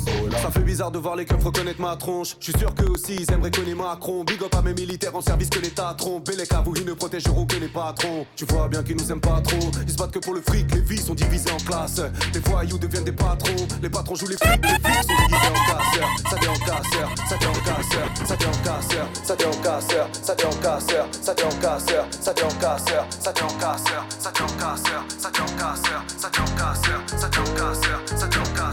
Oh 0.07 0.29
là. 0.29 0.39
Ça 0.39 0.51
fait 0.51 0.61
bizarre 0.61 0.91
de 0.91 0.99
voir 0.99 1.17
les 1.17 1.25
keufs 1.25 1.43
reconnaître 1.43 1.81
ma 1.81 1.97
tronche. 1.97 2.37
Je 2.41 2.51
suis 2.51 2.59
sûr 2.59 2.75
qu'eux 2.75 2.91
aussi 2.91 3.17
ils 3.17 3.33
aimeraient 3.33 3.51
connaître 3.51 3.77
Macron. 3.77 4.25
Big 4.25 4.43
up 4.43 4.55
à 4.55 4.63
mes 4.63 4.75
militaires 4.75 5.15
en 5.15 5.21
service 5.21 5.49
que 5.49 5.59
l'État 5.59 5.95
trompe. 5.97 6.29
Les 6.29 6.45
vous 6.65 6.75
ils 6.77 6.85
ne 6.85 6.93
protégeront 6.95 7.47
que 7.47 7.57
les 7.57 7.69
patrons. 7.69 8.27
Tu 8.37 8.45
vois 8.47 8.69
bien 8.69 8.83
qu'ils 8.83 8.97
nous 8.97 9.11
aiment 9.11 9.21
pas 9.21 9.41
trop. 9.41 9.71
Ils 9.87 9.93
se 9.93 9.97
battent 9.97 10.13
que 10.13 10.19
pour 10.19 10.35
le 10.35 10.41
fric, 10.41 10.73
les 10.75 10.81
vies 10.81 10.99
sont 10.99 11.15
divisées 11.15 11.51
en 11.51 11.57
classes. 11.59 12.01
Les 12.33 12.41
voyous 12.41 12.79
deviennent 12.79 13.05
des 13.05 13.13
patrons. 13.13 13.67
Les 13.83 13.91
patrons 13.91 14.15
jouent 14.15 14.29
les 14.29 14.37
flics, 14.37 14.63
les 14.63 14.69
flics 14.69 15.05
sont 15.05 15.27
divisés 15.27 15.49
en 15.51 15.65
casseurs. 15.67 16.09
Ça 16.31 16.37
t'est 16.39 16.49
en 16.49 16.55
casseur, 16.55 17.11
ça 17.29 17.37
t'est 17.37 17.47
en 17.47 17.53
casseur, 17.53 18.09
ça 18.27 18.37
t'est 18.37 18.47
en 18.47 18.63
casseur, 18.65 19.09
ça 19.23 19.37
t'est 19.37 19.47
en 19.47 19.51
casseur, 19.63 20.09
ça 20.23 20.35
t'est 20.35 20.47
en 20.47 20.51
casseur, 20.51 21.09
ça 21.21 21.35
t'est 21.35 21.45
en 21.45 21.51
casseur, 21.51 22.07
ça 22.21 22.33
t'est 22.33 22.43
en 22.43 22.59
casseur, 22.59 23.07
ça 23.19 23.33
t'est 23.33 23.43
en 23.43 23.49
casseur, 23.49 23.97
ça 24.19 24.31
t'est 24.31 24.43
en 24.43 24.47
casseur, 24.47 25.05
ça 25.19 25.31
t'est 25.31 25.43
en 25.43 25.47
casseur, 25.47 26.05
ça 26.09 26.31
t'est 26.31 26.31
en 26.31 26.31
casseur, 26.31 26.31
ça 26.31 26.31
t'est 26.31 26.41
en 26.41 26.57
casseur, 26.57 27.03
ça 27.07 27.29
t'est 27.29 27.39
en 27.39 27.45
casseur, 27.55 28.01
ça 28.07 28.29
t'est 28.29 28.39
en 28.39 28.43
casseur, 28.43 28.64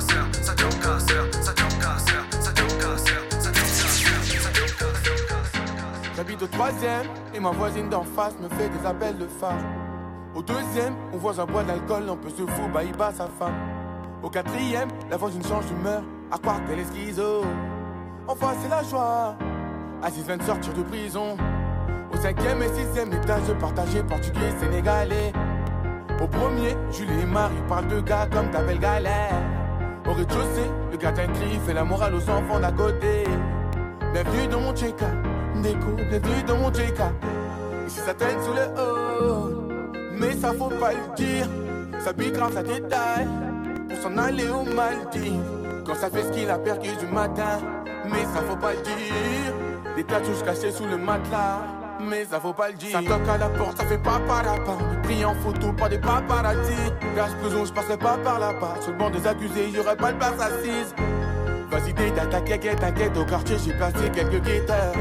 J'habite 6.15 6.41
au 6.43 6.47
troisième 6.47 7.07
et 7.33 7.39
ma 7.39 7.51
voisine 7.51 7.89
d'en 7.89 8.03
face 8.03 8.35
me 8.39 8.47
fait 8.49 8.69
des 8.69 8.85
appels 8.85 9.17
de 9.17 9.27
phare. 9.27 9.57
Au 10.35 10.41
deuxième, 10.41 10.93
on 11.13 11.17
voit 11.17 11.39
un 11.39 11.45
bois 11.45 11.63
d'alcool, 11.63 12.03
un 12.09 12.15
peu 12.15 12.29
se 12.29 12.45
fout, 12.45 12.71
bah 12.73 12.83
il 12.83 12.95
bat 12.95 13.11
sa 13.11 13.27
femme. 13.27 13.55
Au 14.23 14.29
quatrième, 14.29 14.89
la 15.09 15.17
voisine 15.17 15.43
change 15.43 15.65
d'humeur, 15.65 16.03
à 16.31 16.37
croire 16.37 16.63
qu'elle 16.65 16.79
est. 16.79 17.19
Enfin, 18.27 18.53
c'est 18.61 18.69
la 18.69 18.83
joie. 18.83 19.35
Aziz 20.03 20.25
vient 20.25 20.37
de 20.37 20.43
sortir 20.43 20.73
de 20.73 20.83
prison. 20.83 21.35
Au 22.13 22.17
cinquième 22.17 22.61
et 22.61 22.69
sixième 22.69 23.11
étage, 23.11 23.51
partagé 23.59 24.03
portugais, 24.03 24.51
sénégalais. 24.59 25.33
Au 26.21 26.27
premier, 26.27 26.77
Julie 26.91 27.21
et 27.21 27.25
Marie 27.25 27.55
parlent 27.67 27.87
de 27.87 27.99
gars 27.99 28.27
comme 28.31 28.49
ta 28.51 28.61
belle 28.61 28.79
galère. 28.79 29.60
Au 30.07 30.13
rez-de-chaussée, 30.13 30.69
le 30.91 30.97
gardien 30.97 31.27
crie, 31.27 31.59
fait 31.65 31.73
la 31.73 31.83
morale 31.83 32.15
aux 32.15 32.29
enfants 32.29 32.59
d'à 32.59 32.71
côté. 32.71 33.23
Bienvenue 34.13 34.47
dans 34.49 34.59
mon 34.59 34.73
Tchéka, 34.73 35.05
déco, 35.61 35.91
bienvenue 36.09 36.43
dans 36.47 36.57
mon 36.57 36.71
Tchéka. 36.71 37.11
Ici 37.87 37.99
ça 38.05 38.13
traîne 38.13 38.41
sous 38.41 38.53
le 38.53 39.27
haut, 39.29 39.67
mais 40.13 40.33
ça 40.33 40.53
faut 40.53 40.69
pas 40.69 40.91
le 40.93 41.15
dire. 41.15 41.47
Ça 41.99 42.13
pique 42.13 42.33
grâce 42.33 42.55
à 42.57 42.63
détail, 42.63 43.27
pour 43.89 43.97
s'en 43.99 44.17
aller 44.17 44.49
au 44.49 44.63
Maldives. 44.63 45.39
Quand 45.85 45.95
ça 45.95 46.09
fait 46.09 46.23
ce 46.23 46.31
qu'il 46.31 46.49
a 46.49 46.57
perdu 46.57 46.89
du 46.99 47.05
matin, 47.05 47.59
mais 48.05 48.23
ça 48.33 48.41
faut 48.47 48.55
pas 48.55 48.73
le 48.73 48.81
dire. 48.81 49.53
Des 49.95 50.03
tatouages 50.03 50.43
cachés 50.43 50.71
sous 50.71 50.85
le 50.85 50.97
matelas, 50.97 51.59
mais 52.07 52.25
ça 52.25 52.39
faut 52.39 52.53
pas 52.53 52.69
le 52.69 52.75
dire. 52.75 52.91
Ça 52.91 52.99
toque 52.99 53.27
à 53.27 53.37
la 53.37 53.49
porte, 53.49 53.77
ça 53.77 53.85
fait 53.85 53.97
pas 53.97 54.19
par 54.27 54.43
pas. 54.43 54.77
Est 54.93 55.01
pris 55.03 55.25
en 55.25 55.35
photo 55.35 55.71
par 55.73 55.89
des 55.89 55.99
paparazzi. 55.99 56.73
Gage 57.15 57.35
prison, 57.41 57.65
je 57.65 57.73
passerai 57.73 57.97
pas 57.97 58.17
par 58.17 58.39
là-bas. 58.39 58.75
Le 58.87 58.93
banc 58.93 59.09
des 59.09 59.25
accusés, 59.27 59.69
y'aurait 59.69 59.95
pas 59.95 60.11
de 60.11 60.17
place 60.17 60.39
assise. 60.39 60.93
Vas-y, 61.69 61.93
t'as 61.93 62.25
t'inquiète. 62.25 63.17
Au 63.17 63.25
quartier, 63.25 63.57
j'ai 63.63 63.73
placé 63.73 64.09
quelques 64.13 64.43
guetteurs. 64.43 64.93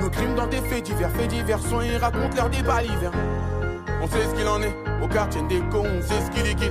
Nos 0.00 0.10
crimes 0.10 0.34
dans 0.34 0.46
des 0.46 0.60
faits 0.60 0.84
divers, 0.84 1.10
faits 1.10 1.28
divers 1.28 1.60
sont, 1.60 1.80
ils 1.80 1.96
racontent 1.96 2.36
leur 2.36 2.50
débat 2.50 2.82
l'hiver. 2.82 3.10
On 4.02 4.06
sait 4.06 4.24
ce 4.28 4.34
qu'il 4.34 4.46
en 4.46 4.60
est, 4.60 4.74
au 5.02 5.08
quartier 5.08 5.40
des 5.42 5.60
cons, 5.70 5.86
on 5.86 6.02
sait 6.02 6.20
ce 6.20 6.30
qu'il 6.30 6.54
qui. 6.56 6.68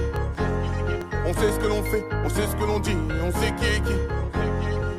On 1.26 1.34
sait 1.34 1.52
ce 1.52 1.60
que 1.60 1.68
l'on 1.68 1.82
fait, 1.84 2.06
on 2.24 2.30
sait 2.30 2.46
ce 2.46 2.56
que 2.56 2.64
l'on 2.64 2.80
dit, 2.80 2.98
on 3.24 3.32
sait 3.32 3.54
qui 3.56 3.66
est 3.66 3.80
qui. 3.82 3.96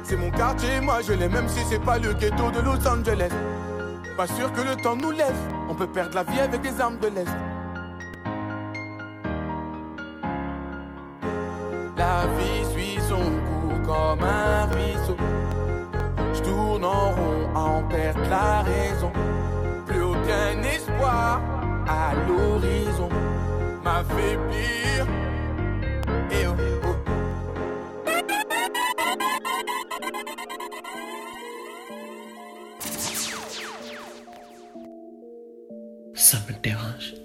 C'est 0.03 0.17
mon 0.17 0.31
quartier, 0.31 0.81
moi 0.81 1.01
je 1.07 1.13
l'ai, 1.13 1.29
même 1.29 1.49
si 1.49 1.61
c'est 1.69 1.81
pas 1.81 1.99
le 1.99 2.13
ghetto 2.13 2.51
de 2.51 2.61
Los 2.61 2.89
Angeles. 2.89 3.31
Pas 4.17 4.29
sûr 4.29 4.53
que 4.53 4.61
le 4.61 4.77
temps 4.77 4.95
nous 4.95 5.11
laisse, 5.11 5.43
on 5.69 5.75
peut 5.75 5.89
perdre 5.89 6.15
la 6.15 6.23
vie 6.23 6.39
avec 6.39 6.61
des 6.61 6.81
armes 6.81 6.99
de 6.99 7.09
l'Est. 7.09 7.37
La 11.97 12.27
vie 12.39 12.65
suit 12.73 13.01
son 13.09 13.17
cours 13.17 13.83
comme 13.83 14.23
un 14.23 14.67
ruisseau. 14.67 15.17
Je 16.33 16.43
tourne 16.43 16.85
en 16.85 17.11
rond 17.11 17.57
en 17.57 17.83
perdre 17.89 18.21
la 18.31 18.63
raison. 18.63 19.11
Plus 19.85 20.03
aucun 20.03 20.63
espoir 20.63 21.41
à 21.89 22.13
l'horizon 22.29 23.09
m'a 23.83 24.05
Ça 36.35 36.41
me 36.49 36.63
dérange. 36.63 37.24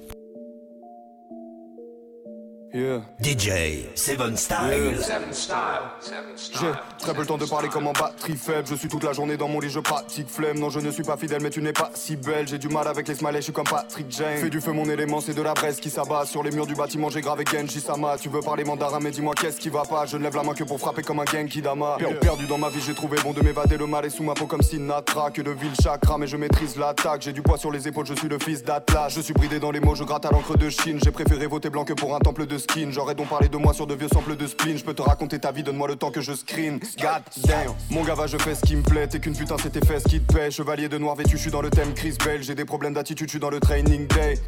Yeah. 2.71 3.01
DJ 3.19 3.87
Seven 3.95 4.37
Style. 4.37 4.95
Seven 5.01 5.33
style. 5.33 5.55
Seven 6.01 6.21
J'ai 6.37 6.71
très 6.99 7.13
peu 7.15 7.21
le 7.21 7.25
temps 7.25 7.39
de 7.39 7.45
parler 7.45 7.67
comme 7.67 7.87
en 7.87 7.93
batterie 7.93 8.35
faible. 8.35 8.67
Je 8.69 8.75
suis 8.75 8.87
toute 8.87 9.03
la 9.03 9.11
journée 9.11 9.37
dans 9.37 9.47
mon 9.47 9.59
lit, 9.59 9.71
je 9.71 9.79
pratique 9.79 10.29
flemme. 10.29 10.59
Non, 10.59 10.69
je 10.69 10.79
ne 10.79 10.91
suis 10.91 11.01
pas 11.01 11.17
fidèle, 11.17 11.41
mais 11.41 11.49
tu 11.49 11.63
n'es 11.63 11.73
pas 11.73 11.89
si 11.95 12.15
belle. 12.15 12.47
J'ai 12.47 12.59
du 12.59 12.69
mal 12.69 12.87
avec 12.87 13.07
les 13.07 13.15
smileys, 13.15 13.37
je 13.37 13.45
suis 13.45 13.53
comme 13.53 13.63
Patrick 13.67 14.05
Jane. 14.11 14.37
Fais 14.37 14.51
du 14.51 14.61
feu, 14.61 14.71
mon 14.71 14.87
élément, 14.87 15.19
c'est 15.19 15.33
de 15.33 15.41
la 15.41 15.55
braise 15.55 15.79
qui 15.79 15.89
s'abat. 15.89 16.27
Sur 16.27 16.43
les 16.43 16.51
murs 16.51 16.67
du 16.67 16.75
bâtiment, 16.75 17.09
j'ai 17.09 17.21
gravé 17.21 17.43
Genji 17.51 17.81
Sama. 17.81 18.17
Tu 18.19 18.29
veux 18.29 18.41
parler 18.41 18.63
mandarin, 18.63 18.99
mais 18.99 19.09
dis-moi 19.09 19.33
qu'est-ce 19.33 19.59
qui 19.59 19.69
va 19.69 19.81
pas? 19.81 20.05
Je 20.05 20.17
ne 20.17 20.21
lève 20.23 20.35
la 20.35 20.43
main 20.43 20.53
que 20.53 20.63
pour 20.63 20.79
frapper 20.79 21.01
comme 21.01 21.19
un 21.21 21.25
Genki 21.25 21.63
Dama. 21.63 21.95
Per- 21.97 22.19
Perdu 22.21 22.45
dans 22.45 22.59
ma 22.59 22.69
vie, 22.69 22.81
j'ai 22.85 22.93
trouvé 22.93 23.17
bon 23.23 23.33
de 23.33 23.41
m'évader. 23.41 23.77
Le 23.77 23.87
mal 23.87 24.05
est 24.05 24.11
sous 24.11 24.23
ma 24.23 24.35
peau 24.35 24.45
comme 24.45 24.61
Sinatra. 24.61 25.31
Que 25.31 25.41
de 25.41 25.49
ville 25.49 25.73
chakra, 25.81 26.19
mais 26.19 26.27
je 26.27 26.37
maîtrise 26.37 26.75
l'attaque. 26.77 27.23
J'ai 27.23 27.33
du 27.33 27.41
poids 27.41 27.57
sur 27.57 27.71
les 27.71 27.87
épaules, 27.87 28.05
je 28.05 28.13
suis 28.13 28.29
le 28.29 28.37
fils 28.37 28.63
d'Atlas. 28.63 29.11
Je 29.15 29.21
suis 29.21 29.33
bridé 29.33 29.59
dans 29.59 29.71
les 29.71 29.79
mots, 29.79 29.95
je 29.95 30.03
gratte 30.03 30.27
à 30.27 30.29
l'encre 30.29 30.55
de 30.55 30.69
Chine. 30.69 30.99
J'ai 31.03 31.11
préféré 31.11 31.47
voter 31.47 31.71
blanc 31.71 31.83
que 31.83 31.93
pour 31.93 32.15
un 32.15 32.19
temple 32.19 32.45
de 32.45 32.58
J'aurais 32.89 33.15
donc 33.15 33.29
parlé 33.29 33.49
de 33.49 33.57
moi 33.57 33.73
sur 33.73 33.87
de 33.87 33.93
vieux 33.93 34.07
samples 34.07 34.35
de 34.35 34.47
spleen. 34.47 34.77
Je 34.77 34.83
peux 34.83 34.93
te 34.93 35.01
raconter 35.01 35.39
ta 35.39 35.51
vie, 35.51 35.63
donne-moi 35.63 35.87
le 35.87 35.95
temps 35.95 36.11
que 36.11 36.21
je 36.21 36.33
screen. 36.33 36.79
God 36.99 37.23
damn, 37.45 37.73
mon 37.89 38.03
gava, 38.03 38.27
je 38.27 38.37
fais 38.37 38.55
ce 38.55 38.61
qui 38.61 38.75
me 38.75 38.83
plaît. 38.83 39.07
T'es 39.07 39.19
qu'une 39.19 39.35
putain, 39.35 39.55
c'est 39.61 39.71
tes 39.71 39.85
fesses 39.85 40.03
qui 40.03 40.19
te 40.19 40.33
paient. 40.33 40.51
Chevalier 40.51 40.89
de 40.89 40.97
noir 40.97 41.15
vêtu, 41.15 41.37
je 41.37 41.41
suis 41.41 41.51
dans 41.51 41.61
le 41.61 41.69
thème 41.69 41.93
Chris 41.93 42.15
Bell. 42.23 42.43
J'ai 42.43 42.55
des 42.55 42.65
problèmes 42.65 42.93
d'attitude, 42.93 43.27
je 43.27 43.31
suis 43.31 43.39
dans 43.39 43.49
le 43.49 43.59
training 43.59 44.07
day. 44.07 44.39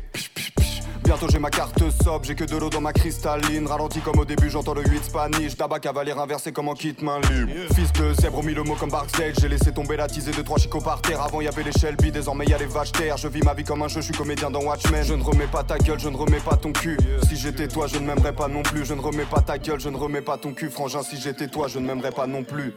Bientôt 1.04 1.28
j'ai 1.30 1.40
ma 1.40 1.50
carte 1.50 1.82
sob, 2.04 2.24
j'ai 2.24 2.36
que 2.36 2.44
de 2.44 2.56
l'eau 2.58 2.70
dans 2.70 2.82
ma 2.82 2.94
cristalline. 2.94 3.68
Ralenti 3.68 4.00
comme 4.00 4.20
au 4.20 4.26
début, 4.26 4.50
j'entends 4.50 4.74
le 4.74 4.84
8 4.84 5.04
Spanish. 5.04 5.58
Tabac 5.58 5.80
cavalier 5.80 6.12
inversé 6.12 6.52
comme 6.52 6.70
en 6.70 6.74
kit 6.74 6.96
main 7.02 7.20
libre. 7.22 7.52
Fils 7.74 7.92
de 7.94 8.14
zèbre, 8.14 8.44
mis 8.44 8.54
le 8.54 8.64
mot 8.64 8.76
comme 8.76 8.92
Barksdale. 8.92 9.34
J'ai 9.40 9.50
laissé 9.50 9.72
tomber 9.72 9.98
la 9.98 10.08
tisée 10.08 10.32
de 10.32 10.42
trois 10.42 10.58
chicots 10.58 10.80
par 10.80 11.02
terre. 11.02 11.22
Avant 11.22 11.42
y 11.42 11.48
avait 11.48 11.64
les 11.64 11.72
Shelby, 11.72 12.12
désormais 12.12 12.46
y 12.46 12.54
a 12.54 12.58
les 12.58 12.66
vaches 12.66 12.92
terre. 12.92 13.18
Je 13.18 13.28
vis 13.28 13.42
ma 13.42 13.54
vie 13.54 13.64
comme 13.64 13.82
un 13.82 13.88
jeu, 13.88 14.02
je 14.02 14.06
suis 14.06 14.14
comédien 14.14 14.52
dans 14.52 14.62
Watchmen. 14.62 15.04
Je 15.04 15.14
ne 15.14 15.24
remets 15.24 15.48
pas 15.48 15.64
ta 15.64 15.78
gueule, 15.78 16.00
je 16.00 16.10
ne 16.10 16.18
remets 16.18 16.40
pas 16.40 16.56
ton 16.56 16.72
cul. 16.72 16.98
Si 17.28 17.36
j'étais 17.36 17.68
toi, 17.68 17.88
je 17.88 17.98
ne 17.98 18.06
m'aimerais 18.06 18.34
pas 18.34 18.48
non 18.48 18.62
plus. 18.64 18.86
Je 18.86 18.94
ne 18.94 19.02
remets 19.02 19.26
pas 19.26 19.42
ta 19.42 19.58
gueule, 19.58 19.80
je 19.80 19.90
ne 19.90 19.98
remets 19.98 20.22
pas 20.22 20.38
ton 20.38 20.54
cul. 20.54 20.70
Frangin, 20.70 21.04
si 21.04 21.20
j'étais 21.20 21.48
toi, 21.48 21.68
je 21.68 21.80
ne 21.80 21.88
m'aimerais 21.88 22.12
pas 22.12 22.28
non 22.28 22.44
plus. 22.44 22.74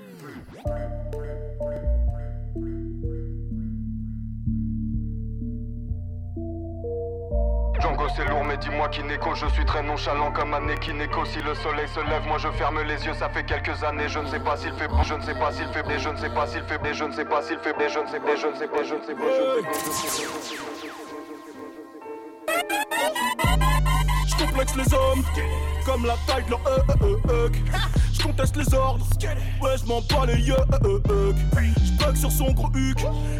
Django 7.84 8.06
c'est 8.16 8.24
lourd 8.24 8.44
mais 8.44 8.56
dis-moi 8.56 8.88
qui 8.88 9.02
n'écho 9.02 9.34
Je 9.34 9.44
suis 9.48 9.64
très 9.66 9.82
nonchalant 9.82 10.32
comme 10.32 10.54
un 10.54 10.74
qui 10.76 10.94
n'écho 10.94 11.22
Si 11.26 11.38
le 11.42 11.54
soleil 11.54 11.86
se 11.86 12.00
lève 12.00 12.26
moi 12.26 12.38
je 12.38 12.48
ferme 12.52 12.80
les 12.80 13.04
yeux 13.04 13.12
Ça 13.12 13.28
fait 13.28 13.44
quelques 13.44 13.84
années 13.84 14.08
je 14.08 14.20
ne 14.20 14.26
sais 14.26 14.40
pas 14.40 14.56
s'il 14.56 14.72
fait 14.72 14.88
beau 14.88 15.02
Je 15.02 15.12
ne 15.12 15.20
sais 15.20 15.34
pas 15.34 15.52
s'il 15.52 15.68
fait 15.68 15.82
beau 15.82 15.90
Je 15.98 16.08
ne 16.08 16.16
sais 16.16 16.30
pas 16.30 16.46
s'il 16.46 16.62
fait 16.62 16.78
beau 16.78 16.92
Je 16.94 17.04
ne 17.04 17.12
sais 17.12 17.24
pas 17.26 17.42
s'il 17.42 17.58
fait 17.58 17.74
beau 17.74 17.86
Je 17.86 17.98
ne 17.98 18.06
sais 18.06 18.20
pas 18.20 18.36
Je 18.36 18.46
ne 18.46 18.56
sais 18.56 18.68
pas 18.68 18.82
Je 18.84 18.94
ne 18.94 19.02
sais 19.04 19.14
pas 19.14 19.28
Je 19.28 19.44
ne 19.44 19.60
sais 19.60 20.24
pas 20.24 20.44
Je 24.26 24.34
complexe 24.46 24.76
les 24.76 24.94
hommes 24.94 25.22
comme 25.84 26.06
la 26.06 26.16
taille 26.26 26.44
de 26.44 26.50
leur 26.52 26.60
euh, 28.24 28.30
euh, 28.30 28.30
euh, 28.30 28.32
conteste 28.32 28.56
les 28.56 28.74
ordres, 28.74 29.06
ouais 29.62 29.76
je 29.78 29.84
m'en 29.86 30.00
bats 30.02 30.26
les 30.26 30.40
yeux. 30.42 30.54
euh, 30.84 31.00
euh, 31.10 31.30
hug. 31.30 31.36
Je 32.14 32.18
sur 32.20 32.30
son 32.30 32.52
gros 32.52 32.70
huc 32.74 32.98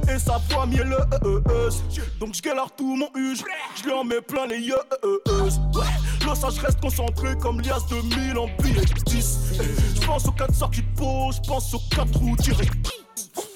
et 0.08 0.18
sa 0.18 0.38
voix 0.50 0.66
mielleuse. 0.66 1.82
Donc 2.18 2.34
je 2.34 2.42
galère 2.42 2.70
tout 2.76 2.96
mon 2.96 3.08
huge, 3.14 3.42
je 3.76 3.84
lui 3.84 3.92
en 3.92 4.04
mets 4.04 4.20
plein 4.20 4.46
les 4.46 4.58
yeux. 4.58 4.74
Là 6.26 6.34
ça 6.34 6.48
reste 6.48 6.80
concentré 6.80 7.36
comme 7.40 7.60
l'IAS 7.60 7.80
2000 7.90 8.38
en 8.38 8.46
billet 8.62 8.84
10. 9.06 9.38
Je 9.94 10.06
pense 10.06 10.26
aux 10.26 10.32
4 10.32 10.54
sorties 10.54 10.82
de 10.82 10.96
peau, 10.96 11.30
je 11.32 11.40
pense 11.48 11.74
aux 11.74 11.80
4 11.90 12.18
roues 12.18 12.36
direct. 12.36 12.90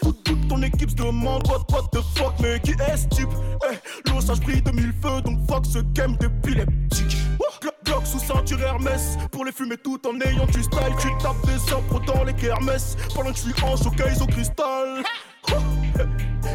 Toute, 0.03 0.49
ton 0.49 0.62
équipe 0.62 0.91
se 0.91 0.95
demande 0.97 1.47
what, 1.49 1.64
what 1.72 1.89
the 1.93 2.01
fuck, 2.16 2.35
mais 2.41 2.61
qui 2.61 2.72
est 2.72 2.97
ce 2.97 3.09
type? 3.09 3.29
Eh, 3.70 4.11
l'osage 4.11 4.41
brille 4.41 4.62
de 4.62 4.70
mille 4.70 4.95
feux, 5.03 5.20
donc 5.22 5.39
fuck 5.49 5.66
ce 5.66 5.79
game 5.95 6.16
d'épileptique. 6.16 7.18
Glock, 7.39 7.74
Glock 7.84 8.07
sous 8.07 8.18
ceinture 8.18 8.61
Hermès, 8.61 9.16
pour 9.30 9.45
les 9.45 9.53
fumer 9.53 9.76
tout 9.76 10.01
en 10.07 10.20
ayant 10.20 10.47
du 10.47 10.62
style. 10.62 10.95
Tu 11.01 11.09
tapes 11.22 11.45
des 11.47 11.72
impros 11.72 12.01
dans 12.01 12.24
les 12.24 12.34
kermesses, 12.34 12.97
pendant 13.14 13.30
que 13.30 13.36
je 13.36 13.43
suis 13.53 13.64
en 13.64 13.76
showcase 13.76 14.22
au 14.22 14.26
cristal. 14.26 15.03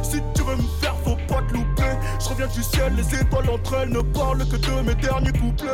Si 0.03 0.21
tu 0.36 0.43
veux 0.43 0.55
me 0.55 0.61
faire, 0.79 0.95
faut 1.03 1.17
pas 1.27 1.41
te 1.41 1.53
louper. 1.53 1.91
Je 2.19 2.29
reviens 2.29 2.47
du 2.47 2.61
ciel, 2.61 2.93
les 2.95 3.15
étoiles 3.19 3.49
entre 3.49 3.73
elles 3.75 3.89
ne 3.89 4.01
parlent 4.01 4.47
que 4.47 4.57
de 4.57 4.81
mes 4.81 4.95
derniers 4.95 5.31
couplets. 5.31 5.69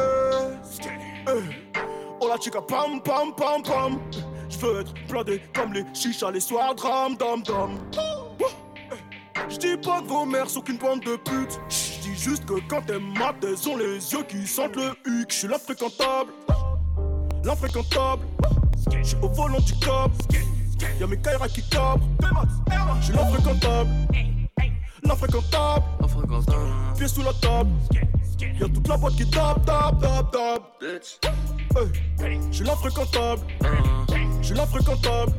Eh, 1.27 1.69
Oh 2.21 2.27
la 2.27 2.37
chica, 2.37 2.61
pam 2.61 3.01
pam 3.01 3.33
pam 3.35 3.63
pam. 3.63 3.99
Je 4.49 4.57
veux 4.57 4.81
être 4.81 4.93
blindé 5.07 5.41
comme 5.53 5.73
les 5.73 5.83
chichas 5.93 6.31
les 6.31 6.39
soirs, 6.39 6.75
dram 6.75 7.15
dam 7.15 7.41
dam. 7.43 7.77
Je 9.49 9.57
dis 9.57 9.77
pas 9.77 10.01
que 10.01 10.07
vos 10.07 10.25
mères 10.25 10.49
sont 10.49 10.61
qu'une 10.61 10.77
bande 10.77 11.01
de 11.01 11.15
putes. 11.15 11.59
Juste 12.19 12.45
que 12.45 12.55
quand 12.67 12.81
elles 12.89 12.99
matent, 12.99 13.43
elles 13.43 13.69
ont 13.69 13.77
les 13.77 14.11
yeux 14.11 14.23
qui 14.27 14.45
sentent 14.45 14.75
le 14.75 14.91
huc. 15.05 15.31
Je 15.31 15.35
suis 15.35 15.47
l'infréquentable, 15.47 16.31
l'infréquentable. 17.45 18.23
J'suis 19.01 19.15
au 19.21 19.29
volant 19.29 19.59
du 19.61 19.73
cop. 19.75 20.11
Y'a 20.99 21.07
mes 21.07 21.17
Kaira 21.17 21.47
qui 21.47 21.63
cabrent. 21.69 22.05
J'suis 23.01 23.13
l'infréquentable. 23.13 23.89
L'infréquentable. 25.03 25.85
Pieds 26.97 27.07
sous 27.07 27.23
la 27.23 27.31
table. 27.33 27.69
Y'a 28.59 28.67
toute 28.67 28.87
la 28.89 28.97
boîte 28.97 29.15
qui 29.15 29.29
tape, 29.29 29.65
tape, 29.65 30.01
tape, 30.01 30.31
tape. 30.33 31.31
J'suis 32.51 32.65
l'infréquentable. 32.65 33.41
J'suis 34.41 34.55
l'infréquentable. 34.55 35.31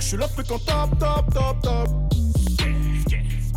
J'suis 0.00 0.16
l'infréquentable, 0.16 0.98
tape, 0.98 1.32
tape, 1.32 1.88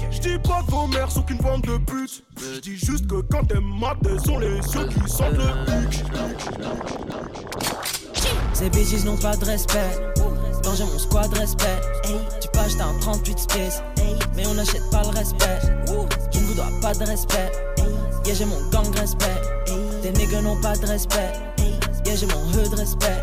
tape. 0.07 0.13
J'dis 0.13 0.39
pas 0.39 0.61
que 0.65 0.71
vos 0.71 0.87
mères 0.87 1.11
sont 1.11 1.21
qu'une 1.21 1.37
bande 1.37 1.61
de 1.61 1.77
putes. 1.77 2.23
J'dis 2.55 2.77
juste 2.77 3.07
que 3.07 3.21
quand 3.21 3.51
elles 3.51 3.61
matent, 3.61 4.05
elles 4.09 4.19
sont 4.19 4.39
les 4.39 4.55
yeux 4.55 4.87
qui 4.87 5.09
sentent 5.09 5.33
le 5.33 5.83
huc. 5.83 6.03
Ces 8.53 8.69
bitches 8.69 9.03
n'ont 9.03 9.17
pas 9.17 9.35
de 9.35 9.45
respect. 9.45 10.13
Quand 10.63 10.75
j'ai 10.75 10.83
mon 10.83 10.97
squad 10.99 11.31
respect. 11.37 11.81
Tu 12.41 12.47
peux 12.51 12.59
acheter 12.59 12.81
un 12.81 12.97
38 12.99 13.39
space. 13.39 13.83
Mais 14.35 14.45
on 14.47 14.53
n'achète 14.55 14.89
pas 14.91 15.03
le 15.03 15.09
respect. 15.09 15.59
Je 16.33 16.39
ne 16.39 16.45
vous 16.45 16.53
dois 16.55 16.69
pas 16.81 16.93
de 16.93 17.05
respect. 17.05 17.51
Yeah, 18.25 18.35
j'ai 18.35 18.45
mon 18.45 18.59
gang 18.69 18.93
respect. 18.95 19.41
Tes 20.01 20.11
niggas 20.11 20.41
n'ont 20.41 20.59
pas 20.59 20.75
de 20.75 20.85
respect. 20.85 21.31
Yeah, 22.05 22.15
j'ai 22.15 22.25
mon 22.27 22.43
hood 22.53 22.73
respect. 22.73 23.21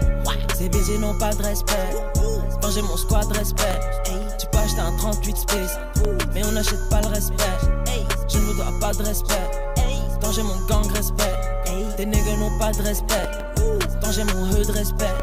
Ces 0.57 0.69
bitches 0.69 0.99
n'ont 1.01 1.19
pas 1.19 1.35
de 1.35 1.43
respect. 1.43 1.73
Quand 2.63 2.71
j'ai 2.71 2.83
mon 2.83 2.97
squad 2.97 3.31
respect. 3.37 3.81
Peux 4.55 4.61
acheter 4.61 4.81
un 4.81 4.93
38 4.97 5.37
space. 5.37 5.79
Mais 6.33 6.45
on 6.45 6.53
n'achète 6.53 6.89
pas 6.89 7.01
le 7.01 7.09
respect. 7.09 7.43
Je 8.29 8.39
ne 8.39 8.43
vous 8.45 8.55
dois 8.55 8.73
pas 8.81 8.93
de 8.93 9.03
respect. 9.03 9.51
Quand 10.23 10.31
j'ai 10.31 10.45
mon 10.45 10.57
gang 10.69 10.87
respect. 10.93 11.35
Tes 11.97 12.07
niggas 12.07 12.37
n'ont 12.39 12.57
pas 12.59 12.71
de 12.71 12.83
respect. 12.83 13.29
Quand 14.01 14.13
j'ai 14.13 14.23
mon 14.23 14.51
hood 14.51 14.71
respect. 14.71 15.15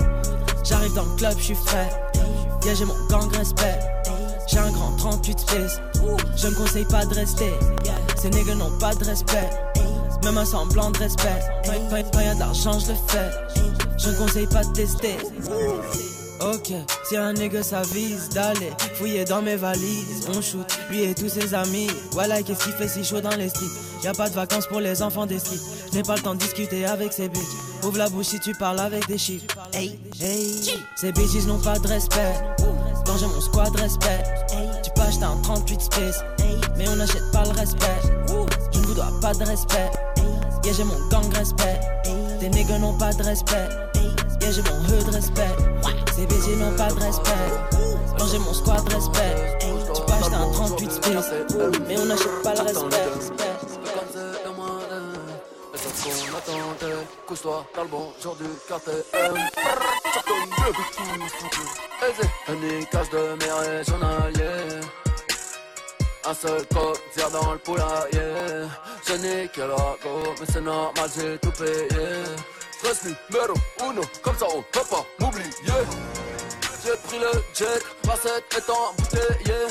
J'arrive 0.66 0.94
dans 0.94 1.06
le 1.06 1.16
club, 1.16 1.34
je 1.38 1.44
suis 1.44 1.56
frais. 1.56 1.90
Yeah, 2.66 2.76
j'ai 2.76 2.86
mon 2.86 3.06
gang 3.10 3.34
respect. 3.34 3.80
J'ai 4.48 4.60
un 4.60 4.72
grand 4.72 4.92
38 4.98 5.40
space. 5.40 5.80
Je 6.36 6.48
ne 6.48 6.54
conseille 6.54 6.86
pas 6.86 7.06
de 7.06 7.14
rester. 7.16 7.54
Ces 8.18 8.30
niggas 8.32 8.56
n'ont 8.56 8.78
pas 8.80 8.94
de 8.96 9.06
respect. 9.06 9.50
Même 10.26 10.38
un 10.38 10.46
semblant 10.46 10.92
de 10.92 10.98
respect. 11.00 11.42
Quand, 11.66 11.72
quand, 11.90 12.04
quand 12.14 12.20
y 12.20 12.28
a 12.28 12.36
de 12.36 12.40
l'argent, 12.40 12.78
je 12.80 12.90
le 12.90 12.98
fais. 13.08 13.32
Je 13.98 14.10
ne 14.10 14.16
conseille 14.18 14.48
pas 14.48 14.64
de 14.64 14.74
tester. 14.74 15.18
Si 17.04 17.18
un 17.18 17.34
nigga 17.34 17.64
s'avise 17.64 18.30
d'aller 18.30 18.72
fouiller 18.94 19.26
dans 19.26 19.42
mes 19.42 19.56
valises, 19.56 20.28
on 20.30 20.42
shoot, 20.42 20.66
lui 20.90 21.04
et 21.04 21.14
tous 21.14 21.30
ses 21.30 21.54
amis. 21.54 21.88
Voilà, 22.12 22.42
qu'est-ce 22.44 22.64
qu'il 22.64 22.74
fait 22.74 22.88
si 22.88 23.04
chaud 23.04 23.22
dans 23.22 23.36
les 23.36 23.50
streets? 23.50 23.66
Y 24.04 24.08
a 24.08 24.14
pas 24.14 24.30
de 24.30 24.36
vacances 24.36 24.68
pour 24.68 24.80
les 24.80 25.02
enfants 25.02 25.26
des 25.26 25.40
streets. 25.40 25.62
J'ai 25.94 26.04
pas 26.04 26.16
le 26.16 26.22
temps 26.22 26.34
de 26.34 26.40
discuter 26.40 26.86
avec 26.86 27.14
ces 27.14 27.30
bitches. 27.30 27.84
Ouvre 27.84 27.98
la 27.98 28.10
bouche 28.10 28.28
si 28.28 28.40
tu 28.40 28.54
parles 28.54 28.80
avec 28.80 29.08
des 29.08 29.18
chiffres. 29.18 29.46
Hey, 29.74 30.00
ces 30.96 31.12
bitches 31.12 31.46
n'ont 31.46 31.60
pas 31.60 31.80
de 31.80 31.88
respect. 31.88 32.34
Quand 33.06 33.18
j'ai 33.18 33.26
mon 33.26 33.42
squad 33.42 33.76
respect, 33.76 34.24
tu 34.84 34.92
peux 34.96 35.02
acheter 35.02 35.24
un 35.24 35.38
38 35.42 35.82
space, 35.82 36.24
mais 36.78 36.88
on 36.88 36.96
n'achète 36.96 37.32
pas 37.32 37.44
le 37.44 37.52
respect. 37.52 38.00
Je 38.74 38.80
ne 38.80 38.86
vous 38.86 38.94
dois 38.94 39.12
pas 39.22 39.34
de 39.34 39.44
respect. 39.44 39.92
Yeah, 40.64 40.74
j'ai 40.78 40.84
mon 40.84 41.08
gang 41.10 41.34
respect. 41.34 41.80
Tes 42.40 42.50
niggas 42.50 42.78
n'ont 42.78 42.98
pas 42.98 43.12
de 43.14 43.24
respect. 43.24 43.68
Yeah, 44.42 44.52
j'ai 44.52 44.62
mon 44.62 44.78
hood 44.86 45.10
respect. 45.14 45.50
Ces 46.22 46.28
bitches 46.28 46.56
n'ont 46.58 46.78
pas 46.78 46.92
de 46.92 47.00
respect. 47.00 47.32
Quand 48.16 48.28
j'ai 48.28 48.38
mon 48.38 48.54
squad 48.54 48.88
respect, 48.94 49.58
tu 49.60 50.02
peux 50.06 50.14
acheter 50.14 50.36
un 50.36 50.52
38 50.52 50.92
space, 50.92 51.34
mais 51.88 51.98
on 51.98 52.06
n'achète 52.06 52.44
pas 52.44 52.54
le 52.54 52.62
respect. 52.62 52.82
qu'on 55.74 56.38
attendait 56.38 57.06
Couche-toi 57.26 57.66
dans 57.76 57.82
le 57.82 57.88
bon 57.88 58.14
jour 58.22 58.36
du 58.36 58.46
Aisé, 62.04 62.30
un 62.48 62.56
niquage 62.56 63.10
de 63.10 63.36
mes 63.40 63.84
journaliers 63.84 64.80
Un 66.24 66.34
seul 66.36 66.62
cozière 66.68 67.32
dans 67.32 67.54
le 67.54 67.58
poulailler 67.58 68.68
J'ai 69.08 69.18
niqué 69.18 69.62
la 69.62 69.98
go, 70.04 70.34
mais 70.40 70.46
c'est 70.52 70.62
normal, 70.62 71.10
j'ai 71.16 71.38
tout 71.40 71.52
payé 71.52 71.88
Reste 72.84 73.06
numéro 73.06 73.54
uno, 73.84 74.02
comme 74.24 74.36
ça 74.38 74.46
on 74.56 74.62
peut 74.72 74.80
pas 74.90 75.06
m'oublier. 75.20 75.52
J'ai 76.84 76.98
pris 77.08 77.20
le 77.20 77.32
jet, 77.54 77.80
set 78.24 78.44
est 78.58 78.70
embouteillée 78.70 79.68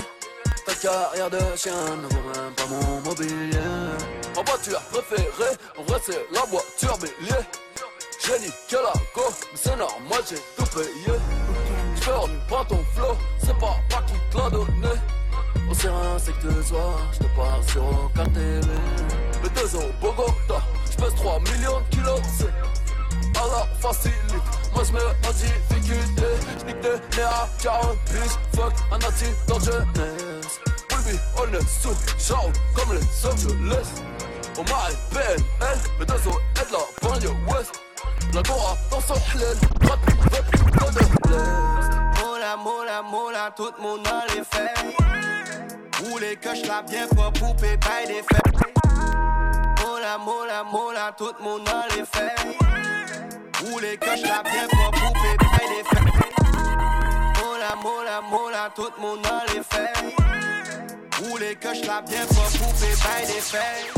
Ta 0.64 0.74
carrière 0.74 1.28
de 1.28 1.38
chien 1.56 1.72
ne 1.96 2.06
vaut 2.06 2.28
même 2.28 2.54
pas 2.54 2.66
mon 2.68 3.00
mobilier. 3.00 3.58
Ma 4.36 4.42
voiture 4.42 4.80
préférée, 4.92 5.56
en 5.76 5.82
vrai 5.82 6.00
c'est 6.04 6.24
la 6.32 6.42
voiture 6.42 6.96
bélier. 6.98 7.40
J'ai 8.24 8.38
niqué 8.38 8.76
la 8.76 8.92
go, 9.14 9.22
mais 9.26 9.58
c'est 9.61 9.76
normal, 9.76 10.22
j'ai 10.28 10.36
tout 10.56 10.70
payé. 10.76 11.18
J'fais 11.96 12.12
reprendre 12.12 12.66
ton 12.68 12.84
flow, 12.94 13.16
c'est 13.40 13.58
pas 13.58 13.76
moi 13.90 14.02
qui 14.06 14.14
te 14.30 14.38
l'a 14.38 14.50
donné. 14.50 15.00
On 15.68 15.74
sait 15.74 15.88
rien, 15.88 16.16
c'est 16.18 16.32
que 16.32 16.46
te 16.46 16.62
sois, 16.62 16.96
j'te 17.12 17.24
parle 17.34 17.64
sur 17.68 17.82
aucun 17.82 18.24
TV 18.26 18.61
Le 19.42 19.48
2 19.48 19.76
au 19.76 19.92
Bogota, 20.00 20.62
j'pèse 20.90 21.14
3 21.16 21.40
millions 21.40 21.80
de 21.80 21.96
kilos, 21.96 22.20
c'est 22.38 22.50
alors 23.41 23.68
facilite 23.80 24.14
Moi 24.74 24.84
je 24.84 24.93
me 24.93 25.01
en 25.01 25.32
difficulté. 25.32 26.26
J'nique 26.61 26.80
des 26.80 27.16
nez 27.16 27.22
à 27.22 27.49
40 27.62 27.97
bitch 28.07 28.32
Fuck 28.55 28.72
un 28.93 28.99
dans 29.49 29.61
jeunesse 29.61 30.61
Baby 30.91 31.18
on 31.36 31.55
est 31.55 31.68
sous 31.68 31.95
Ciao 32.18 32.51
comme 32.74 32.95
les 32.95 33.26
Angeles. 33.26 33.88
On 34.59 34.62
m'a 34.62 34.88
PNL 35.11 35.78
Le 35.99 36.07
deux 36.07 36.14
os 36.14 36.36
est 36.57 36.68
de 36.68 36.72
la 36.72 37.09
banlieue 37.09 37.34
ouest. 37.49 37.80
La 38.34 38.43
Gora 38.43 38.76
dans 38.91 39.01
son 39.01 39.14
halal 39.14 39.57
Rap, 39.82 39.99
rap, 40.32 40.78
dans 40.78 40.91
de 40.91 40.99
l'est 40.99 42.22
Moula, 42.22 42.57
moula, 42.57 43.03
moula, 43.03 43.51
tout 43.57 43.70
le 43.76 43.82
monde 43.82 44.07
a 44.07 44.34
les 44.34 44.45
faits 44.45 44.70
Roulez 46.05 46.36
que 46.36 46.55
je 46.55 46.66
la 46.66 46.82
bien 46.82 47.09
pour 47.09 47.32
poupée, 47.32 47.76
bail 47.78 48.07
des 48.07 48.22
faits 48.22 48.43
Moula, 49.80 50.18
moula, 50.18 50.62
moula, 50.64 51.12
tout 51.16 51.32
le 51.38 51.45
monde 51.45 51.68
les 51.97 52.05
faits 52.05 52.80
Roulez 53.62 53.96
que 53.98 54.16
je 54.16 54.22
la 54.22 54.42
bien 54.42 54.66
pour 54.70 54.90
poupée, 54.90 55.36
bail 55.38 55.68
des 55.68 55.84
faits 55.84 56.04
Moula, 57.36 57.76
moula, 57.82 58.20
moula, 58.30 58.70
tout 58.74 58.88
le 58.96 59.02
monde 59.02 59.26
les 59.48 59.62
faits 59.62 59.96
Roulez 61.22 61.56
que 61.56 61.74
je 61.74 61.86
la 61.86 62.00
bien 62.02 62.24
pour 62.26 62.44
poupée, 62.44 62.94
bail 63.04 63.26
des 63.26 63.40
faits 63.40 63.92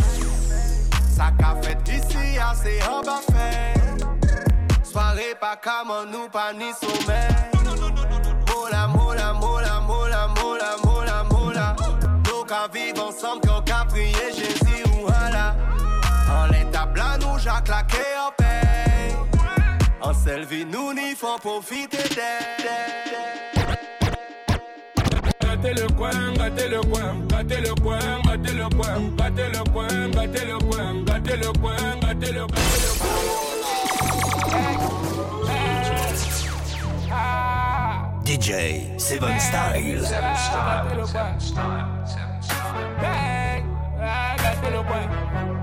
Ça 1.16 1.30
qu'a 1.38 1.54
fait 1.62 1.78
ici, 1.88 2.38
assez 2.38 2.80
en 2.82 3.02
bas 3.02 3.20
fait 3.30 3.82
Soirée 4.84 5.34
pas 5.40 5.56
comme 5.56 6.10
nous, 6.10 6.28
pas 6.28 6.52
ni 6.52 6.70
sommeil. 6.74 7.28
Moula, 8.48 8.88
moula, 8.88 9.32
moula, 9.32 9.80
moula, 9.80 10.28
moula, 10.36 10.76
moula, 10.84 11.24
moula 11.30 11.76
Nous 12.26 12.44
qu'à 12.44 12.68
vivre 12.70 13.06
ensemble, 13.06 13.40
qu'on 13.46 13.62
qu'à 13.62 13.86
prier 13.88 14.32
Jésus 14.34 14.84
ou 14.92 15.06
Allah. 15.08 15.54
En 16.30 16.46
l'état 16.48 16.84
blanc, 16.84 17.16
nous 17.20 17.38
j'ai 17.38 17.62
claqué 17.64 18.04
En 20.04 20.12
selfie, 20.12 20.64
nous 20.64 20.92
n'y 20.92 21.14
faut 21.14 21.38
profiter 21.38 21.98
Gâtez 25.40 25.74
le 25.74 25.86
coin, 25.94 26.32
gâtez 26.34 26.68
le 26.68 26.80
coin, 26.80 27.14
gâtez 27.28 27.60
le 27.60 27.74
coin, 27.80 27.98
gâtez 28.26 28.52
le 28.52 28.68
coin, 28.68 29.10
gâtez 29.16 29.48
le 29.48 29.70
coin, 29.70 30.08
gâtez 30.10 30.46
le 30.46 30.58
coin, 30.58 31.04
gâtez 31.04 31.36
le 31.36 31.52
coin, 31.60 31.76
gâtez 32.00 32.32
le 32.32 32.46
DJ 38.24 38.98
Seven 38.98 39.38
Style. 39.38 40.00
Seven 40.00 40.36
Style, 40.36 41.06
Seven 41.06 41.40
Style, 41.40 41.62
Seven 42.06 42.42
Style. 42.42 43.64
Gâtez 44.38 44.70
le 44.72 44.82
coin. 44.82 45.61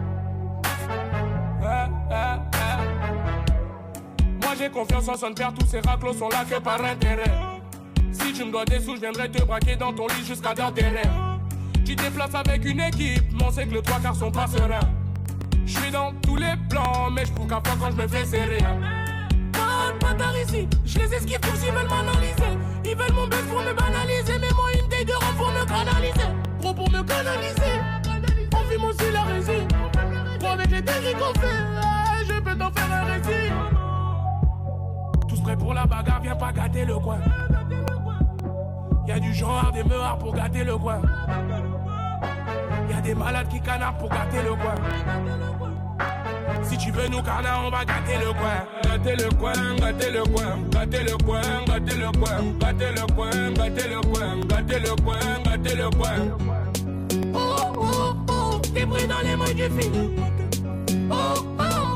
Confiance 4.74 5.08
en 5.10 5.18
son 5.18 5.34
père, 5.34 5.52
tous 5.54 5.66
ces 5.66 5.80
raclos 5.80 6.14
sont 6.14 6.30
là 6.30 6.46
que 6.50 6.60
par 6.60 6.84
intérêt. 6.84 7.32
Si 8.12 8.32
tu 8.34 8.46
me 8.46 8.52
dois 8.52 8.66
des 8.66 8.80
sous, 8.80 8.96
je 8.96 9.02
viendrai 9.02 9.30
te 9.30 9.44
braquer 9.44 9.76
dans 9.76 9.92
ton 9.92 10.08
lit 10.08 10.26
jusqu'à 10.26 10.54
dans 10.54 10.72
tes 10.72 10.84
rêves. 10.84 11.10
Tu 11.86 11.96
déplaces 11.96 12.36
avec 12.36 12.64
une 12.66 12.80
équipe, 12.80 13.24
mais 13.34 13.44
on 13.46 13.52
sait 13.52 13.66
que 13.66 13.74
le 13.74 13.82
trois 13.82 14.00
quarts 14.00 14.16
sont 14.16 14.32
pas 14.32 14.48
sereins. 14.48 14.80
Je 15.66 15.80
suis 15.80 15.92
dans 15.92 16.14
tous 16.22 16.36
les 16.36 16.54
plans, 16.70 17.10
mais 17.12 17.26
je 17.26 17.32
fois 17.32 17.48
quand 17.50 17.92
je 17.92 17.96
me 17.96 18.08
fais 18.08 18.26
serrer. 18.26 18.60
Pas, 19.52 19.94
pas 20.00 20.14
par 20.14 20.38
ici, 20.38 20.68
je 20.86 21.00
les 21.00 21.14
esquive 21.16 21.40
tous, 21.40 21.66
ils 21.66 21.72
veulent 21.72 21.90
m'analyser. 21.90 22.58
Ils 22.86 22.96
veulent 22.96 23.14
mon 23.14 23.28
buzz 23.28 23.44
pour 23.50 23.62
me 23.62 23.74
banaliser, 23.74 24.40
mais 24.40 24.54
moi 24.56 24.72
une 24.80 24.88
taille 24.88 25.06
de 25.06 25.14
rang 25.14 25.34
pour 25.36 25.52
me 25.52 25.66
canaliser. 25.66 26.30
Gros 26.60 26.74
pour 26.74 26.90
me 26.92 27.04
canaliser, 27.04 27.80
on 28.54 28.72
fume 28.72 28.84
aussi 28.84 29.12
la 29.12 29.24
résine. 29.24 29.68
Gros 30.40 30.50
avec 30.50 30.72
les 30.72 30.82
qu'on 31.14 31.34
fait, 31.40 32.28
je 32.28 32.40
peux 32.40 32.56
t'en 32.56 32.72
faire 32.72 32.92
un 32.92 33.04
récit. 33.06 33.69
Prêts 35.50 35.58
pour 35.58 35.74
la 35.74 35.88
bagarre, 35.88 36.22
viens 36.22 36.36
pas 36.36 36.52
gâter 36.52 36.86
le 36.86 37.00
coin. 37.00 37.18
Y'a 39.08 39.20
du 39.20 39.34
genre, 39.34 39.72
des 39.74 39.84
meurs 39.84 40.20
pour 40.20 40.36
gâter 40.36 40.64
le 40.64 40.78
coin. 40.78 41.02
Y'a 42.88 43.02
des 43.02 43.16
malades 43.16 43.48
qui 43.48 43.60
canardent 43.60 43.98
pour 43.98 44.10
gâter 44.10 44.44
le 44.44 44.52
coin. 44.52 44.76
Si 46.62 46.78
tu 46.78 46.92
veux 46.92 47.08
nous 47.08 47.24
carnat, 47.24 47.62
on 47.66 47.72
va 47.72 47.84
gâter 47.84 48.20
le 48.20 48.32
coin. 48.32 48.64
Gâter 48.84 49.16
le 49.16 49.30
coin, 49.38 49.76
gâter 49.80 50.12
le 50.12 50.24
coin, 50.24 50.60
gâter 50.70 51.04
le 51.04 51.18
coin, 51.18 51.42
gâter 51.66 51.98
le 51.98 52.12
coin, 52.12 52.52
gâter 52.60 52.92
le 52.92 53.14
coin, 53.16 53.52
gâter 53.52 53.88
le 53.90 54.02
coin, 54.02 54.40
gâter 54.46 54.80
le 54.80 54.96
coin, 55.02 55.18
gâter 55.46 55.76
le 55.76 55.90
coin. 55.90 56.16
Oh 57.34 57.74
oh 57.76 58.14
oh, 58.30 58.62
t'es 58.72 58.86
pris 58.86 59.08
dans 59.08 59.22
les 59.24 59.36
mains 59.36 59.46
du 59.46 59.82
film. 59.82 60.12
Oh 61.10 61.16
oh 61.60 61.89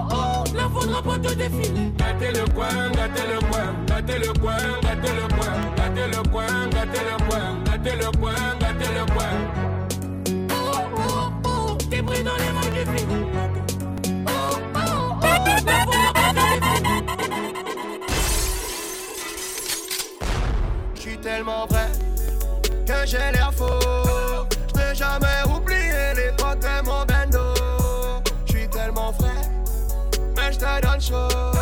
oh, 0.63 0.69
la 0.69 0.69
faudra 0.69 1.01
pas 1.01 1.19
te 1.19 1.33
défiler. 1.33 1.91
Gâter 1.97 2.31
le 2.31 2.45
coin, 2.53 2.91
gâter 2.91 3.27
le 3.27 3.39
coin, 3.47 3.75
gâter 3.87 4.19
le 4.19 4.33
coin, 4.39 4.57
gâter 4.81 5.13
le 5.13 5.27
coin, 5.35 5.53
gâter 5.75 6.07
le 6.07 6.23
coin, 6.29 6.69
gâter 6.69 7.03
le 7.05 7.17
coin, 7.29 7.45
gâter 7.65 7.95
le 7.95 8.09
coin, 8.17 8.35
gâter 8.59 8.91
le 8.93 9.05
coin. 9.13 9.33
Oh 10.51 10.55
oh 10.97 11.31
oh, 11.45 11.77
t'es 11.89 12.01
pris 12.01 12.23
dans 12.23 12.37
les 12.37 12.51
mains 12.51 12.71
du 12.73 12.83
film. 12.97 13.11
Je 20.95 21.01
suis 21.01 21.17
tellement 21.17 21.65
vrai 21.67 21.89
que 22.85 23.05
j'ai 23.05 23.17
l'air 23.17 23.51
faux. 23.53 23.79
Je 24.73 24.79
n'ai 24.79 24.95
jamais 24.95 25.43
oublié 25.53 25.82
mais 30.81 30.99
je 30.99 31.11
te 31.11 31.52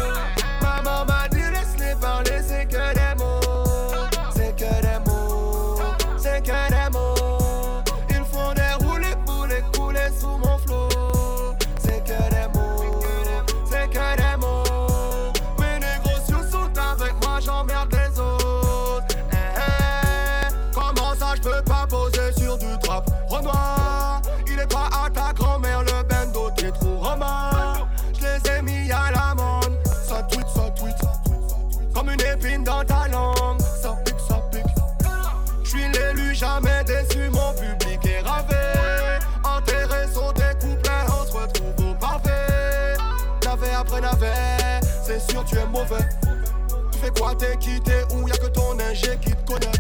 tu 45.51 45.57
es 45.57 45.65
mauvais. 45.67 46.07
Tu 46.91 46.99
fais 46.99 47.11
quoi, 47.19 47.35
t'es 47.35 47.57
quitté 47.57 47.93
ou 48.13 48.27
y'a 48.27 48.37
que 48.37 48.47
ton 48.47 48.79
ingé 48.79 49.17
qui 49.21 49.31
te 49.31 49.51
connaît? 49.51 49.71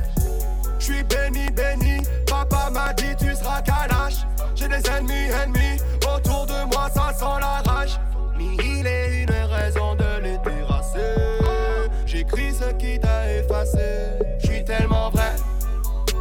Je 0.79 0.85
suis 0.85 1.03
béni, 1.03 1.49
béni, 1.51 2.01
papa 2.27 2.69
m'a 2.71 2.93
dit 2.93 3.15
tu 3.17 3.33
seras 3.35 3.61
calache. 3.61 4.25
J'ai 4.55 4.67
des 4.67 4.81
ennemis, 4.89 5.29
ennemis, 5.43 5.81
autour 6.13 6.45
de 6.45 6.65
moi 6.73 6.89
ça 6.93 7.13
sent 7.13 7.39
la 7.39 7.71
rage. 7.71 7.99
Mille 8.37 8.85
et 8.85 9.23
une 9.23 9.31
raisons 9.31 9.95
de 9.95 10.21
les 10.21 10.37
terrasser. 10.41 11.15
J'écris 12.05 12.53
ce 12.53 12.73
qui 12.73 12.99
t'a 12.99 13.31
effacé. 13.31 14.17
Je 14.39 14.47
suis 14.47 14.65
tellement 14.65 15.09
vrai 15.11 15.35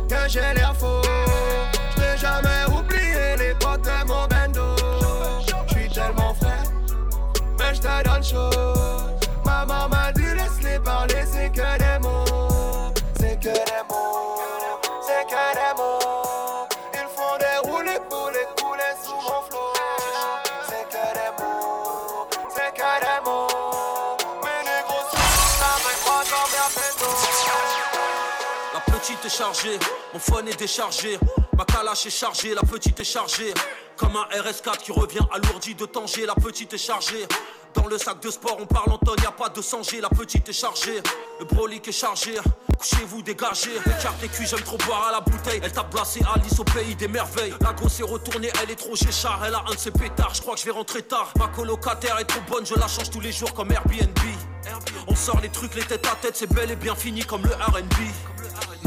que 0.09 0.29
j'ai 0.29 0.41
l'air 0.55 0.75
faux. 0.77 1.10
Est 29.39 29.79
mon 30.13 30.19
phone 30.19 30.49
est 30.49 30.59
déchargé. 30.59 31.19
Ma 31.57 31.65
calache 31.65 32.07
est 32.07 32.11
chargée, 32.11 32.53
la 32.53 32.63
petite 32.63 32.99
est 32.99 33.05
chargée. 33.05 33.55
Comme 33.97 34.17
un 34.17 34.25
RS4 34.37 34.79
qui 34.79 34.93
revient 34.93 35.21
alourdi 35.33 35.75
de 35.75 35.85
Tanger, 35.87 36.27
la 36.27 36.35
petite 36.35 36.73
est 36.75 36.79
chargée. 36.79 37.27
Dans 37.75 37.87
le 37.87 37.97
sac 37.97 38.21
de 38.21 38.31
sport, 38.31 38.57
on 38.59 38.67
parle 38.67 38.91
en 38.91 38.99
tonnes, 38.99 39.23
y 39.23 39.27
a 39.27 39.31
pas 39.31 39.49
de 39.49 39.63
sanger, 39.63 40.01
la 40.01 40.09
petite 40.09 40.49
est 40.49 40.53
chargée. 40.53 41.01
Le 41.39 41.45
brolic 41.45 41.87
est 41.87 41.93
chargé, 41.93 42.35
couchez-vous, 42.77 43.23
dégagez. 43.23 43.77
Écarte 43.77 44.21
les 44.21 44.29
cuits, 44.29 44.47
j'aime 44.49 44.63
trop 44.63 44.79
boire 44.79 45.07
à 45.09 45.13
la 45.13 45.21
bouteille. 45.21 45.61
Elle 45.63 45.71
t'a 45.71 45.85
placé 45.85 46.21
Alice 46.35 46.59
au 46.59 46.65
pays 46.65 46.97
des 46.97 47.07
merveilles. 47.07 47.55
La 47.61 47.73
grosse 47.73 48.01
est 48.01 48.05
retournée, 48.05 48.51
elle 48.61 48.73
est 48.73 48.77
trop 48.77 48.97
chéchard, 48.97 49.41
elle 49.47 49.55
a 49.55 49.63
un 49.71 49.75
de 49.75 49.79
ses 49.79 49.93
pétards. 49.93 50.35
Je 50.35 50.41
crois 50.41 50.55
que 50.55 50.61
je 50.61 50.65
vais 50.65 50.73
rentrer 50.73 51.03
tard. 51.03 51.33
Ma 51.39 51.47
colocataire 51.47 52.19
est 52.19 52.25
trop 52.25 52.41
bonne, 52.49 52.67
je 52.67 52.75
la 52.75 52.89
change 52.89 53.11
tous 53.11 53.21
les 53.21 53.31
jours 53.31 53.55
comme 53.55 53.71
Airbnb. 53.71 54.19
On 55.07 55.15
sort 55.15 55.41
les 55.41 55.51
trucs, 55.51 55.77
les 55.77 55.85
têtes 55.85 56.07
à 56.07 56.17
tête, 56.17 56.37
c'est 56.37 56.53
bel 56.53 56.71
et 56.73 56.77
bien 56.77 56.97
fini 56.97 57.25
comme 57.25 57.43
le 57.43 57.55
RB. 57.55 57.93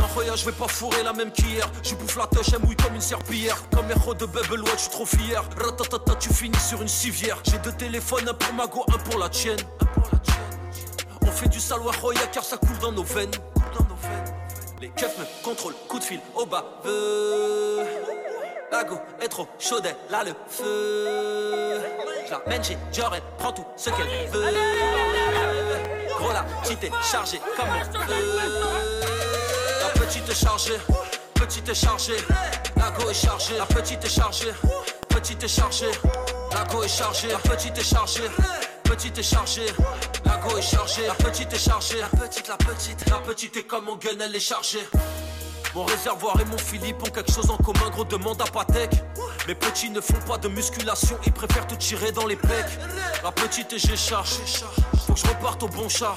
Non, 0.04 0.10
regarde, 0.18 0.38
je 0.38 0.46
vais 0.46 0.52
pas 0.52 0.68
fourrer 0.68 1.02
la 1.02 1.14
même 1.14 1.32
qu'hier. 1.32 1.66
Je 1.82 1.96
bouffe 1.96 2.18
la 2.18 2.28
touche, 2.28 2.48
elle 2.54 2.60
mouille 2.60 2.76
comme 2.76 2.94
une 2.94 3.00
serpillière. 3.00 3.58
Comme 3.74 3.90
héros 3.90 4.14
de 4.14 4.26
Watch, 4.26 4.72
je 4.74 4.78
suis 4.80 4.90
trop 4.90 5.06
fier. 5.06 5.42
Ratatata, 5.58 6.16
tu 6.16 6.34
finis 6.34 6.60
sur 6.60 6.82
une 6.82 6.90
civière. 6.90 7.38
J'ai 7.46 7.58
deux 7.60 7.72
téléphones, 7.72 8.28
un 8.28 8.34
pour 8.34 8.54
ma 8.54 8.68
go, 8.68 8.84
un 8.94 8.98
pour 8.98 9.18
la 9.18 9.30
tienne. 9.30 9.60
On 11.22 11.32
fait 11.32 11.48
du 11.48 11.62
saloir 11.62 11.96
Roya 12.02 12.28
car 12.34 12.44
ça 12.44 12.58
coule 12.58 12.78
dans 12.80 12.92
nos 12.92 13.04
veines. 13.04 13.32
Les 14.82 14.90
keufs 14.90 15.18
me 15.18 15.24
contrôlent, 15.42 15.74
coup 15.88 16.00
de 16.00 16.04
fil 16.04 16.20
au 16.36 16.46
bas. 16.46 16.66
La 18.74 18.84
go 18.84 19.00
est 19.22 19.30
trop 19.30 19.48
chaude, 19.58 19.86
elle 19.86 20.16
a 20.16 20.26
le 20.26 20.34
feu. 20.50 21.80
Je 22.28 22.50
mène 22.50 22.62
chez 22.62 22.78
Dior, 22.92 23.16
elle 23.16 23.54
tout 23.54 23.66
ce 23.78 23.90
qu'elle 23.90 24.30
veut. 24.32 24.54
Gros 26.20 26.34
la 26.34 26.44
petite 26.62 26.84
est 26.84 26.92
chargée 27.10 27.40
comme 27.56 27.70
on 27.70 28.00
veut. 28.00 28.93
Petite 30.14 30.30
est 30.30 30.46
chargée, 30.46 30.78
petite 31.34 31.70
est 31.70 31.74
chargée. 31.74 32.18
La 32.78 32.92
go 32.92 33.10
est 33.10 33.16
chargée, 33.16 33.58
la 33.58 33.66
petite 33.66 34.06
est 34.06 34.10
chargée. 34.10 34.54
Petite 35.10 35.44
est 35.44 35.48
chargée, 35.48 35.90
la 36.52 36.64
go 36.66 36.84
est 36.84 36.88
chargée. 36.88 37.30
La 37.30 37.40
petite 37.40 37.76
est 37.80 37.84
chargée, 37.84 38.30
petite 38.84 39.18
est 39.18 39.24
chargée. 39.24 39.66
La 40.24 40.38
go 40.38 40.56
est 40.56 40.62
chargée, 40.62 41.08
la 41.08 41.16
petite 41.16 41.52
est 41.52 41.58
chargée. 41.58 42.00
La 42.00 42.10
petite, 42.10 42.48
la 42.48 42.58
petite, 42.58 43.10
la 43.10 43.18
petite 43.22 43.58
est 43.58 43.64
comme 43.64 43.86
mon 43.86 43.96
gun, 43.96 44.12
elle 44.24 44.36
est 44.36 44.40
chargée. 44.40 44.88
Mon 45.74 45.84
réservoir 45.84 46.40
et 46.40 46.46
mon 46.46 46.60
Philippe 46.60 47.02
ont 47.02 47.10
quelque 47.10 47.32
chose 47.32 47.50
en 47.50 47.58
commun, 47.58 47.90
gros 47.90 48.06
demande 48.06 48.40
à 48.40 48.46
Patek. 48.46 48.92
Mes 49.48 49.56
petits 49.56 49.90
ne 49.90 50.00
font 50.00 50.22
pas 50.28 50.38
de 50.38 50.48
musculation, 50.48 51.18
ils 51.26 51.34
préfèrent 51.34 51.66
te 51.66 51.74
tirer 51.74 52.12
dans 52.12 52.28
les 52.28 52.36
pecs. 52.36 52.78
La 53.24 53.32
petite 53.32 53.74
et 53.74 53.80
j'ai 53.80 53.98
charge, 53.98 54.38
faut 55.08 55.14
que 55.14 55.20
je 55.20 55.26
reparte 55.26 55.64
au 55.64 55.68
bon 55.70 55.90
char. 55.90 56.16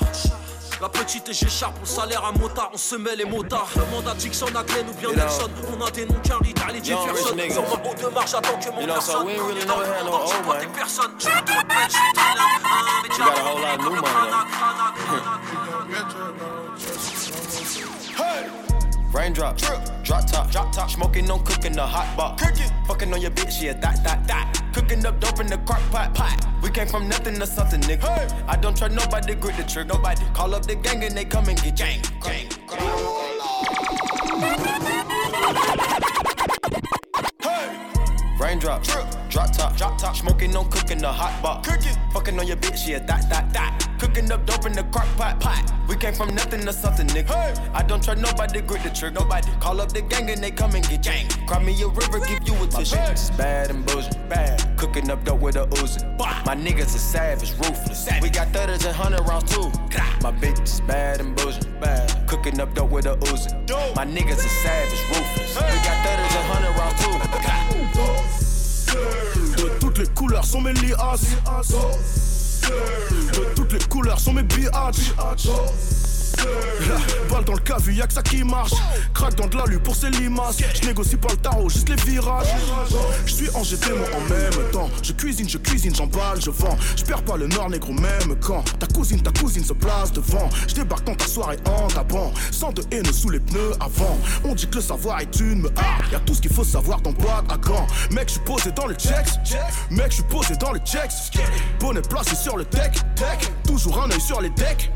La 0.81 0.89
petite 0.91 1.29
et 1.29 1.33
j'écharpe, 1.33 1.75
on 1.83 1.87
salaire 1.87 2.23
à 2.25 2.33
motard, 2.33 2.71
on 2.73 2.77
se 2.77 2.97
met 2.97 3.17
les 3.17 3.25
motards. 3.25 3.69
Demande 3.75 4.07
à 4.09 4.15
Dixon, 4.15 4.47
à 4.55 4.63
Glenn 4.63 4.87
ou 4.89 4.93
bien 4.93 5.09
You 5.09 5.15
know. 5.15 5.23
Nelson. 5.25 5.51
On 5.75 5.85
a 5.85 5.91
des 5.91 6.05
noms 6.05 6.21
Carly, 6.23 6.53
Darly, 6.53 6.81
Young 6.81 6.99
rich 7.01 7.09
Jefferson. 7.17 7.35
niggas. 7.35 7.55
Sur 7.55 7.63
ma 7.63 7.69
haut 7.91 7.95
de 7.95 8.07
marche, 8.15 8.31
j'attends 8.33 8.59
que 8.59 8.71
mon 8.71 8.81
You 8.81 8.87
know, 8.87 9.01
so 9.01 9.13
personne. 9.13 9.27
we 9.27 9.33
ain't 9.33 9.41
really 9.43 9.61
On 9.61 9.63
est 9.63 9.67
dans 9.67 9.79
never 9.79 9.87
le 9.89 9.95
had 9.97 10.05
no 10.05 10.11
monde, 10.13 10.21
old 10.21 10.31
j'ai 10.31 10.43
pas 10.43 10.53
man. 10.53 10.61
des 10.61 10.67
personnes. 10.79 11.13
J'ai 11.19 11.29
trop 11.31 11.41
de 11.41 11.67
peine, 11.67 11.89
j'suis 11.89 12.13
très 12.15 12.35
là. 12.35 12.47
Ah, 12.63 12.69
mais 13.03 13.09
You 13.09 13.25
got 13.25 13.39
a 13.39 13.43
whole 13.43 13.61
lot 13.63 13.75
of 13.75 13.81
new 13.81 13.91
money 13.91 14.07
Hey! 15.09 16.56
Raindrop, 19.13 19.57
drop 19.57 20.27
top, 20.27 20.51
drop 20.51 20.73
top. 20.73 20.91
Smoking 20.91 21.31
on 21.31 21.45
cooking 21.45 21.73
the 21.73 21.87
hot 21.87 22.17
pot. 22.17 22.39
Cooking, 22.39 22.71
fucking 22.87 23.13
on 23.13 23.21
your 23.21 23.31
bitch, 23.31 23.63
yeah, 23.63 23.73
that, 23.75 24.03
that, 24.05 24.27
that. 24.27 24.63
Cooking 24.75 25.05
up 25.07 25.21
dope 25.21 25.41
in 25.41 25.47
the 25.47 25.59
crock 25.59 25.81
pot, 25.91 26.15
pot. 26.15 26.47
We 26.63 26.71
came 26.71 26.87
from 26.89 27.09
nothing 27.09 27.39
to 27.39 27.47
something, 27.47 27.81
nigga. 27.83 28.45
I 28.47 28.57
don't 28.57 28.77
try 28.77 28.89
nobody, 28.89 29.35
grip 29.35 29.57
the 29.57 29.65
trigger. 29.65 29.95
Nobody 29.95 30.25
call 30.35 30.55
up 30.55 30.67
the 30.67 30.75
gang 30.77 31.03
and 31.05 31.17
they 31.17 31.25
come 31.25 31.49
and 31.49 31.61
get 31.63 31.77
gang, 31.77 32.03
gang. 32.21 32.49
Raindrop, 38.39 38.83
drop 38.85 39.53
top, 39.53 39.77
drop 39.77 39.99
top. 39.99 40.15
Smoking 40.15 40.55
on 40.57 40.71
cooking 40.71 40.99
the 40.99 41.11
hot 41.11 41.43
pot. 41.43 41.65
Cooking, 41.65 41.97
fucking 42.13 42.39
on 42.39 42.47
your 42.47 42.59
bitch, 42.59 42.87
yeah, 42.87 42.99
that, 42.99 43.29
that, 43.31 43.53
that. 43.55 43.89
Cooking 43.99 44.31
up 44.31 44.45
dope 44.45 44.67
in 44.67 44.73
the 44.73 44.83
crock 44.85 45.09
pot, 45.17 45.41
pot. 45.41 45.73
We 45.89 45.97
came 45.97 46.13
from 46.13 46.35
nothing 46.35 46.61
to 46.67 46.73
something, 46.73 47.07
nigga. 47.09 47.31
I 47.73 47.83
don't 47.83 48.03
trust 48.03 48.21
nobody, 48.21 48.61
grip 48.61 48.83
the 48.83 48.91
trigger. 48.91 49.21
Nobody 49.21 49.51
call 49.59 49.81
up 49.81 49.93
the 49.93 50.03
gang 50.03 50.29
and 50.29 50.43
they 50.43 50.51
come 50.51 50.75
and 50.75 50.87
get 50.87 51.03
gang. 51.03 51.29
Cry 51.47 51.63
me 51.63 51.81
a 51.83 51.89
river, 51.89 52.19
give 52.27 52.47
you 52.47 52.55
a 52.63 52.67
tissue. 52.67 52.97
My 52.97 53.03
bitch 53.03 53.15
is 53.15 53.31
bad 53.31 53.71
and 53.71 53.87
bullshit, 53.87 54.29
bad. 54.29 54.77
Cooking 54.77 55.11
up 55.11 55.25
dope 55.25 55.41
with 55.41 55.57
a 55.57 55.67
Uzi. 55.67 56.05
My 56.19 56.55
niggas 56.55 56.95
are 56.95 56.99
savage, 56.99 57.53
ruthless. 57.53 58.09
We 58.21 58.29
got 58.29 58.53
thudders 58.53 58.85
and 58.85 58.95
hundred 58.95 59.21
rounds 59.27 59.51
too. 59.51 59.71
My 60.23 60.33
bitch 60.33 60.63
is 60.63 60.81
bad 60.83 61.21
and 61.21 61.35
bullshit, 61.37 61.81
bad. 61.81 62.29
Cooking 62.29 62.61
up 62.61 62.75
dope 62.75 62.91
with 62.91 63.07
a 63.07 63.17
Uzi. 63.17 63.51
My 63.97 64.05
niggas 64.05 64.45
are 64.45 64.57
savage, 64.63 65.01
ruthless. 65.09 65.57
We 65.57 65.79
got 65.89 66.05
thudders 66.05 66.37
and 66.37 66.47
hundred 66.53 66.79
rounds 66.79 67.03
too. 67.03 67.56
De 70.17 70.21
toutes 70.21 70.31
les 70.31 70.39
couleurs 70.39 70.45
couleurs 70.45 70.45
sont 70.47 70.63
mes 70.63 70.73
liasses. 70.73 71.37
De 73.35 73.55
toutes 73.55 73.73
les 73.75 73.79
couleurs 73.81 74.19
sont 74.19 74.33
mes 74.33 74.43
biatchs. 74.45 75.13
Balle 77.31 77.45
dans 77.45 77.55
le 77.55 77.61
cavu, 77.61 77.95
y'a 77.95 78.07
que 78.07 78.13
ça 78.13 78.23
qui 78.23 78.45
marche. 78.45 78.73
Craque 79.13 79.35
dans 79.37 79.47
de 79.47 79.57
l'alu 79.57 79.79
pour 79.79 79.97
ses 79.97 80.11
limaces. 80.11 80.59
Je 80.75 80.87
négocie 80.87 81.17
pas 81.17 81.29
le 81.31 81.39
tarot, 81.39 81.69
juste 81.69 81.89
les 81.89 81.97
virages. 81.97 82.47
Je 83.27 83.33
suis 83.33 83.51
en 83.55 83.65
GT, 83.65 83.91
moi 83.93 84.09
en 84.15 84.21
même 84.31 84.71
temps. 84.71 84.89
Je 85.03 85.13
cuisine, 85.13 85.49
je 85.49 85.59
cuisine, 85.59 85.95
j'emballe, 85.95 86.41
je 86.41 86.51
vends. 86.51 86.77
Je 86.97 87.05
perds 87.05 87.23
pas 87.23 87.37
le 87.37 87.47
nord 87.49 87.71
négro, 87.71 87.93
même 87.93 88.37
quand 88.41 88.63
ta 88.79 88.87
cousine, 88.87 89.21
ta 89.21 89.33
cousine 89.33 89.65
se 89.65 89.73
place 89.73 90.13
devant. 90.13 90.49
Je 90.69 90.75
débarque 90.75 91.05
dans 91.05 91.15
ta 91.15 91.27
soirée 91.27 91.57
en 91.67 91.89
tapant. 91.89 92.33
Sans 92.51 92.73
de 92.73 92.83
haine 92.91 93.13
sous 93.13 93.31
les 93.31 93.41
pneus 93.41 93.73
avant. 93.81 94.19
On 94.45 94.55
dit 94.55 94.67
que 94.69 94.77
le 94.77 94.81
savoir 94.81 95.21
est 95.21 95.41
une 95.41 95.63
me 95.63 95.71
ah, 95.77 95.99
Y'a 96.13 96.21
tout 96.21 96.35
ce 96.35 96.41
qu'il 96.41 96.53
faut 96.53 96.65
savoir 96.65 97.01
dans 97.01 97.13
boîte 97.13 97.51
à 97.51 97.57
quand. 97.59 97.87
Mec, 98.11 98.33
je 98.33 98.39
posé 98.41 98.71
dans 98.73 98.87
le 98.87 98.95
checks. 98.95 99.41
Mec, 99.91 100.15
je 100.17 100.23
posé 100.23 100.57
dans 100.57 100.73
le 100.73 100.79
checks. 100.81 101.13
Bonnet 101.81 102.03
placé 102.03 102.37
sur 102.37 102.57
le 102.57 102.65
deck. 102.65 103.01
Toujours 103.67 104.03
un 104.03 104.11
œil 104.11 104.21
sur 104.21 104.41
les 104.41 104.51
decks. 104.51 104.91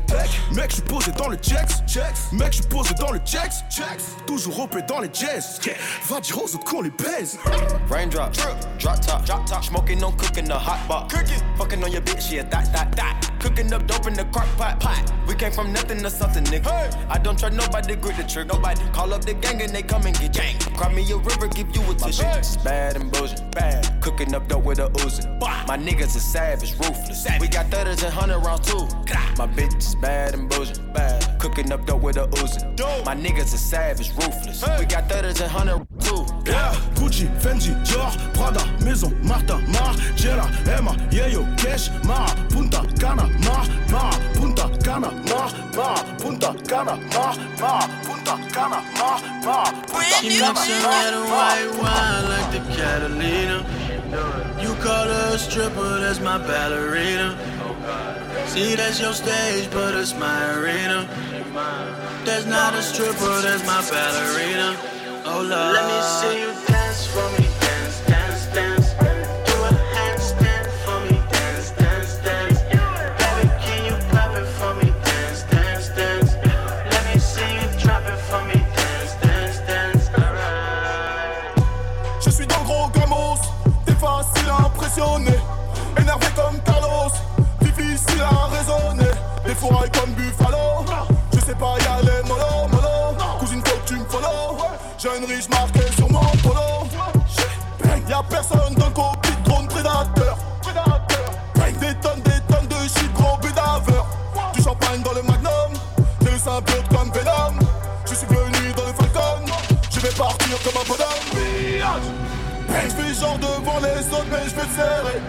Mec, 0.53 0.73
je 0.75 0.81
posé 0.81 1.11
dans 1.17 1.27
le 1.27 1.37
checks. 1.41 2.31
Mec, 2.31 2.53
je 2.53 2.63
posé 2.63 2.93
dans 2.95 3.11
le 3.11 3.19
checks. 3.19 3.51
Toujours 4.25 4.61
OP 4.61 4.77
dans 4.87 4.99
les 4.99 5.09
jazz. 5.13 5.59
Va 6.07 6.19
dire 6.19 6.37
aux 6.37 6.55
autres 6.55 6.63
qu'on 6.63 6.81
les 6.81 6.91
baise. 6.91 7.37
Raindrop, 7.89 8.31
drop 8.79 9.01
top, 9.01 9.25
drop 9.25 9.45
top. 9.45 9.63
Smoking 9.63 10.03
on 10.03 10.11
cooking 10.13 10.45
the 10.45 10.53
hot 10.53 10.79
pot. 10.87 11.09
Cooking, 11.09 11.41
fucking 11.57 11.83
on 11.83 11.91
your 11.91 12.01
bitch, 12.01 12.31
yeah, 12.31 12.43
that, 12.43 12.71
that, 12.73 12.95
that. 12.95 13.31
Cooking 13.39 13.73
up 13.73 13.85
dope 13.87 14.07
in 14.07 14.13
the 14.13 14.23
crock 14.25 14.47
pot, 14.57 14.79
pot. 14.79 15.11
We 15.27 15.35
came 15.35 15.51
from 15.51 15.73
nothing 15.73 16.01
to 16.03 16.09
something, 16.09 16.43
nigga. 16.45 16.95
I 17.09 17.17
don't 17.17 17.37
trust 17.37 17.55
nobody, 17.55 17.95
grip 17.95 18.15
the 18.15 18.23
trick, 18.23 18.47
nobody. 18.47 18.81
Call 18.93 19.13
up 19.13 19.25
the 19.25 19.33
gang 19.33 19.61
and 19.61 19.71
they 19.71 19.81
come 19.81 20.05
and 20.05 20.17
get 20.17 20.33
gang. 20.33 20.57
Cry 20.75 20.93
me 20.93 21.09
a 21.11 21.17
river, 21.17 21.47
give 21.47 21.75
you 21.75 21.81
a 21.91 21.95
tissue. 21.95 22.23
Bad 22.63 22.95
and 22.95 23.11
bullshit, 23.11 23.51
bad. 23.51 24.01
Cooking 24.01 24.33
up 24.35 24.47
dope 24.47 24.63
with 24.63 24.79
a 24.79 24.91
oozing. 25.01 25.39
My 25.39 25.77
niggas 25.77 26.15
is 26.15 26.23
savage, 26.23 26.73
ruthless. 26.73 27.27
We 27.39 27.47
got 27.47 27.67
thudders 27.71 28.03
and 28.03 28.13
hundred 28.13 28.39
rounds 28.39 28.67
too. 28.67 28.85
My 29.37 29.47
bitch 29.47 29.75
is 29.77 29.95
bad 29.95 30.35
and 30.35 30.49
bullshit, 30.49 30.93
bad. 30.93 31.30
Cooking 31.41 31.71
up 31.71 31.83
dope 31.87 32.03
with 32.03 32.17
a 32.17 32.27
Uzi. 32.27 32.61
My 33.03 33.15
niggas 33.15 33.51
is 33.51 33.59
savage, 33.59 34.11
ruthless. 34.11 34.61
We 34.77 34.85
got 34.85 35.09
thudders 35.09 35.41
and 35.41 35.49
hundred 35.49 35.87
too. 35.99 36.23
Yeah, 36.45 36.71
Gucci, 36.93 37.25
Fendi, 37.41 37.73
Dior, 37.83 38.13
Prada, 38.35 38.63
Maison, 38.85 39.09
Marta, 39.25 39.53
Margiela, 39.73 40.45
Emma, 40.67 40.91
Yeyo, 41.09 41.41
Cash, 41.57 41.89
Mara, 42.05 42.29
Punta, 42.51 42.85
Cana, 42.99 43.25
Mar, 43.39 43.65
Mara, 43.89 44.33
Punta, 44.35 44.69
Cana, 44.85 45.09
Mar, 45.09 45.49
Mara, 45.73 46.17
Punta, 46.19 46.53
Cana, 46.69 46.95
Mar, 47.09 47.35
Mara, 47.59 47.89
Punta, 48.05 48.33
Cana, 48.53 48.79
Mar, 48.99 49.19
Mara, 49.43 49.71
Punta, 49.87 50.21
She 50.21 50.39
mixing 50.39 50.83
red 50.85 51.13
and 51.15 51.25
white 51.25 51.71
wine 51.81 52.23
like 52.29 52.51
the 52.53 52.59
Catalina. 52.77 53.65
You 54.61 54.75
call 54.75 55.07
her 55.07 55.33
a 55.33 55.39
stripper, 55.39 56.01
that's 56.01 56.19
my 56.19 56.37
ballerina. 56.37 57.35
See, 58.45 58.75
that's 58.75 58.99
your 58.99 59.13
stage, 59.13 59.71
but 59.71 59.95
it's 59.95 60.13
my 60.13 60.53
arena. 60.53 61.09
That's 61.53 62.45
not 62.45 62.73
a 62.75 62.81
stripper, 62.81 63.41
that's 63.41 63.65
my 63.65 63.81
ballerina. 63.91 64.77
Oh, 65.25 65.41
Lord. 65.41 65.73
Let 65.75 65.85
me 65.85 66.01
see 66.01 66.39
you 66.39 66.51
dance 66.65 67.07
for 67.07 67.27
me. 67.35 67.45
Dance, 67.59 67.99
dance, 68.07 68.45
dance. 68.55 68.93
Do 69.45 69.53
a 69.67 69.71
handstand 69.95 70.67
for 70.85 70.99
me. 71.11 71.19
Dance, 71.29 71.71
dance, 71.71 72.15
dance. 72.23 72.59
Baby, 73.19 73.49
can 73.59 73.85
you 73.85 73.95
clap 74.09 74.33
it 74.37 74.47
for 74.47 74.73
me? 74.75 74.93
Dance, 75.03 75.43
dance, 75.51 75.89
dance. 75.89 76.31
Let 76.89 77.03
me 77.13 77.19
see 77.19 77.51
you 77.59 77.67
drop 77.83 78.03
it 78.07 78.19
for 78.29 78.41
me. 78.47 78.55
Dance, 78.79 79.13
dance, 79.21 79.59
dance. 79.67 80.07
Alright. 80.15 81.59
Je 82.21 82.29
suis 82.29 82.47
dans 82.47 82.59
le 82.59 82.65
gros 82.65 82.87
gamos, 82.89 83.39
t'es 83.85 83.95
facile 83.95 84.49
à 84.49 84.67
impressionner. 84.67 85.39
Énervé 85.99 86.27
comme 86.33 86.59
Carlos, 86.63 87.11
difficile 87.59 88.21
à 88.21 88.47
raisonner. 88.47 89.11
Des 89.45 89.55
fourrailles 89.55 89.91
Dans 98.77 98.85
le 98.87 98.91
cockpit, 98.91 99.37
drone 99.43 99.67
prédateur. 99.67 100.37
Des 101.79 101.95
tonnes, 101.95 102.21
des 102.21 102.39
tonnes 102.47 102.67
de 102.67 102.75
shit, 102.87 103.11
gros 103.13 103.37
bédaveur. 103.37 104.05
Du 104.53 104.61
champagne 104.61 105.01
dans 105.01 105.13
le 105.13 105.23
magnum, 105.23 105.73
j'ai 106.21 106.29
le 106.29 106.37
symbiote 106.37 106.87
comme 106.89 107.11
Venom. 107.11 107.57
Je 108.05 108.13
suis 108.13 108.27
venu 108.27 108.73
dans 108.75 108.85
le 108.85 108.93
Falcon, 108.93 109.45
je 109.89 109.99
vais 109.99 110.09
partir 110.09 110.57
comme 110.63 110.79
un 110.79 110.85
bonhomme. 110.87 111.29
Je 112.69 112.89
fais 112.89 113.13
genre 113.19 113.37
devant 113.39 113.79
les 113.79 114.07
autres, 114.13 114.27
mais 114.29 114.43
je 114.47 114.55
vais 114.55 114.61
te 114.61 114.75
serrer. 114.75 115.21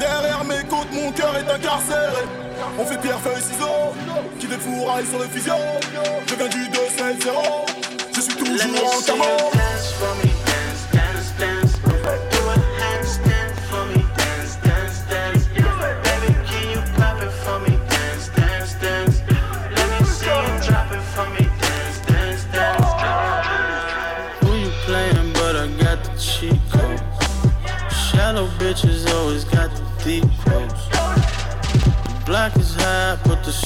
Derrière 0.00 0.44
mes 0.44 0.64
côtes, 0.68 0.92
mon 0.92 1.12
cœur 1.12 1.36
est 1.36 1.48
incarcéré. 1.48 2.24
On 2.76 2.84
fait 2.84 2.98
pierre, 3.00 3.20
feuille, 3.20 3.42
ciseaux, 3.42 3.94
qui 4.40 4.46
défouraille 4.48 5.06
sur 5.06 5.18
le 5.20 5.26
physio. 5.26 5.54
Je 6.26 6.34
viens 6.34 6.48
du 6.48 6.68
2-7-0, 6.70 7.30
je 8.16 8.20
suis 8.20 8.34
toujours 8.34 8.84
en 8.84 9.02
camo. 9.06 9.24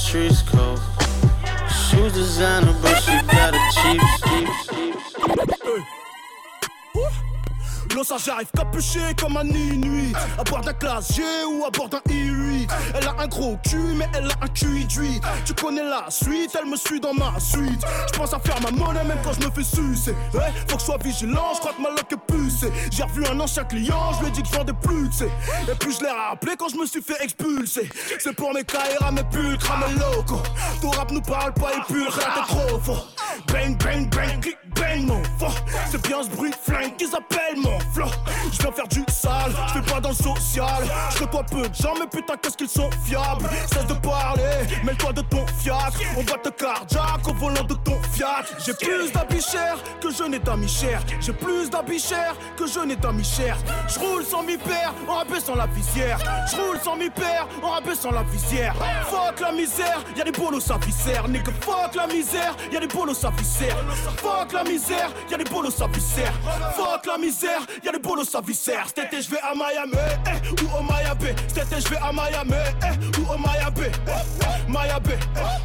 trees 0.09 0.41
j'arrive 8.39 8.51
capuché 8.55 8.99
comme 9.19 9.37
un 9.37 9.43
nuit 9.43 10.13
À 10.37 10.43
bord 10.43 10.61
d'un 10.61 10.73
classe 10.73 11.15
G 11.15 11.21
ou 11.45 11.65
à 11.65 11.69
bord 11.69 11.89
d'un 11.89 11.99
I8 12.09 12.69
Elle 12.95 13.07
a 13.07 13.15
un 13.19 13.27
gros 13.27 13.57
cul 13.63 13.93
mais 13.95 14.07
elle 14.15 14.29
a 14.31 14.45
un 14.45 14.47
cul 14.47 14.85
d'huile 14.85 15.19
Tu 15.45 15.53
connais 15.53 15.83
la 15.83 16.05
suite, 16.09 16.55
elle 16.59 16.69
me 16.69 16.77
suit 16.77 16.99
dans 16.99 17.13
ma 17.13 17.39
suite. 17.39 17.83
Je 18.11 18.17
pense 18.17 18.33
à 18.33 18.39
faire 18.39 18.59
ma 18.61 18.71
monnaie 18.71 19.03
même 19.03 19.17
quand 19.23 19.33
je 19.33 19.45
me 19.45 19.51
fais 19.51 19.63
sucer. 19.63 20.15
Ouais, 20.33 20.51
faut 20.67 20.75
que 20.75 20.81
je 20.81 20.85
sois 20.85 20.97
vigilant, 21.03 21.53
je 21.55 21.59
crois 21.59 21.73
que 21.73 21.81
ma 21.81 21.89
loque 21.89 22.11
est 22.11 22.33
pucée. 22.33 22.71
J'ai 22.91 23.03
revu 23.03 23.25
un 23.25 23.39
ancien 23.39 23.63
client, 23.63 24.13
je 24.13 24.21
lui 24.21 24.27
ai 24.27 24.31
dit 24.31 24.41
que 24.41 24.47
je 24.47 24.55
vendais 24.55 24.73
plus, 24.73 25.09
Et 25.21 25.75
puis 25.79 25.93
je 25.93 26.03
l'ai 26.03 26.11
rappelé 26.11 26.53
quand 26.57 26.69
je 26.69 26.77
me 26.77 26.85
suis 26.85 27.01
fait 27.01 27.21
expulser. 27.23 27.89
C'est 28.19 28.33
pour 28.33 28.53
mes 28.53 28.63
caïras, 28.63 29.11
mes 29.11 29.23
putes, 29.23 29.61
mes 29.87 29.93
locaux. 29.99 30.43
Ton 30.81 30.89
rap 30.91 31.11
nous 31.11 31.21
parle 31.21 31.53
pas, 31.53 31.71
il 31.89 31.95
rien 31.95 32.09
t'es 32.09 32.53
trop 32.53 32.79
fort. 32.79 33.07
Bang, 33.47 33.77
bang, 33.83 34.09
bang, 34.09 34.39
click, 34.41 34.57
C'est 35.91 36.07
bien 36.07 36.21
ce 36.21 36.29
bruit 36.29 36.51
flingue 36.63 36.95
qu'ils 36.97 37.15
appellent 37.15 37.57
mon 37.57 37.79
flow. 37.93 38.09
Je 38.51 38.57
faire 38.57 38.87
du 38.87 39.03
sale, 39.11 39.51
je 39.67 39.79
fais 39.79 39.91
pas 39.91 39.99
dans 39.99 40.09
le 40.09 40.15
social. 40.15 40.83
Je 41.17 41.23
toi 41.25 41.43
peu 41.43 41.67
de 41.67 41.73
gens, 41.73 41.93
mais 41.99 42.07
putain 42.07 42.35
qu'est-ce 42.41 42.57
qu'ils 42.57 42.69
sont 42.69 42.89
fiables? 43.03 43.49
Cesse 43.73 43.87
de 43.87 43.93
parler, 43.95 44.67
mêle-toi 44.83 45.13
de 45.13 45.21
ton 45.21 45.45
fiacre 45.57 45.99
On 46.15 46.21
va 46.21 46.37
te 46.37 46.49
cardiaque 46.49 47.27
au 47.27 47.33
volant 47.33 47.63
de 47.63 47.73
ton 47.73 47.99
fiat. 48.11 48.43
J'ai 48.63 48.73
plus 48.73 49.11
d'habits 49.11 49.41
chers 49.41 49.77
que 49.99 50.11
je 50.11 50.23
n'ai 50.23 50.39
d'amis 50.39 50.67
chers. 50.67 51.01
J'ai 51.19 51.33
plus 51.33 51.69
d'habits 51.69 51.99
chers 51.99 52.35
que 52.55 52.67
je 52.67 52.79
n'ai 52.81 52.95
d'amis 52.95 53.23
chers. 53.23 53.57
Je 53.87 53.99
roule 53.99 54.23
sans 54.23 54.43
mi 54.43 54.57
père 54.57 54.93
en 55.07 55.15
rabaissant 55.15 55.55
la 55.55 55.65
visière. 55.67 56.19
Je 56.51 56.55
roule 56.55 56.79
sans 56.83 56.95
mi 56.95 57.09
père 57.09 57.47
en 57.63 57.71
rabaissant 57.71 58.11
la 58.11 58.23
visière. 58.23 58.75
Fuck 59.09 59.39
la 59.39 59.51
misère, 59.51 60.03
y'a 60.15 60.23
des 60.23 60.31
bolos 60.31 60.71
à 60.71 60.77
viscère 60.77 61.27
Nigga 61.27 61.51
fuck 61.61 61.95
la 61.95 62.07
misère, 62.07 62.55
y'a 62.71 62.79
des 62.79 62.87
bolos 62.87 63.25
à 63.25 63.31
viscère 63.31 63.75
Fuck 64.17 64.53
la 64.53 64.63
misère, 64.69 65.11
y'a 65.29 65.37
des 65.37 65.43
bolos 65.43 65.81
à 65.81 65.87
viscère 65.87 66.33
Fuck 66.75 67.05
la 67.05 67.17
misère, 67.17 67.61
y'a 67.83 67.91
des 67.91 67.99
bolos 67.99 68.35
à 68.35 68.41
viscère 68.41 68.85
Cet 68.87 69.05
été 69.05 69.21
je 69.21 69.29
vais 69.31 69.39
à 69.39 69.53
Miami, 69.53 69.97
eh, 70.27 70.63
ou 70.63 70.77
au 70.77 70.83
Miami. 70.83 71.35
Cet 71.47 71.71
été 71.71 71.81
je 71.81 71.89
vais 71.89 71.97
à 71.97 72.11
Miami, 72.11 72.53
eh, 72.83 73.19
ou 73.19 73.33
au 73.33 73.37
Miami. 73.37 73.89
Miami, 74.67 75.15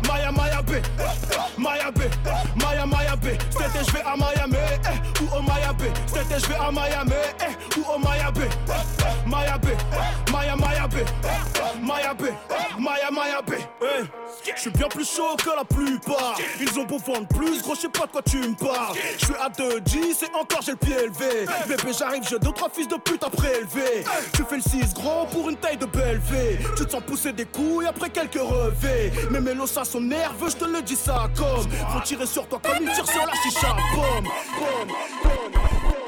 Maya 0.08 0.32
Miami. 0.32 0.82
Miami, 1.58 2.06
Maya 2.56 2.86
Miami. 2.86 3.38
Cet 3.50 3.74
été 3.74 3.84
je 3.86 3.92
vais 3.92 4.02
à 4.02 4.16
Miami, 4.16 4.56
eh, 4.84 5.22
ou 5.22 5.36
au 5.36 5.42
Miami. 5.42 5.90
Cet 6.06 6.26
été 6.26 6.40
je 6.40 6.46
vais 6.46 6.56
à 6.56 6.70
Miami, 6.70 7.12
eh, 7.40 7.78
ou 7.78 7.84
au 7.94 7.98
Miami. 7.98 8.48
Miami, 9.26 9.74
Maya 10.32 10.56
Miami. 10.56 11.04
Miami, 11.82 12.30
Maya 12.78 13.40
eh. 13.48 14.04
Je 14.54 14.60
suis 14.60 14.70
bien 14.70 14.88
plus 14.88 15.08
chaud 15.08 15.36
que 15.36 15.50
la 15.50 15.64
plupart. 15.64 16.36
Ils 16.60 16.78
ont 16.78 16.84
beau 16.84 16.98
vendre 16.98 17.28
plus, 17.28 17.62
gros 17.62 17.74
je 17.74 17.80
sais 17.82 17.88
pas 17.88 18.06
de 18.06 18.12
quoi 18.12 18.22
tu 18.22 18.38
me 18.38 18.54
parles 18.54 18.93
Je 19.18 19.24
suis 19.24 19.34
à 19.34 19.48
2G, 19.48 20.14
c'est 20.16 20.34
encore 20.34 20.62
j'ai 20.62 20.72
le 20.72 20.76
pied 20.76 20.94
élevé. 20.94 21.46
Bébé 21.68 21.92
j'arrive, 21.98 22.22
j'ai 22.28 22.38
deux 22.38 22.52
trois 22.52 22.68
fils 22.68 22.88
de 22.88 22.96
pute 22.96 23.22
à 23.22 23.30
prélever. 23.30 24.04
Tu 24.32 24.42
fais 24.44 24.56
le 24.56 24.62
6 24.62 24.94
gros 24.94 25.26
pour 25.26 25.50
une 25.50 25.56
taille 25.56 25.76
de 25.76 25.86
belle 25.86 26.18
V 26.18 26.58
Tu 26.76 26.84
te 26.84 26.90
sens 26.90 27.02
pousser 27.02 27.32
des 27.32 27.46
couilles 27.46 27.86
après 27.86 28.10
quelques 28.10 28.40
revers 28.40 29.12
Mes 29.30 29.40
mélos 29.40 29.66
ça 29.66 29.84
sont 29.84 30.00
nerveux, 30.00 30.50
je 30.50 30.56
te 30.56 30.64
le 30.64 30.82
dis 30.82 30.96
ça 30.96 31.28
comme. 31.36 31.70
Faut 31.70 32.00
tirer 32.04 32.26
sur 32.26 32.46
toi 32.46 32.60
comme 32.62 32.82
ils 32.82 32.92
tirent 32.92 33.10
sur 33.10 33.26
la 33.26 33.32
chicha. 33.42 33.76
Pomme, 33.94 34.24
pomme, 34.58 34.96
pomme 35.22 36.03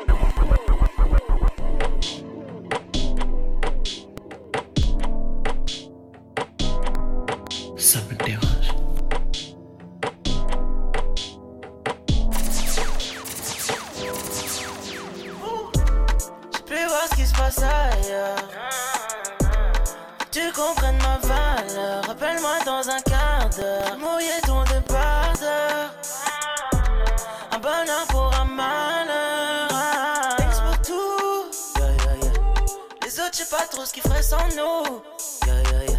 sans 34.26 34.48
nous. 34.56 35.02
Yeah, 35.46 35.62
yeah, 35.70 35.82
yeah. 35.88 35.98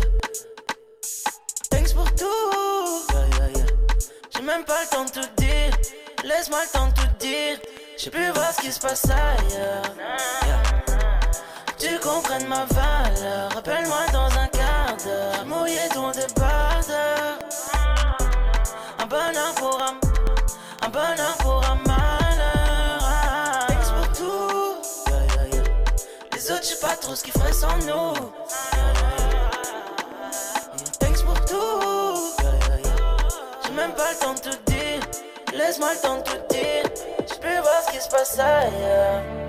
Thanks 1.70 1.94
pour 1.94 2.10
tout. 2.16 2.26
Yeah, 3.14 3.28
yeah, 3.38 3.50
yeah. 3.56 3.66
J'ai 4.36 4.42
même 4.42 4.66
pas 4.66 4.82
le 4.84 4.90
temps 4.90 5.06
de 5.06 5.12
tout 5.12 5.30
dire. 5.38 5.72
Laisse-moi 6.26 6.60
le 6.66 6.72
temps 6.78 6.88
de 6.88 6.94
tout 6.94 7.16
dire. 7.20 7.58
J'ai 7.98 8.10
pu 8.10 8.30
voir 8.32 8.52
ce 8.54 8.62
qui 8.62 8.72
se 8.72 8.80
passe 8.82 9.06
ailleurs. 9.10 9.96
Yeah. 10.46 10.62
Tu 11.80 12.00
comprennes 12.00 12.48
ma 12.48 12.66
valeur. 12.66 13.50
Rappelle-moi 13.56 14.04
dans 14.12 14.32
un 14.38 14.48
quart 14.48 14.98
d'heure. 15.06 15.46
Mouiller 15.46 15.88
ton 15.94 16.12
débardeur. 16.12 17.40
Un 19.00 19.06
bonheur 19.06 19.54
pour 19.56 19.82
un. 19.82 19.96
Un 20.86 20.90
bonheur 20.90 21.38
pour 21.40 21.64
un 21.66 21.87
pas 26.88 26.96
trop 26.96 27.16
ce 27.16 27.24
qu'ils 27.24 27.34
feraient 27.34 27.52
sans 27.52 27.78
nous. 27.80 28.14
Thanks 31.00 31.22
pour 31.26 31.40
tout. 31.46 32.34
J'ai 33.66 33.74
même 33.74 33.92
pas 33.92 34.12
le 34.14 34.20
temps 34.20 34.34
de 34.34 34.40
tout 34.40 34.58
dire. 34.68 35.02
Laisse-moi 35.54 35.90
le 35.96 36.02
temps 36.02 36.18
de 36.18 36.24
tout 36.24 36.48
dire. 36.50 36.84
J'ai 37.28 37.40
pu 37.40 37.62
voir 37.62 37.82
ce 37.86 37.92
qui 37.92 38.02
se 38.02 38.10
passe 38.10 38.40
ailleurs. 38.40 39.47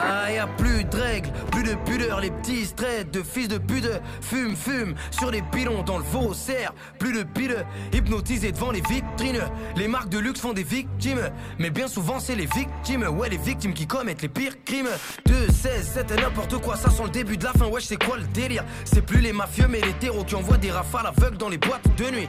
Ah, 0.00 0.30
y 0.30 0.38
a 0.38 0.46
plus 0.46 0.84
de 0.84 0.96
règles, 0.96 1.30
plus 1.50 1.64
de 1.64 1.74
pudeur, 1.74 2.20
les 2.20 2.30
petits 2.30 2.66
straits 2.66 3.10
de 3.10 3.22
fils 3.22 3.48
de 3.48 3.58
pute 3.58 3.90
fume, 4.20 4.54
fume 4.54 4.94
sur 5.10 5.30
les 5.30 5.42
pilons 5.42 5.82
dans 5.82 5.98
le 5.98 6.04
faussaire. 6.04 6.72
Plus 6.98 7.12
de 7.12 7.24
pile, 7.24 7.66
hypnotisés 7.92 8.52
devant 8.52 8.70
les 8.70 8.80
vitrines. 8.80 9.42
Les 9.76 9.88
marques 9.88 10.08
de 10.08 10.18
luxe 10.18 10.40
font 10.40 10.52
des 10.52 10.62
victimes, 10.62 11.30
mais 11.58 11.70
bien 11.70 11.88
souvent 11.88 12.20
c'est 12.20 12.36
les 12.36 12.46
victimes, 12.46 13.08
ouais, 13.08 13.28
les 13.28 13.38
victimes 13.38 13.74
qui 13.74 13.86
commettent 13.86 14.22
les 14.22 14.28
pires 14.28 14.62
crimes. 14.64 14.88
2, 15.26 15.48
16, 15.50 15.90
7 15.94 16.10
et 16.12 16.20
n'importe 16.20 16.58
quoi, 16.58 16.76
ça 16.76 16.90
sent 16.90 17.04
le 17.04 17.10
début 17.10 17.36
de 17.36 17.44
la 17.44 17.52
fin, 17.52 17.66
wesh, 17.66 17.84
c'est 17.84 18.02
quoi 18.02 18.18
le 18.18 18.26
délire? 18.28 18.64
C'est 18.84 19.02
plus 19.02 19.20
les 19.20 19.32
mafieux, 19.32 19.66
mais 19.68 19.80
les 19.80 19.94
terreaux 19.94 20.24
qui 20.24 20.36
envoient 20.36 20.58
des 20.58 20.70
rafales 20.70 21.06
aveugles 21.06 21.38
dans 21.38 21.48
les 21.48 21.58
boîtes 21.58 21.88
de 21.96 22.10
nuit. 22.10 22.28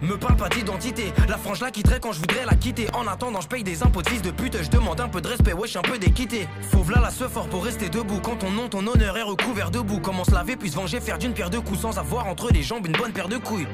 Me 0.00 0.16
parle 0.16 0.36
pas 0.36 0.48
d'identité, 0.48 1.12
la 1.28 1.36
frange 1.36 1.60
la 1.60 1.72
quitterait 1.72 1.98
quand 2.00 2.12
je 2.12 2.20
voudrais 2.20 2.44
la 2.44 2.54
quitter. 2.54 2.86
En 2.94 3.08
attendant, 3.08 3.40
je 3.40 3.48
paye 3.48 3.64
des 3.64 3.82
impôts 3.82 4.02
de 4.02 4.08
fils 4.08 4.22
de 4.22 4.30
pute, 4.30 4.56
je 4.62 4.70
demande 4.70 5.00
un 5.00 5.08
peu 5.08 5.20
de 5.20 5.26
respect, 5.26 5.52
wesh, 5.52 5.74
un 5.74 5.82
peu 5.82 5.98
d'équité. 5.98 6.46
Fauve 6.70 6.92
là 6.92 7.00
la 7.02 7.10
se 7.10 7.24
fort 7.24 7.48
pour 7.48 7.64
rester 7.64 7.88
debout. 7.88 8.20
Quand 8.20 8.36
ton 8.36 8.50
nom, 8.50 8.68
ton 8.68 8.86
honneur 8.86 9.18
est 9.18 9.22
recouvert 9.22 9.72
debout. 9.72 9.98
Comment 9.98 10.22
se 10.22 10.30
laver, 10.30 10.56
puis 10.56 10.70
se 10.70 10.76
venger, 10.76 11.00
faire 11.00 11.18
d'une 11.18 11.32
pierre 11.32 11.50
deux 11.50 11.60
coups 11.60 11.80
sans 11.80 11.98
avoir 11.98 12.28
entre 12.28 12.52
les 12.52 12.62
jambes 12.62 12.86
une 12.86 12.92
bonne 12.92 13.12
paire 13.12 13.28
de 13.28 13.38
couilles. 13.38 13.66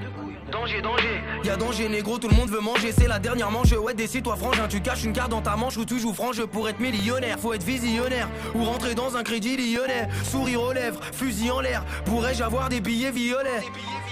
Danger, 0.50 0.82
danger, 0.82 1.22
y'a 1.42 1.56
danger 1.56 1.88
négro, 1.88 2.18
tout 2.18 2.28
le 2.28 2.36
monde 2.36 2.48
veut 2.48 2.60
manger, 2.60 2.92
c'est 2.92 3.08
la 3.08 3.18
dernière 3.18 3.50
manche, 3.50 3.72
ouais 3.72 3.94
décide-toi 3.94 4.36
frangin, 4.36 4.68
tu 4.68 4.80
caches 4.80 5.02
une 5.02 5.12
carte 5.12 5.30
dans 5.30 5.40
ta 5.40 5.56
manche 5.56 5.76
où 5.78 5.84
tu 5.84 5.98
joues 5.98 6.12
frange 6.12 6.44
pour 6.44 6.68
être 6.68 6.78
millionnaire, 6.78 7.40
faut 7.40 7.54
être 7.54 7.64
visionnaire, 7.64 8.28
ou 8.54 8.62
rentrer 8.62 8.94
dans 8.94 9.16
un 9.16 9.22
crédit 9.22 9.56
lyonnais, 9.56 10.06
sourire 10.22 10.62
aux 10.62 10.72
lèvres, 10.72 11.00
fusil 11.12 11.50
en 11.50 11.60
l'air, 11.60 11.82
pourrais-je 12.04 12.42
avoir 12.42 12.68
des 12.68 12.80
billets 12.80 13.10
violets? 13.10 13.64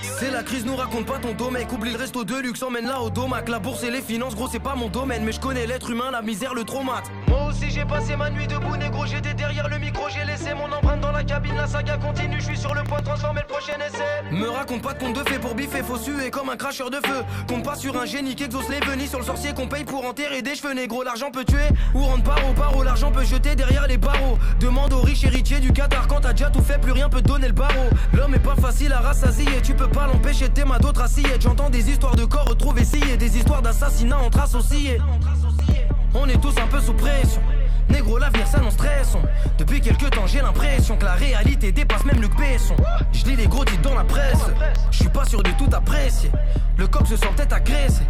C'est 0.03 0.30
la 0.30 0.42
crise, 0.42 0.64
nous 0.64 0.76
raconte 0.76 1.07
pas 1.07 1.18
ton 1.18 1.32
domaine. 1.32 1.66
Oublie 1.72 1.92
le 1.92 1.98
resto 1.98 2.24
de 2.24 2.36
luxe, 2.36 2.62
emmène 2.62 2.86
là 2.86 3.00
au 3.00 3.11
domac. 3.11 3.48
La 3.48 3.59
bourse 3.59 3.82
et 3.84 3.90
les 3.90 4.03
finances, 4.03 4.34
gros, 4.34 4.48
c'est 4.48 4.59
pas 4.59 4.74
mon 4.74 4.88
domaine. 4.88 5.24
Mais 5.24 5.32
je 5.32 5.40
connais 5.40 5.66
l'être 5.66 5.90
humain, 5.90 6.11
la 6.11 6.22
misère, 6.22 6.55
le 6.55 6.64
traumate. 6.64 7.11
Aussi, 7.53 7.70
j'ai 7.70 7.84
passé 7.84 8.16
ma 8.16 8.30
nuit 8.30 8.46
debout, 8.46 8.76
négro. 8.78 9.05
J'étais 9.05 9.34
derrière 9.34 9.68
le 9.68 9.78
micro, 9.78 10.09
j'ai 10.09 10.24
laissé 10.24 10.55
mon 10.55 10.72
empreinte 10.74 11.00
dans 11.00 11.12
la 11.12 11.22
cabine. 11.22 11.55
La 11.55 11.66
saga 11.66 11.98
continue, 11.98 12.36
je 12.38 12.46
suis 12.46 12.57
sur 12.57 12.74
le 12.74 12.82
point 12.82 13.00
de 13.00 13.05
transformer 13.05 13.42
le 13.42 13.46
prochain 13.46 13.74
essai. 13.86 14.34
Me 14.34 14.48
raconte 14.48 14.80
pas 14.80 14.94
de 14.94 14.98
conte 14.98 15.16
de 15.16 15.28
fées 15.28 15.38
pour 15.38 15.55
biffer, 15.55 15.82
faut 15.82 15.98
comme 16.30 16.48
un 16.48 16.57
cracheur 16.57 16.88
de 16.88 16.96
feu. 16.96 17.22
Compte 17.46 17.64
pas 17.64 17.74
sur 17.76 18.00
un 18.00 18.07
génie 18.07 18.34
qui 18.34 18.44
exauce 18.44 18.70
les 18.70 18.80
venis, 18.80 19.07
sur 19.07 19.18
le 19.18 19.24
sorcier 19.24 19.53
qu'on 19.53 19.68
paye 19.68 19.84
pour 19.84 20.03
enterrer 20.07 20.40
des 20.40 20.55
cheveux 20.55 20.72
négro. 20.72 21.03
L'argent 21.03 21.30
peut 21.30 21.44
tuer 21.44 21.68
ou 21.94 22.03
rendre 22.03 22.24
paro, 22.24 22.55
paro. 22.55 22.82
L'argent 22.82 23.12
peut 23.12 23.24
jeter 23.24 23.55
derrière 23.55 23.86
les 23.86 23.98
barreaux. 23.98 24.38
Demande 24.59 24.94
aux 24.94 25.03
riches 25.03 25.24
héritiers 25.24 25.61
du 25.61 25.72
Qatar 25.74 26.09
quand 26.09 26.20
t'as 26.20 26.32
déjà 26.32 26.48
tout 26.48 26.62
fait, 26.62 26.80
plus 26.80 26.92
rien 26.92 27.11
peut 27.11 27.20
donner 27.20 27.48
le 27.48 27.53
barreau. 27.53 27.90
L'homme 28.14 28.34
est 28.34 28.38
pas 28.38 28.57
facile 28.57 28.94
à 28.94 29.00
rassasier, 29.00 29.61
tu 29.62 29.74
peux 29.74 29.90
pas 29.90 30.07
l'empêcher 30.07 30.48
de 30.48 30.55
t'aimer 30.55 30.78
d'autres 30.80 31.03
assiettes. 31.03 31.42
J'entends 31.42 31.68
des 31.68 31.90
histoires 31.90 32.16
de 32.16 32.24
corps 32.24 32.46
retrouvés 32.46 32.86
sciés, 32.86 33.18
des 33.18 33.36
histoires 33.36 33.61
d'assassinats 33.61 34.20
entre 34.20 34.40
associés. 34.40 34.98
On 36.15 36.29
est 36.29 36.41
tous 36.41 36.55
un 36.59 36.67
peu 36.67 36.81
sous 36.81 36.95
pression. 36.95 37.41
Négro, 37.89 38.19
l'avenir 38.19 38.47
s'annonce 38.47 38.75
stressant. 38.75 39.23
Depuis 39.59 39.81
quelques 39.81 40.11
temps, 40.11 40.27
j'ai 40.27 40.41
l'impression 40.41 40.97
que 40.97 41.05
la 41.05 41.15
réalité 41.15 41.73
dépasse 41.73 42.05
même 42.05 42.21
Luc 42.21 42.37
Besson. 42.37 42.77
Je 43.13 43.25
lis 43.25 43.37
les 43.37 43.47
gros 43.47 43.65
titres 43.65 43.83
dans 43.83 43.95
la 43.95 44.05
presse. 44.05 44.45
Je 44.91 44.99
suis 44.99 45.09
pas 45.09 45.25
sûr 45.25 45.43
de 45.43 45.51
tout 45.53 45.69
apprécier. 45.73 46.31
Le 46.77 46.87
coq 46.87 47.07
se 47.07 47.17
sent 47.17 47.29
peut-être 47.37 47.55
agressé. 47.55 48.03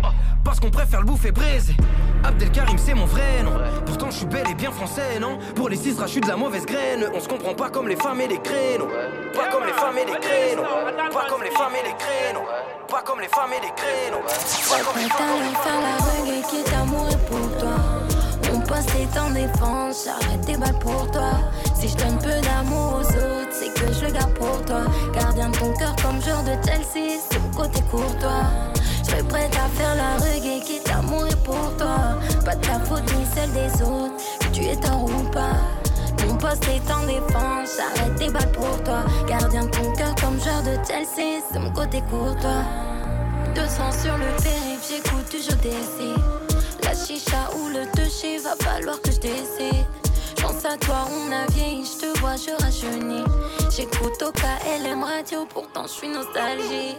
Parce 0.44 0.58
qu'on 0.60 0.70
préfère 0.70 1.00
le 1.00 1.06
bouffer 1.06 1.30
braisé. 1.30 1.76
Abdelkarim, 2.24 2.78
c'est 2.78 2.94
mon 2.94 3.06
vrai 3.06 3.42
nom. 3.44 3.52
Pourtant, 3.86 4.10
je 4.10 4.18
suis 4.18 4.26
bel 4.26 4.48
et 4.50 4.54
bien 4.54 4.70
français, 4.70 5.18
non? 5.20 5.38
Pour 5.54 5.68
les 5.68 5.76
six, 5.76 5.96
je 6.00 6.06
suis 6.06 6.20
de 6.20 6.28
la 6.28 6.36
mauvaise 6.36 6.66
graine. 6.66 7.04
On 7.14 7.20
se 7.20 7.28
comprend 7.28 7.54
pas 7.54 7.70
comme 7.70 7.88
les 7.88 7.96
femmes 7.96 8.20
et 8.20 8.28
les 8.28 8.38
créneaux. 8.38 8.88
Pas 9.34 9.48
comme 9.50 9.64
les 9.64 9.72
femmes 9.72 9.98
et 9.98 10.04
les 10.04 10.18
créneaux. 10.18 10.64
Pas 11.12 11.26
comme 11.28 11.42
les 11.42 11.50
femmes 11.50 11.74
et 11.80 11.86
les 11.86 11.94
créneaux. 11.94 12.46
Pas 12.88 13.02
comme 13.02 13.20
les 13.20 13.28
femmes 13.28 13.52
et 13.52 13.60
les 13.62 13.72
créneaux. 13.74 14.22
Pas 14.22 14.82
comme 14.84 15.00
les 15.00 15.08
femmes 15.08 15.32
et 15.32 16.30
les 16.30 16.42
faire 16.62 16.82
poste 18.62 18.90
est 18.94 19.18
en 19.18 19.30
défense, 19.30 20.06
j'arrête 20.06 20.44
tes 20.46 20.56
balles 20.56 20.78
pour 20.78 21.10
toi. 21.10 21.32
Si 21.74 21.88
je 21.88 21.96
donne 21.96 22.18
peu 22.18 22.40
d'amour 22.40 23.00
aux 23.00 23.06
autres, 23.06 23.52
c'est 23.52 23.72
que 23.74 23.92
je 23.92 24.06
le 24.06 24.12
garde 24.12 24.34
pour 24.34 24.64
toi. 24.64 24.82
Gardien 25.14 25.48
de 25.48 25.56
ton 25.56 25.72
cœur 25.74 25.94
comme 26.02 26.20
genre 26.22 26.42
de 26.42 26.52
Chelsea, 26.66 27.20
mon 27.42 27.56
côté 27.56 27.80
courtois. 27.90 28.46
Je 29.02 29.10
serais 29.10 29.22
prête 29.24 29.54
à 29.56 29.68
faire 29.76 29.94
la 29.96 30.16
reggae 30.16 30.62
qui 30.64 30.76
est 30.76 30.90
amour 30.90 31.26
pour 31.44 31.76
toi. 31.76 32.18
Pas 32.44 32.54
de 32.54 32.60
ta 32.66 32.78
faute 32.80 33.04
ni 33.16 33.24
celle 33.34 33.52
des 33.52 33.82
autres, 33.82 34.14
que 34.40 34.46
tu 34.52 34.64
es 34.64 34.76
tort 34.76 35.04
ou 35.04 35.30
pas. 35.30 35.56
Mon 36.26 36.36
poste 36.36 36.66
est 36.68 36.92
en 36.92 37.06
défense, 37.06 37.76
j'arrête 37.76 38.16
tes 38.16 38.30
balles 38.30 38.52
pour 38.52 38.82
toi. 38.84 39.04
Gardien 39.28 39.64
de 39.64 39.70
ton 39.70 39.92
cœur 39.92 40.14
comme 40.16 40.38
genre 40.40 40.62
de 40.62 40.76
Chelsea, 40.86 41.42
c'est 41.50 41.58
mon 41.58 41.70
côté 41.70 42.00
courtois. 42.10 42.64
200 43.54 43.92
sur 44.02 44.16
le 44.16 44.42
périph', 44.42 44.88
j'écoute 44.88 45.28
toujours 45.30 45.60
des 45.62 46.51
Chicha 46.94 47.48
ou 47.56 47.68
le 47.68 47.86
toucher, 47.96 48.36
va 48.38 48.54
falloir 48.60 49.00
que 49.00 49.10
je 49.10 49.18
décide. 49.18 49.86
Pense 50.36 50.62
à 50.66 50.76
toi, 50.76 51.08
on 51.10 51.32
a 51.32 51.46
vieilli, 51.52 51.86
je 51.86 52.06
te 52.06 52.18
vois, 52.18 52.36
je 52.36 52.50
rajeunis. 52.62 53.24
J'écoute 53.74 54.22
au 54.22 54.30
KLM 54.32 55.02
radio, 55.02 55.46
pourtant 55.48 55.84
je 55.84 55.92
suis 55.92 56.08
nostalgique. 56.08 56.98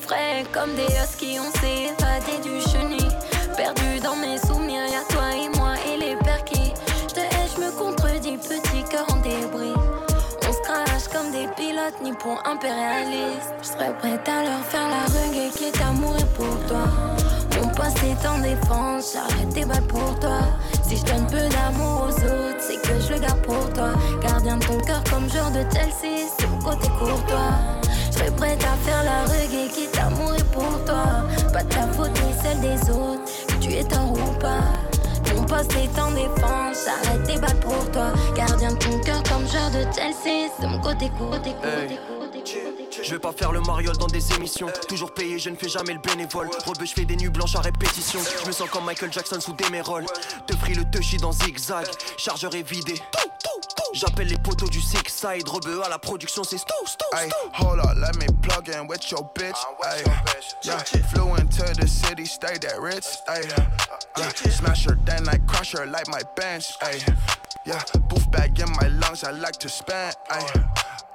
Frais 0.00 0.44
comme 0.52 0.74
des 0.74 0.86
huskies, 0.86 1.38
on 1.38 1.50
s'est 1.60 1.92
évadé 1.92 2.42
du 2.42 2.60
chenil. 2.68 3.08
Perdu 3.56 4.00
dans 4.02 4.16
mes 4.16 4.38
souvenirs, 4.38 4.86
y'a 4.90 5.04
toi 5.08 5.30
et 5.32 5.56
moi 5.56 5.74
et 5.86 5.98
les 5.98 6.16
perquis. 6.16 6.72
Je 7.08 7.14
te 7.14 7.20
hais, 7.20 7.48
je 7.54 7.60
me 7.60 7.70
contredis, 7.78 8.38
petit 8.38 8.82
cœur 8.90 9.06
en 9.08 9.16
débris. 9.18 9.74
On 10.48 10.52
se 10.52 10.60
crache 10.62 11.08
comme 11.12 11.30
des 11.30 11.46
pilotes 11.54 12.00
ni 12.02 12.12
pour 12.12 12.42
impérialistes. 12.44 13.54
Je 13.62 13.68
serais 13.68 13.96
prête 13.98 14.28
à 14.28 14.42
leur 14.42 14.64
faire 14.64 14.88
la 14.88 15.04
reggae 15.04 15.52
qui 15.56 15.64
est 15.64 15.80
amour 15.80 16.16
et 16.18 16.36
pour 16.36 16.66
toi. 16.66 16.88
Mon 17.56 17.68
poste 17.68 17.98
est 18.04 18.26
en 18.26 18.38
défense, 18.38 19.14
j'arrête 19.14 19.54
tes 19.54 19.64
balles 19.64 19.86
pour 19.86 20.18
toi. 20.20 20.40
Si 20.86 20.96
je 20.96 21.04
donne 21.04 21.26
peu 21.26 21.48
d'amour 21.48 22.08
aux 22.08 22.14
autres, 22.14 22.60
c'est 22.60 22.80
que 22.80 23.00
je 23.00 23.14
le 23.14 23.20
garde 23.20 23.40
pour 23.42 23.72
toi. 23.72 23.92
Gardien 24.22 24.56
de 24.56 24.64
ton 24.64 24.78
cœur 24.80 25.02
comme 25.10 25.28
genre 25.30 25.50
de 25.50 25.64
Chelsea, 25.72 26.28
c'est 26.38 26.46
mon 26.48 26.58
côté 26.58 26.88
courtois. 26.98 27.58
Je 28.10 28.18
serais 28.18 28.30
prête 28.32 28.62
à 28.64 28.76
faire 28.84 29.02
la 29.04 29.24
reggae 29.24 29.70
qui 29.72 29.86
t'amour 29.88 30.34
et 30.38 30.44
pour 30.44 30.84
toi. 30.84 31.24
Pas 31.52 31.62
de 31.62 31.68
ta 31.68 31.86
faute 31.88 32.12
ni 32.24 32.32
celle 32.42 32.60
des 32.60 32.90
autres, 32.90 33.22
tu 33.60 33.72
es 33.72 33.84
tort 33.84 34.12
ou 34.12 34.38
pas. 34.38 34.64
Mon 35.34 35.44
poste 35.44 35.72
est 35.72 35.98
en 35.98 36.10
défense, 36.10 36.84
j'arrête 36.84 37.24
tes 37.24 37.38
balles 37.38 37.60
pour 37.60 37.90
toi. 37.90 38.12
Gardien 38.36 38.72
de 38.72 38.78
ton 38.78 38.98
cœur 39.00 39.22
comme 39.24 39.46
genre 39.46 39.70
de 39.70 39.82
Chelsea, 39.94 40.50
c'est 40.58 40.66
mon 40.66 40.78
côté 40.78 41.10
côté 41.18 41.54
côté 41.62 42.41
Je 43.12 43.18
vais 43.18 43.20
pas 43.20 43.32
faire 43.32 43.52
le 43.52 43.60
mariole 43.60 43.98
dans 43.98 44.06
des 44.06 44.32
émissions. 44.32 44.68
Toujours 44.88 45.12
payé, 45.12 45.38
je 45.38 45.50
ne 45.50 45.54
fais 45.54 45.68
jamais 45.68 45.92
le 45.92 45.98
bénévole. 45.98 46.48
Rebeu, 46.64 46.86
je 46.86 46.94
fais 46.94 47.04
des 47.04 47.14
nuits 47.14 47.28
blanches 47.28 47.56
à 47.56 47.60
répétition. 47.60 48.18
Je 48.40 48.46
me 48.46 48.52
sens 48.52 48.70
comme 48.70 48.86
Michael 48.86 49.12
Jackson 49.12 49.38
sous 49.38 49.52
des 49.52 49.68
méroles. 49.68 50.06
Te 50.46 50.56
free 50.56 50.72
le 50.72 50.90
touchy 50.90 51.18
dans 51.18 51.30
zigzag. 51.30 51.84
Chargeur 52.16 52.54
est 52.54 52.62
vidé. 52.62 52.94
J'appelle 53.92 54.28
les 54.28 54.38
poteaux 54.38 54.70
du 54.70 54.80
Six 54.80 55.02
Side. 55.08 55.46
Rebeu 55.46 55.84
à 55.84 55.90
la 55.90 55.98
production, 55.98 56.42
c'est 56.42 56.56
stou, 56.56 56.72
stou, 56.86 57.04
Ay, 57.12 57.28
hold 57.60 57.80
up, 57.80 57.98
let 57.98 58.16
me 58.18 58.32
plug 58.40 58.70
in 58.70 58.86
with 58.86 59.10
your 59.10 59.30
bitch. 59.34 59.58
Ay, 59.84 60.02
yeah, 60.64 60.78
flew 61.12 61.34
into 61.36 61.64
the 61.78 61.86
city, 61.86 62.24
stayed 62.24 62.64
at 62.64 62.80
Ritz. 62.80 63.18
Ay, 63.28 63.42
yeah, 64.16 64.30
smash 64.48 64.86
her, 64.86 64.96
then 65.04 65.28
I 65.28 65.36
crush 65.46 65.72
her 65.72 65.84
like 65.84 66.08
my 66.08 66.22
bench. 66.34 66.64
Ay, 66.80 66.98
yeah, 67.66 67.82
booth 68.08 68.30
bag 68.30 68.58
in 68.58 68.70
my 68.80 68.88
lungs, 68.88 69.22
I 69.22 69.32
like 69.32 69.58
to 69.58 69.68
spend. 69.68 70.16
Ay, 70.30 70.46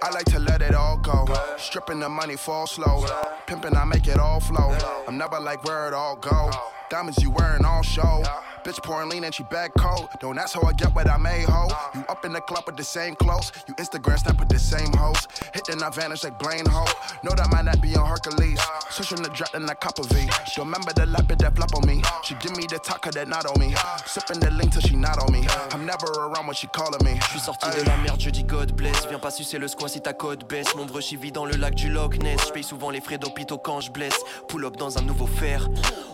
I 0.02 0.12
like 0.12 0.26
to 0.26 0.40
let 0.40 0.62
it 0.62 0.76
all 0.76 0.98
go. 0.98 1.26
Stripping 1.58 2.00
the 2.00 2.10
money 2.10 2.36
fall 2.36 2.68
slow. 2.68 3.06
Pimping, 3.48 3.76
I 3.76 3.84
make 3.86 4.08
it 4.08 4.20
all 4.20 4.40
flow. 4.40 4.78
I'm 5.08 5.18
never 5.18 5.40
like 5.40 5.64
where 5.64 5.88
it 5.88 5.94
all 5.94 6.16
go. 6.16 6.52
Diamonds 6.90 7.22
you 7.22 7.32
wearing 7.32 7.66
all 7.66 7.82
show. 7.82 8.24
Bitch 8.68 8.84
pouring 8.84 9.08
lean 9.08 9.24
and 9.24 9.34
she 9.34 9.44
back 9.44 9.72
cold. 9.78 10.10
Don't 10.20 10.38
ask 10.38 10.54
how 10.54 10.62
I 10.64 10.74
get 10.74 10.94
what 10.94 11.10
I 11.10 11.16
made, 11.16 11.46
ho. 11.46 11.70
You 11.96 12.04
up 12.10 12.26
in 12.26 12.34
the 12.34 12.42
club 12.42 12.66
with 12.66 12.76
the 12.76 12.84
same 12.84 13.16
clothes. 13.16 13.54
You 13.66 13.74
Instagram 13.76 14.20
snap 14.20 14.38
with 14.42 14.50
the 14.50 14.60
same 14.60 14.92
hoes. 14.92 15.26
Hit 15.54 15.64
then 15.68 15.82
I 15.82 15.90
vanish 15.90 16.26
like 16.26 16.38
Blaine 16.38 16.66
Ho. 16.66 16.84
Know 17.24 17.32
that 17.38 17.50
might 17.50 17.64
not 17.64 17.80
be 17.80 17.96
on 17.96 18.06
Hercules. 18.06 18.60
Switching 18.90 19.24
the 19.24 19.30
drop 19.30 19.56
in 19.56 19.66
the 19.66 19.74
copper 19.74 20.04
V. 20.04 20.28
Don't 20.58 20.66
remember 20.66 20.92
the 20.92 21.06
lapid 21.06 21.38
that 21.40 21.56
flop 21.56 21.76
on 21.76 21.88
me? 21.88 22.02
She 22.24 22.36
give 22.42 22.58
me 22.58 22.66
the 22.68 22.78
taco 22.80 23.10
that 23.12 23.30
not 23.30 23.46
on 23.46 23.58
me. 23.58 23.74
Sipping 24.06 24.42
the 24.42 24.52
link 24.52 24.74
till 24.74 24.82
she 24.82 24.98
not 24.98 25.18
on 25.24 25.32
me. 25.32 25.48
I'm 25.72 25.86
never 25.86 26.08
around 26.20 26.48
when 26.48 26.56
she 26.56 26.68
calling 26.68 27.02
me. 27.06 27.18
Je 27.22 27.40
suis 27.40 27.40
sorti 27.40 27.70
de 27.72 27.86
la 27.86 27.96
merde, 28.04 28.20
je 28.20 28.30
dis 28.30 28.44
God 28.44 28.76
bless. 28.76 29.06
Viens 29.08 29.20
pas 29.20 29.32
sucer 29.32 29.60
le 29.60 29.70
squat 29.70 29.92
si 29.92 30.02
ta 30.02 30.12
code 30.12 30.44
baisse. 30.46 30.76
Mon 30.76 30.86
brush 30.86 31.14
vit 31.14 31.32
dans 31.32 31.46
le 31.46 31.56
lac 31.56 31.74
du 31.74 31.90
Loch 31.90 32.18
Ness. 32.18 32.48
Je 32.48 32.52
paye 32.52 32.64
souvent 32.64 32.90
les 32.90 33.00
frais 33.00 33.18
d'hôpital 33.18 33.58
quand 33.64 33.80
je 33.80 33.92
blesse. 33.92 34.20
Pull 34.50 34.66
up 34.66 34.76
dans 34.76 34.98
un 34.98 35.04
nouveau 35.04 35.26
fer. 35.26 35.70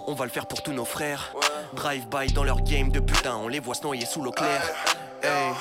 On 0.06 0.14
va 0.14 0.26
le 0.26 0.32
faire 0.32 0.46
pour 0.46 0.62
tous 0.62 0.74
nos 0.74 0.86
frères. 0.86 1.34
Drive 1.74 2.08
by 2.10 2.32
dans 2.32 2.43
leur 2.44 2.62
game 2.62 2.92
de 2.92 3.00
putain. 3.00 3.36
On 3.36 3.48
les 3.48 3.60
voit 3.60 3.76
se 3.76 3.84
noyer 3.84 4.06
sous 4.06 4.22
l'eau 4.22 4.32
claire. 4.32 4.64
Hey. 5.22 5.54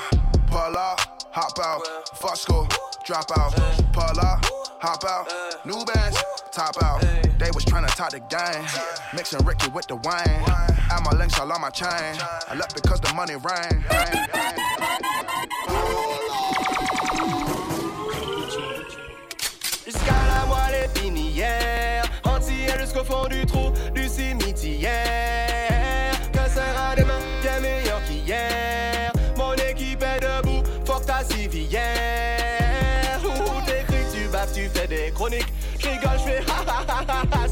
Pull 0.52 0.76
up, 0.76 1.00
hop 1.34 1.58
out, 1.64 2.36
school, 2.36 2.68
drop 3.06 3.30
out. 3.38 3.54
Pull 3.94 4.20
up, 4.20 4.44
hop 4.82 5.02
out, 5.02 5.26
new 5.64 5.82
bands, 5.86 6.22
top 6.52 6.76
out. 6.82 7.00
They 7.38 7.50
was 7.54 7.64
tryna 7.64 7.88
top 7.96 8.10
the 8.10 8.20
game, 8.28 8.62
mixing 9.14 9.42
Ricky 9.46 9.70
with 9.70 9.86
the 9.86 9.96
wine. 9.96 10.44
Add 10.90 11.02
my 11.04 11.16
links 11.16 11.40
all 11.40 11.50
on 11.50 11.62
my 11.62 11.70
chain. 11.70 11.88
I 11.88 12.54
left 12.54 12.74
because 12.74 13.00
the 13.00 13.14
money 13.14 13.36
rain. 13.36 13.82
Jusqu'à 19.86 20.14
la 20.28 20.44
moelle 20.46 20.84
épinière, 20.84 22.04
entière 22.24 22.78
jusqu'au 22.78 23.04
fond 23.04 23.26
du 23.26 23.41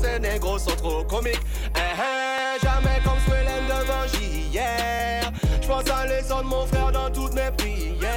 ces 0.01 0.19
négros 0.21 0.59
sont 0.59 0.77
trop 0.77 1.05
comiques. 1.05 1.41
Eh, 1.77 1.79
eh, 1.79 2.65
jamais 2.65 3.01
comme 3.05 3.19
Swellen 3.27 3.65
devant 3.67 4.07
JR. 4.13 5.31
J'pense 5.61 5.91
à 5.91 6.07
l'essor 6.07 6.43
de 6.43 6.49
mon 6.49 6.67
frère 6.67 6.93
dans 6.93 7.11
toutes 7.11 7.35
mes 7.35 7.51
prières. 7.57 8.09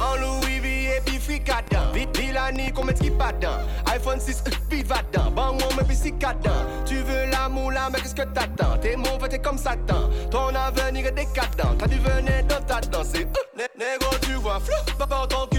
En 0.00 0.16
Louis 0.16 0.60
V 0.60 0.96
et 0.96 1.00
puis 1.04 1.18
fricadin. 1.18 1.90
Vite 1.92 2.16
Villani 2.16 2.72
qu'on 2.72 2.84
met 2.84 2.94
qui 2.94 3.10
iPhone 3.86 4.20
6, 4.20 4.44
euh, 4.46 4.50
viva 4.70 4.96
dedans. 5.12 5.30
Bang 5.30 5.58
on 5.70 5.74
met 5.76 5.84
puis 5.84 5.96
Tu 6.84 6.96
veux 6.96 7.30
la 7.30 7.48
moula 7.48 7.88
mais 7.92 8.00
qu'est-ce 8.00 8.14
que 8.14 8.22
t'attends? 8.22 8.78
T'es 8.80 8.96
mauvais 8.96 9.28
t'es 9.28 9.38
comme 9.38 9.58
Satan. 9.58 10.10
Ton 10.30 10.54
avenir 10.54 11.06
est 11.06 11.12
décadent. 11.12 11.76
T'as 11.78 11.86
du 11.86 11.98
venin 11.98 12.42
dans 12.48 12.60
ta 12.62 12.80
danse. 12.80 13.12
Euh, 13.16 13.24
né- 13.56 13.64
négro 13.76 14.14
tu 14.22 14.34
vois 14.34 14.60
flou. 14.60 14.74
Pas 14.98 15.26
ton 15.26 15.46
cul 15.48 15.57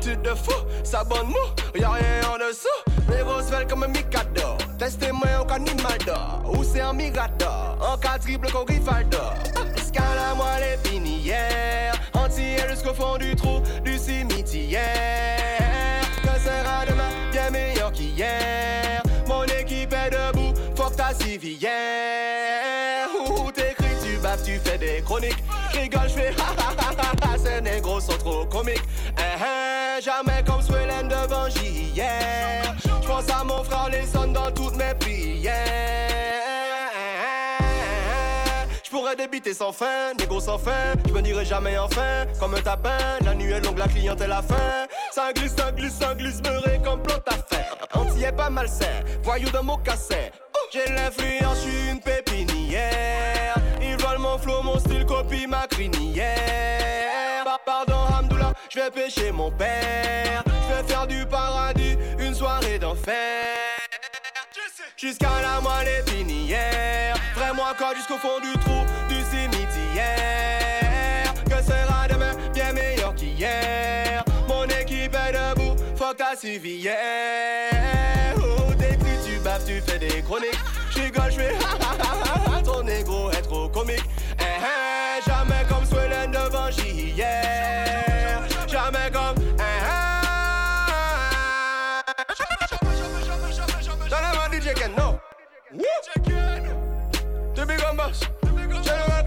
Attitude 0.00 0.22
de 0.22 0.30
fou, 0.30 0.54
ça 0.82 1.04
bonne 1.04 1.26
mou 1.26 1.78
Y'a 1.78 1.90
rien 1.90 2.22
en 2.32 2.38
dessous. 2.38 2.68
Négro 3.10 3.42
se 3.42 3.54
fait 3.54 3.68
comme 3.68 3.82
un 3.82 3.88
micador 3.88 4.56
Testez-moi 4.78 5.42
au 5.42 5.44
canimal 5.44 5.98
d'or 6.06 6.40
Ou 6.54 6.64
c'est 6.64 6.80
un 6.80 6.94
mirador 6.94 7.76
En 7.86 7.98
cas 7.98 8.16
triple 8.18 8.50
qu'on 8.50 8.64
Rivaldo 8.64 9.18
Jusqu'à 9.76 10.04
la 10.14 10.34
moelle 10.34 10.78
épinière 10.78 11.92
Entière 12.14 12.70
jusqu'au 12.70 12.94
fond 12.94 13.18
du 13.18 13.36
trou 13.36 13.60
du 13.84 13.98
cimetière. 13.98 14.80
Que 16.22 16.40
sera 16.40 16.86
demain 16.86 17.10
bien 17.30 17.50
meilleur 17.50 17.92
qu'hier? 17.92 19.02
Mon 19.26 19.44
équipe 19.44 19.92
est 19.92 20.10
debout, 20.10 20.54
fuck 20.76 20.96
ta 20.96 21.12
civière. 21.14 21.70
Où 23.26 23.50
t'écris, 23.52 23.96
tu 24.02 24.18
baves, 24.18 24.42
tu 24.44 24.58
fais 24.58 24.78
des 24.78 25.02
chroniques. 25.02 25.42
J'rigole, 25.72 26.08
j'fais 26.08 26.28
ha 26.38 26.54
ha 26.58 26.74
ha 26.78 26.94
ha 26.98 27.32
ha 27.32 27.38
Ces 27.38 27.60
négros 27.60 28.00
sont 28.00 28.18
trop 28.18 28.44
comiques 28.46 28.82
Eh 29.20 29.98
eh, 29.98 30.02
Jamais 30.02 30.42
comme 30.46 30.62
Swellen 30.62 31.08
devant 31.08 31.48
JR 31.48 32.74
J'pense 33.02 33.30
à 33.30 33.44
mon 33.44 33.62
frère, 33.62 33.88
les 33.90 34.06
sonne 34.06 34.32
dans 34.32 34.50
toutes 34.50 34.76
mes 34.76 34.94
prières 34.98 35.54
J'pourrais 38.82 39.14
débiter 39.14 39.54
sans 39.54 39.70
fin, 39.70 40.14
négo 40.18 40.40
sans 40.40 40.58
fin, 40.58 40.94
je 41.06 41.12
me 41.12 41.22
dirai 41.22 41.44
jamais 41.44 41.78
enfin, 41.78 42.26
comme 42.40 42.56
un 42.56 42.60
tapin, 42.60 42.98
la 43.24 43.36
nuit 43.36 43.52
est 43.52 43.60
longue, 43.60 43.78
la 43.78 43.86
clientèle 43.86 44.32
a 44.32 44.42
faim. 44.42 44.88
Ça 45.12 45.32
glisse, 45.32 45.54
ça 45.56 45.70
glisse, 45.70 45.94
ça 45.94 46.12
glisse, 46.16 46.42
beurré 46.42 46.80
comme 46.82 47.00
plante 47.00 47.22
à 47.28 47.54
faire. 47.54 47.76
Anti 47.94 48.24
est 48.24 48.32
pas 48.32 48.50
malsain, 48.50 49.04
voyou 49.22 49.48
de 49.48 49.58
mocassin. 49.60 50.16
J'ai 50.72 50.92
l'influence, 50.92 51.58
je 51.64 51.70
suis 51.70 51.90
une 51.90 52.00
pépinière. 52.00 53.56
Ils 53.80 53.96
veulent 53.96 54.18
mon 54.18 54.38
flow, 54.38 54.62
mon 54.62 54.78
style, 54.78 55.04
copie 55.04 55.46
ma 55.46 55.66
crinière. 55.66 56.79
Je 58.72 58.78
vais 58.78 58.90
pêcher 58.90 59.32
mon 59.32 59.50
père. 59.50 60.44
Je 60.46 60.74
vais 60.74 60.88
faire 60.88 61.06
du 61.06 61.26
paradis, 61.26 61.96
une 62.18 62.34
soirée 62.34 62.78
d'enfer. 62.78 63.16
Jusqu'à 64.96 65.30
la 65.40 65.60
moelle 65.62 65.88
épinière 66.00 67.16
Vraiment 67.34 67.62
encore 67.62 67.94
jusqu'au 67.96 68.18
fond 68.18 68.38
du 68.42 68.52
trou 68.60 68.84
du 69.08 69.14
cimetière 69.30 70.04
Que 71.44 71.62
sera 71.62 72.06
demain 72.06 72.34
bien 72.52 72.72
meilleur 72.74 73.14
qu'hier? 73.14 74.22
Mon 74.46 74.64
équipe 74.64 75.14
est 75.14 75.32
debout, 75.32 75.74
fuck 75.96 76.18
ta 76.18 76.36
civière 76.36 77.59
Woo. 95.72 95.84
The 97.54 97.64
big 97.64 97.80
one 97.82 97.96
boss. 97.96 98.20
General 98.82 99.24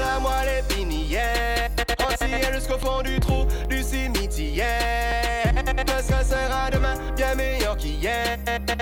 la 0.00 0.20
moelle 0.20 0.64
épinière 0.64 1.68
Entière 2.00 2.54
jusqu'au 2.54 2.78
fond 2.78 3.02
du 3.02 3.20
trou 3.20 3.46
du 3.68 3.82
cimetière. 3.82 4.64
Qu'est-ce 5.86 6.08
que 6.08 6.24
sera 6.24 6.70
demain 6.72 6.94
bien 7.14 7.34
meilleur 7.34 7.76
qu'hier? 7.76 8.38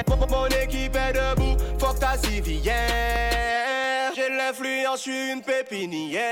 Mon, 0.09 0.27
mon 0.29 0.47
équipe 0.47 0.97
est 0.97 1.13
debout, 1.13 1.57
fuck 1.79 1.99
ta 1.99 2.17
civière 2.17 3.34
je 4.97 5.01
suis 5.01 5.33
une 5.33 5.43
pépinière 5.43 6.23